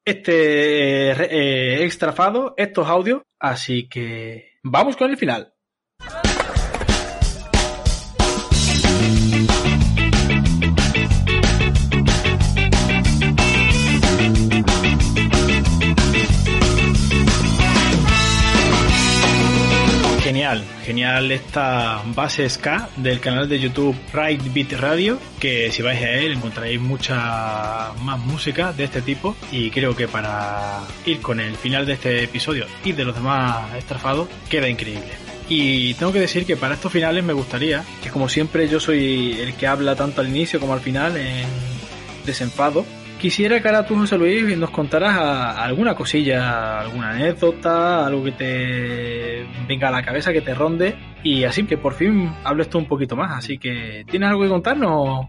este 0.04 1.10
eh, 1.10 1.16
eh, 1.30 1.84
extrafado, 1.84 2.54
estos 2.56 2.86
audios. 2.86 3.22
Así 3.40 3.88
que 3.88 4.52
vamos 4.62 4.96
con 4.96 5.10
el 5.10 5.16
final. 5.16 5.51
Genial, 20.32 20.64
genial 20.86 21.30
esta 21.30 22.00
base 22.14 22.48
ska 22.48 22.88
del 22.96 23.20
canal 23.20 23.50
de 23.50 23.60
YouTube 23.60 23.94
Ride 24.14 24.48
Beat 24.54 24.80
Radio, 24.80 25.18
que 25.38 25.70
si 25.70 25.82
vais 25.82 26.00
a 26.00 26.10
él 26.10 26.32
encontraréis 26.32 26.80
mucha 26.80 27.92
más 28.00 28.18
música 28.18 28.72
de 28.72 28.84
este 28.84 29.02
tipo 29.02 29.36
y 29.50 29.70
creo 29.70 29.94
que 29.94 30.08
para 30.08 30.84
ir 31.04 31.20
con 31.20 31.38
el 31.38 31.54
final 31.56 31.84
de 31.84 31.92
este 31.92 32.24
episodio 32.24 32.64
y 32.82 32.92
de 32.92 33.04
los 33.04 33.14
demás 33.14 33.74
estrafados 33.76 34.26
queda 34.48 34.70
increíble. 34.70 35.12
Y 35.50 35.92
tengo 35.94 36.14
que 36.14 36.20
decir 36.20 36.46
que 36.46 36.56
para 36.56 36.76
estos 36.76 36.90
finales 36.90 37.22
me 37.22 37.34
gustaría, 37.34 37.84
que 38.02 38.08
como 38.08 38.30
siempre 38.30 38.66
yo 38.68 38.80
soy 38.80 39.38
el 39.38 39.52
que 39.52 39.66
habla 39.66 39.96
tanto 39.96 40.22
al 40.22 40.28
inicio 40.28 40.58
como 40.60 40.72
al 40.72 40.80
final 40.80 41.14
en 41.18 41.44
desenfado, 42.24 42.86
Quisiera 43.22 43.62
que 43.62 43.68
ahora 43.68 43.86
tú, 43.86 43.94
José 43.94 44.18
Luis, 44.18 44.58
nos 44.58 44.70
contaras 44.70 45.56
alguna 45.56 45.94
cosilla, 45.94 46.80
alguna 46.80 47.10
anécdota, 47.10 48.04
algo 48.04 48.24
que 48.24 48.32
te 48.32 49.46
venga 49.68 49.86
a 49.86 49.90
la 49.92 50.02
cabeza, 50.02 50.32
que 50.32 50.40
te 50.40 50.52
ronde, 50.52 50.96
y 51.22 51.44
así 51.44 51.62
que 51.62 51.78
por 51.78 51.94
fin 51.94 52.32
hables 52.42 52.68
tú 52.68 52.78
un 52.78 52.88
poquito 52.88 53.14
más. 53.14 53.38
Así 53.38 53.58
que, 53.58 54.04
¿tienes 54.10 54.28
algo 54.28 54.42
que 54.42 54.48
contarnos? 54.48 55.28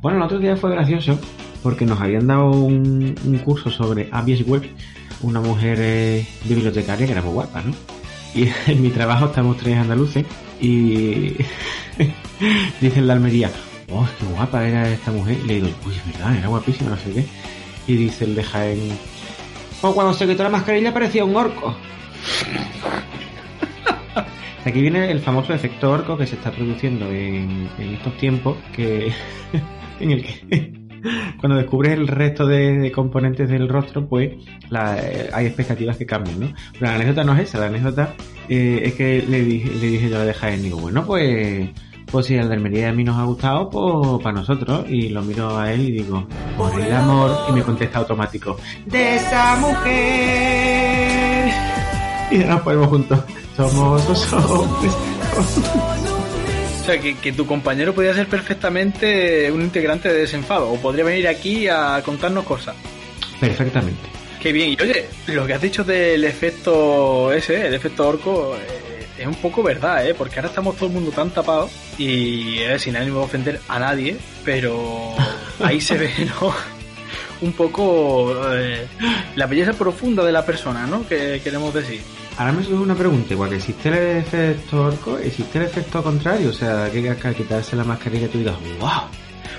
Bueno, 0.00 0.16
el 0.16 0.22
otro 0.22 0.38
día 0.38 0.56
fue 0.56 0.70
gracioso 0.70 1.20
porque 1.62 1.84
nos 1.84 2.00
habían 2.00 2.28
dado 2.28 2.50
un, 2.50 3.14
un 3.26 3.38
curso 3.40 3.68
sobre 3.70 4.08
ABS 4.10 4.46
Web, 4.46 4.62
una 5.20 5.42
mujer 5.42 5.76
eh, 5.78 6.26
bibliotecaria 6.44 7.04
que 7.04 7.12
era 7.12 7.20
muy 7.20 7.34
guapa, 7.34 7.60
¿no? 7.60 7.74
Y 8.34 8.48
en 8.72 8.80
mi 8.80 8.88
trabajo 8.88 9.26
estamos 9.26 9.58
tres 9.58 9.76
andaluces 9.76 10.24
y 10.62 11.36
dicen 12.80 13.06
la 13.06 13.12
Almería, 13.12 13.50
oh, 13.90 14.08
qué 14.18 14.26
guapa 14.26 14.66
era 14.66 14.88
esta 14.88 15.12
mujer. 15.12 15.38
Y 15.44 15.46
le 15.46 15.54
digo, 15.54 15.68
uy, 15.86 15.94
es 15.94 16.04
verdad, 16.06 16.36
era 16.36 16.48
guapísima, 16.48 16.90
no 16.90 16.96
sé 16.96 17.12
qué. 17.12 17.24
Y 17.86 17.96
dice 17.96 18.24
el 18.24 18.34
de 18.34 18.42
Jaén, 18.42 18.80
oh, 19.82 19.94
cuando 19.94 20.12
se 20.14 20.26
quitó 20.26 20.42
la 20.42 20.50
mascarilla 20.50 20.92
parecía 20.92 21.24
un 21.24 21.36
orco. 21.36 21.76
Aquí 24.64 24.80
viene 24.80 25.12
el 25.12 25.20
famoso 25.20 25.54
efecto 25.54 25.92
orco 25.92 26.18
que 26.18 26.26
se 26.26 26.34
está 26.34 26.50
produciendo 26.50 27.06
en, 27.06 27.68
en 27.78 27.94
estos 27.94 28.16
tiempos, 28.16 28.56
que 28.74 29.12
en 30.00 30.10
el 30.10 30.24
que 30.24 30.76
cuando 31.40 31.56
descubres 31.56 31.92
el 31.92 32.08
resto 32.08 32.46
de, 32.46 32.90
componentes 32.92 33.48
del 33.48 33.68
rostro, 33.68 34.08
pues 34.08 34.32
eh, 34.70 35.30
hay 35.32 35.46
expectativas 35.46 35.96
que 35.96 36.06
cambian, 36.06 36.40
¿no? 36.40 36.52
Pero 36.72 36.86
la 36.86 36.94
anécdota 36.94 37.24
no 37.24 37.34
es 37.34 37.48
esa, 37.48 37.58
la 37.58 37.66
anécdota 37.66 38.14
eh, 38.48 38.82
es 38.84 38.94
que 38.94 39.24
le 39.28 39.42
dije, 39.42 39.70
le 39.70 39.86
dije 39.86 40.08
yo 40.08 40.16
a 40.16 40.20
la 40.20 40.24
de 40.26 40.34
Jaén, 40.34 40.62
digo, 40.62 40.78
bueno, 40.78 41.04
pues, 41.06 41.68
pues 42.10 42.26
si 42.26 42.34
el 42.36 42.48
de 42.48 42.54
Almería 42.54 42.88
a 42.90 42.92
mí 42.92 43.04
nos 43.04 43.16
ha 43.18 43.24
gustado, 43.24 43.70
pues 43.70 44.22
para 44.22 44.36
nosotros. 44.36 44.84
Y 44.88 45.08
lo 45.08 45.22
miro 45.22 45.58
a 45.58 45.72
él 45.72 45.88
y 45.88 45.92
digo, 45.92 46.26
por 46.56 46.80
el 46.80 46.92
amor, 46.92 47.46
y 47.48 47.52
me 47.52 47.62
contesta 47.62 47.98
automático, 47.98 48.56
de 48.86 49.16
esa 49.16 49.56
mujer. 49.56 51.50
Y 52.30 52.38
nos 52.38 52.60
ponemos 52.62 52.88
juntos. 52.88 53.20
Somos 53.56 54.06
dos 54.06 54.32
hombres. 54.32 54.92
O 56.80 56.84
sea, 56.84 57.00
que, 57.00 57.16
que 57.16 57.32
tu 57.32 57.46
compañero 57.46 57.94
podría 57.94 58.14
ser 58.14 58.28
perfectamente 58.28 59.50
un 59.50 59.62
integrante 59.62 60.08
de 60.08 60.20
desenfado. 60.20 60.70
O 60.70 60.76
podría 60.76 61.04
venir 61.04 61.26
aquí 61.26 61.66
a 61.68 62.02
contarnos 62.04 62.44
cosas. 62.44 62.76
Perfectamente. 63.40 64.16
Qué 64.40 64.52
bien. 64.52 64.70
Y 64.70 64.82
oye, 64.82 65.06
lo 65.28 65.46
que 65.46 65.54
has 65.54 65.62
dicho 65.62 65.82
del 65.82 66.22
efecto 66.24 67.32
ese, 67.32 67.66
el 67.66 67.74
efecto 67.74 68.08
orco, 68.08 68.56
eh, 68.56 68.85
es 69.18 69.26
un 69.26 69.34
poco 69.34 69.62
verdad, 69.62 70.06
¿eh? 70.06 70.14
Porque 70.14 70.36
ahora 70.36 70.48
estamos 70.48 70.76
todo 70.76 70.86
el 70.86 70.94
mundo 70.94 71.10
tan 71.10 71.30
tapado 71.30 71.68
y 71.98 72.58
eh, 72.58 72.78
sin 72.78 72.96
ánimo 72.96 73.20
de 73.20 73.24
ofender 73.24 73.60
a 73.68 73.78
nadie, 73.78 74.16
pero 74.44 75.14
ahí 75.60 75.80
se 75.80 75.96
ve, 75.96 76.10
¿no? 76.40 76.52
Un 77.40 77.52
poco 77.52 78.34
eh, 78.52 78.86
la 79.34 79.46
belleza 79.46 79.72
profunda 79.72 80.24
de 80.24 80.32
la 80.32 80.44
persona, 80.44 80.86
¿no? 80.86 81.06
Que 81.06 81.40
queremos 81.42 81.72
decir. 81.74 82.00
Ahora 82.38 82.52
me 82.52 82.62
surge 82.62 82.82
una 82.82 82.94
pregunta, 82.94 83.32
igual 83.32 83.50
que 83.50 83.56
existe 83.56 83.88
el 83.88 84.18
efecto 84.18 84.84
orco, 84.84 85.18
existe 85.18 85.58
el 85.58 85.64
efecto 85.64 86.02
contrario, 86.02 86.50
o 86.50 86.52
sea, 86.52 86.90
que 86.90 87.08
al 87.08 87.34
quitarse 87.34 87.76
la 87.76 87.84
mascarilla 87.84 88.28
tú 88.28 88.38
digas, 88.38 88.56
wow. 88.78 88.90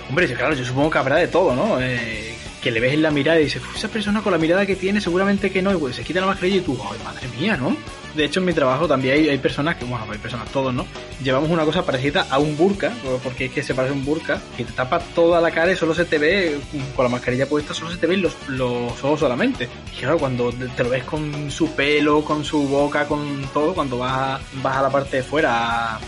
Hombre, 0.10 0.34
claro, 0.34 0.54
yo 0.54 0.64
supongo 0.64 0.90
que 0.92 0.98
habrá 1.00 1.16
de 1.18 1.28
todo, 1.28 1.56
¿no? 1.56 1.82
Eh, 1.82 2.37
que 2.68 2.72
le 2.72 2.82
ves 2.82 2.94
en 2.96 3.02
la 3.02 3.12
mirada 3.12 3.40
y 3.40 3.46
dices, 3.46 3.62
"Uf, 3.64 3.78
esa 3.78 3.88
persona 3.88 4.22
con 4.22 4.34
la 4.34 4.38
mirada 4.38 4.66
que 4.66 4.76
tiene, 4.76 5.00
seguramente 5.00 5.50
que 5.50 5.62
no, 5.62 5.72
y 5.72 5.78
pues 5.78 5.96
se 5.96 6.04
quita 6.04 6.20
la 6.20 6.26
mascarilla 6.26 6.58
y 6.58 6.62
tú, 6.62 6.78
madre 7.02 7.26
mía, 7.40 7.56
¿no? 7.56 7.78
De 8.14 8.26
hecho, 8.26 8.42
en 8.42 8.46
mi 8.46 8.52
trabajo 8.52 8.90
también 8.90 9.30
hay, 9.30 9.38
personas 9.38 9.78
que, 9.78 9.86
bueno, 9.86 10.06
hay 10.12 10.18
personas, 10.18 10.52
todos, 10.52 10.74
¿no? 10.74 10.86
Llevamos 11.24 11.50
una 11.50 11.64
cosa 11.64 11.86
parecida 11.86 12.28
a 12.30 12.40
un 12.40 12.58
burka, 12.58 12.92
porque 13.24 13.46
es 13.46 13.52
que 13.54 13.64
se 13.64 13.74
parece 13.74 13.94
a 13.94 13.98
un 13.98 14.04
burka, 14.04 14.42
que 14.58 14.66
te 14.66 14.74
tapa 14.74 15.00
toda 15.00 15.40
la 15.40 15.50
cara 15.52 15.72
y 15.72 15.78
solo 15.78 15.96
se 15.96 16.04
te 16.04 16.18
ve, 16.18 16.58
con 16.94 17.06
la 17.06 17.10
mascarilla 17.10 17.48
puesta, 17.48 17.74
solo 17.74 17.90
se 17.90 17.98
te 17.98 18.08
ven 18.08 18.22
los, 18.22 18.36
los 18.50 18.92
ojos 19.02 19.22
solamente. 19.22 19.70
Y 19.96 20.00
claro, 20.00 20.18
cuando 20.18 20.52
te 20.52 20.84
lo 20.84 20.90
ves 20.90 21.06
con 21.06 21.50
su 21.50 21.74
pelo, 21.74 22.26
con 22.26 22.44
su 22.44 22.68
boca, 22.68 23.08
con 23.08 23.44
todo, 23.54 23.74
cuando 23.74 24.00
vas 24.00 24.42
vas 24.62 24.76
a 24.76 24.82
la 24.82 24.90
parte 24.90 25.18
de 25.18 25.24
fuera 25.24 25.96
a, 25.96 26.00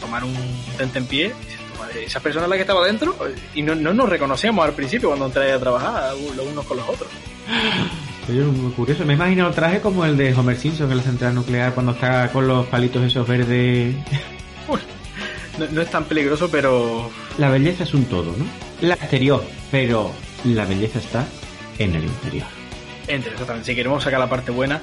tomar 0.00 0.24
un 0.24 0.34
tente 0.76 0.98
en 0.98 1.06
pie, 1.06 1.34
dices, 1.44 1.57
"Madre, 1.78 2.04
esa 2.04 2.20
persona 2.20 2.44
es 2.44 2.50
la 2.50 2.56
que 2.56 2.62
estaba 2.62 2.86
dentro 2.86 3.16
y 3.54 3.62
no, 3.62 3.74
no 3.74 3.92
nos 3.94 4.08
reconocíamos 4.08 4.64
al 4.64 4.72
principio 4.74 5.08
cuando 5.08 5.26
entré 5.26 5.52
a 5.52 5.58
trabajar 5.58 6.14
los 6.36 6.46
unos 6.46 6.64
con 6.66 6.76
los 6.76 6.88
otros. 6.88 7.08
Oye, 8.28 8.40
muy 8.42 8.72
curioso, 8.72 9.04
me 9.06 9.14
imagino 9.14 9.48
el 9.48 9.54
traje 9.54 9.80
como 9.80 10.04
el 10.04 10.16
de 10.16 10.34
Homer 10.34 10.56
Simpson 10.56 10.90
en 10.90 10.98
la 10.98 11.02
central 11.02 11.34
nuclear 11.34 11.72
cuando 11.72 11.92
está 11.92 12.30
con 12.30 12.46
los 12.46 12.66
palitos 12.66 13.02
esos 13.02 13.26
verdes. 13.26 13.94
No, 15.58 15.66
no 15.72 15.82
es 15.82 15.90
tan 15.90 16.04
peligroso, 16.04 16.48
pero 16.48 17.10
La 17.36 17.50
belleza 17.50 17.82
es 17.82 17.92
un 17.92 18.04
todo, 18.04 18.32
¿no? 18.36 18.44
La 18.80 18.94
exterior, 18.94 19.42
pero 19.72 20.12
la 20.44 20.64
belleza 20.64 21.00
está 21.00 21.26
en 21.80 21.96
el 21.96 22.04
interior. 22.04 22.46
entre 23.08 23.32
exactamente. 23.32 23.66
Si 23.66 23.74
queremos 23.74 24.04
sacar 24.04 24.20
la 24.20 24.28
parte 24.28 24.52
buena, 24.52 24.80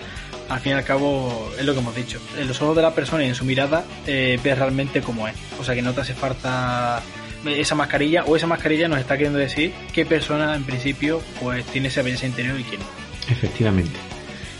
al 0.49 0.59
fin 0.59 0.73
y 0.73 0.75
al 0.75 0.83
cabo 0.83 1.51
es 1.57 1.65
lo 1.65 1.73
que 1.73 1.79
hemos 1.79 1.95
dicho. 1.95 2.19
En 2.37 2.47
los 2.47 2.61
ojos 2.61 2.75
de 2.75 2.81
la 2.81 2.93
persona 2.93 3.23
y 3.23 3.27
en 3.27 3.35
su 3.35 3.45
mirada 3.45 3.83
eh, 4.05 4.39
ves 4.43 4.57
realmente 4.57 5.01
cómo 5.01 5.27
es. 5.27 5.35
O 5.59 5.63
sea 5.63 5.75
que 5.75 5.81
no 5.81 5.93
te 5.93 6.01
hace 6.01 6.13
falta 6.13 7.01
esa 7.45 7.75
mascarilla 7.75 8.23
o 8.25 8.35
esa 8.35 8.47
mascarilla 8.47 8.87
nos 8.87 8.99
está 8.99 9.17
queriendo 9.17 9.37
decir 9.37 9.71
qué 9.93 10.05
persona 10.05 10.55
en 10.55 10.63
principio 10.63 11.21
pues 11.41 11.63
tiene 11.65 11.89
esa 11.89 12.01
belleza 12.01 12.25
interior 12.25 12.59
y 12.59 12.63
quién 12.63 12.81
no. 12.81 12.87
Efectivamente. 13.31 13.97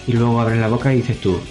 Y 0.07 0.13
luego 0.13 0.39
abres 0.39 0.59
la 0.59 0.67
boca 0.67 0.93
y 0.93 0.97
dices 0.97 1.19
tú, 1.19 1.41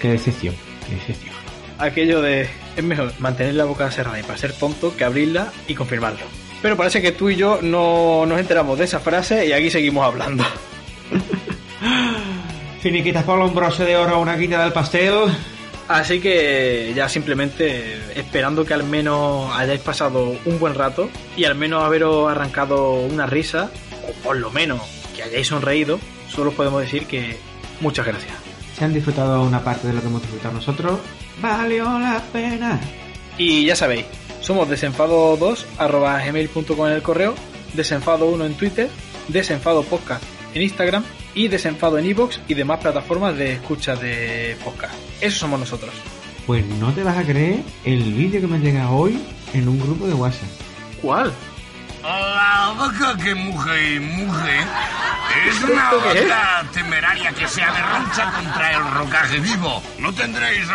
qué 0.00 0.08
decepción, 0.08 0.54
qué 0.86 0.96
decepción. 0.96 1.34
aquello 1.78 2.20
de 2.20 2.48
es 2.76 2.84
mejor 2.84 3.12
mantener 3.18 3.54
la 3.54 3.64
boca 3.64 3.90
cerrada 3.90 4.20
y 4.20 4.22
para 4.22 4.36
ser 4.36 4.52
tonto 4.52 4.94
que 4.96 5.04
abrirla 5.04 5.52
y 5.66 5.74
confirmarlo. 5.74 6.20
Pero 6.60 6.76
parece 6.76 7.00
que 7.00 7.12
tú 7.12 7.30
y 7.30 7.36
yo 7.36 7.60
no 7.62 8.26
nos 8.26 8.38
enteramos 8.38 8.78
de 8.78 8.84
esa 8.84 9.00
frase 9.00 9.46
y 9.46 9.52
aquí 9.52 9.70
seguimos 9.70 10.04
hablando. 10.04 10.44
Finiquitas 12.86 13.24
por 13.24 13.40
un 13.40 13.52
broche 13.52 13.84
de 13.84 13.96
oro, 13.96 14.20
una 14.20 14.36
guinda 14.36 14.62
del 14.62 14.72
pastel. 14.72 15.12
Así 15.88 16.20
que 16.20 16.92
ya 16.94 17.08
simplemente 17.08 17.98
esperando 18.14 18.64
que 18.64 18.74
al 18.74 18.84
menos 18.84 19.52
hayáis 19.56 19.80
pasado 19.80 20.36
un 20.44 20.60
buen 20.60 20.72
rato 20.76 21.10
y 21.36 21.46
al 21.46 21.56
menos 21.56 21.82
haberos 21.82 22.30
arrancado 22.30 22.92
una 22.92 23.26
risa, 23.26 23.72
o 24.08 24.12
por 24.22 24.36
lo 24.36 24.52
menos 24.52 24.82
que 25.16 25.24
hayáis 25.24 25.48
sonreído, 25.48 25.98
solo 26.28 26.50
os 26.50 26.54
podemos 26.54 26.80
decir 26.80 27.06
que 27.06 27.36
muchas 27.80 28.06
gracias. 28.06 28.36
Si 28.78 28.84
han 28.84 28.94
disfrutado 28.94 29.42
una 29.42 29.64
parte 29.64 29.88
de 29.88 29.92
lo 29.92 30.00
que 30.00 30.06
hemos 30.06 30.22
disfrutado 30.22 30.54
nosotros, 30.54 31.00
valió 31.42 31.86
la 31.98 32.22
pena. 32.32 32.80
Y 33.36 33.64
ya 33.64 33.74
sabéis, 33.74 34.04
somos 34.40 34.68
desenfado2 34.68 35.64
arroba 35.78 36.24
gmail.com 36.24 36.86
en 36.86 36.92
el 36.92 37.02
correo, 37.02 37.34
desenfado1 37.74 38.46
en 38.46 38.54
Twitter, 38.54 38.88
desenfado 39.26 39.82
podcast 39.82 40.22
en 40.54 40.62
Instagram 40.62 41.02
y 41.36 41.48
desenfado 41.48 41.98
en 41.98 42.06
iVoox 42.06 42.40
y 42.48 42.54
demás 42.54 42.80
plataformas 42.80 43.36
de 43.36 43.52
escucha 43.52 43.94
de 43.94 44.56
podcast. 44.64 44.94
Eso 45.20 45.40
somos 45.40 45.60
nosotros. 45.60 45.94
Pues 46.46 46.64
no 46.64 46.92
te 46.92 47.04
vas 47.04 47.18
a 47.18 47.24
creer 47.24 47.60
el 47.84 48.02
vídeo 48.14 48.40
que 48.40 48.46
me 48.46 48.58
llega 48.58 48.90
hoy 48.90 49.22
en 49.52 49.68
un 49.68 49.78
grupo 49.78 50.06
de 50.08 50.14
WhatsApp. 50.14 50.48
¿Cuál? 51.02 51.32
La 52.02 52.74
vaca 52.78 53.16
que 53.22 53.34
muge 53.34 53.94
y 53.94 54.00
muge 54.00 54.58
es 55.48 55.62
una 55.62 55.92
vaca 55.92 56.64
temeraria 56.72 57.32
que 57.32 57.46
se 57.46 57.62
agarrancha 57.62 58.32
contra 58.32 58.72
el 58.72 58.90
rocaje 58.92 59.38
vivo. 59.40 59.82
No 59.98 60.12
tendréis... 60.14 60.66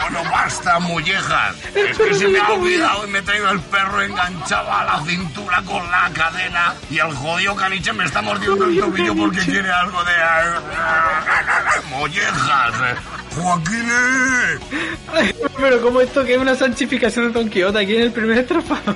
Bueno, 0.00 0.22
basta, 0.30 0.78
mollejas. 0.78 1.56
Es 1.74 1.98
que 1.98 2.14
se 2.14 2.28
me 2.28 2.38
ha 2.38 2.52
olvidado 2.52 3.06
y 3.06 3.10
me 3.10 3.18
he 3.18 3.22
traído 3.22 3.50
el 3.50 3.60
perro 3.60 4.02
enganchado 4.02 4.72
a 4.72 4.84
la 4.84 5.04
cintura 5.04 5.62
con 5.62 5.90
la 5.90 6.10
cadena 6.14 6.74
y 6.90 6.98
el 6.98 7.12
jodido 7.12 7.56
caniche 7.56 7.92
me 7.92 8.04
está 8.04 8.22
mordiendo 8.22 8.64
el 8.66 8.78
tobillo 8.78 9.14
porque 9.16 9.40
quiere 9.40 9.70
algo 9.70 10.02
de... 10.04 10.12
Mollejas. 11.90 12.74
Joaquín. 13.34 13.90
Ay, 15.12 15.34
pero 15.58 15.80
como 15.82 16.00
esto 16.00 16.24
que 16.24 16.34
es 16.34 16.38
una 16.38 16.54
sanchificación 16.54 17.26
de 17.26 17.32
Don 17.32 17.50
Quijote 17.50 17.78
aquí 17.80 17.96
en 17.96 18.02
el 18.02 18.12
primer 18.12 18.38
estrofado. 18.38 18.94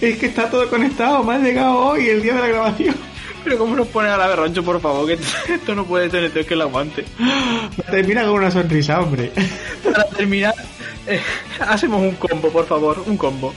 Es 0.00 0.18
que 0.18 0.26
está 0.26 0.50
todo 0.50 0.68
conectado, 0.68 1.24
me 1.24 1.34
ha 1.34 1.38
llegado 1.38 1.74
hoy 1.78 2.10
el 2.10 2.22
día 2.22 2.34
de 2.34 2.40
la 2.40 2.48
grabación. 2.48 2.94
Pero 3.46 3.58
cómo 3.58 3.76
nos 3.76 3.86
ponen 3.86 4.10
a 4.10 4.16
la 4.16 4.26
berroncho, 4.26 4.64
por 4.64 4.80
favor, 4.80 5.06
que 5.06 5.12
esto 5.54 5.72
no 5.76 5.84
puede 5.84 6.08
tener 6.08 6.32
que 6.32 6.56
lo 6.56 6.64
aguante. 6.64 7.04
Termina 7.88 8.24
con 8.24 8.32
una 8.32 8.50
sonrisa, 8.50 9.00
hombre. 9.00 9.30
Para 9.84 10.04
terminar, 10.08 10.52
eh, 11.06 11.20
hacemos 11.60 12.00
un 12.00 12.16
combo, 12.16 12.48
por 12.48 12.66
favor, 12.66 13.04
un 13.06 13.16
combo. 13.16 13.54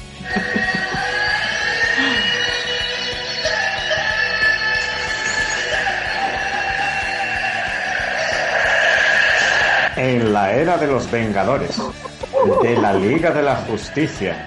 En 9.98 10.32
la 10.32 10.54
era 10.54 10.78
de 10.78 10.86
los 10.86 11.10
Vengadores, 11.10 11.82
de 12.62 12.78
la 12.78 12.94
Liga 12.94 13.32
de 13.32 13.42
la 13.42 13.56
Justicia 13.56 14.46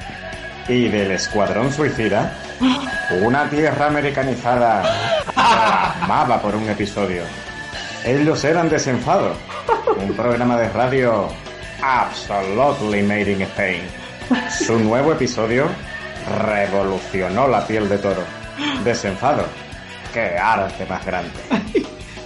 y 0.68 0.86
del 0.86 1.10
Escuadrón 1.10 1.72
Suicida, 1.72 2.32
una 3.22 3.48
tierra 3.50 3.86
americanizada 3.86 5.22
clamaba 5.34 6.40
por 6.40 6.54
un 6.54 6.68
episodio. 6.68 7.22
Ellos 8.04 8.42
eran 8.44 8.68
Desenfado, 8.68 9.34
un 9.96 10.14
programa 10.14 10.56
de 10.58 10.68
radio 10.70 11.28
absolutely 11.82 13.02
made 13.02 13.32
in 13.32 13.42
Spain. 13.42 13.82
Su 14.64 14.78
nuevo 14.78 15.12
episodio 15.12 15.66
revolucionó 16.44 17.48
la 17.48 17.66
piel 17.66 17.88
de 17.88 17.98
toro. 17.98 18.22
Desenfado, 18.84 19.44
qué 20.12 20.36
arte 20.38 20.86
más 20.86 21.04
grande. 21.04 21.30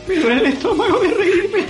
Me 0.09 0.16
duele 0.16 0.41
el 0.41 0.47
estómago 0.47 1.01
de 1.01 1.09
reírme. 1.09 1.64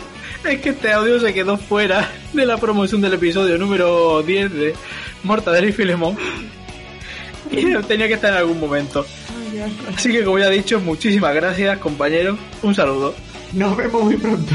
Es 0.45 0.61
que 0.61 0.69
este 0.71 0.93
audio 0.93 1.19
se 1.19 1.33
quedó 1.33 1.57
fuera 1.57 2.09
de 2.33 2.47
la 2.47 2.57
promoción 2.59 3.01
del 3.01 3.15
episodio 3.15 3.59
número 3.59 4.23
10 4.23 4.53
de 4.53 4.75
Mortadelo 5.25 5.69
y 5.69 5.73
Filemón. 5.73 6.17
Y 7.53 7.83
tenía 7.83 8.09
que 8.09 8.15
estar 8.15 8.33
en 8.33 8.39
algún 8.39 8.61
momento. 8.61 9.07
Así 9.95 10.13
que 10.13 10.25
como 10.25 10.39
ya 10.39 10.49
he 10.49 10.57
dicho, 10.57 10.81
muchísimas 10.81 11.35
gracias 11.35 11.79
compañeros. 11.79 12.39
Un 12.63 12.75
saludo. 12.75 13.15
Nos 13.53 13.77
vemos 13.77 14.05
muy 14.05 14.17
pronto. 14.17 14.55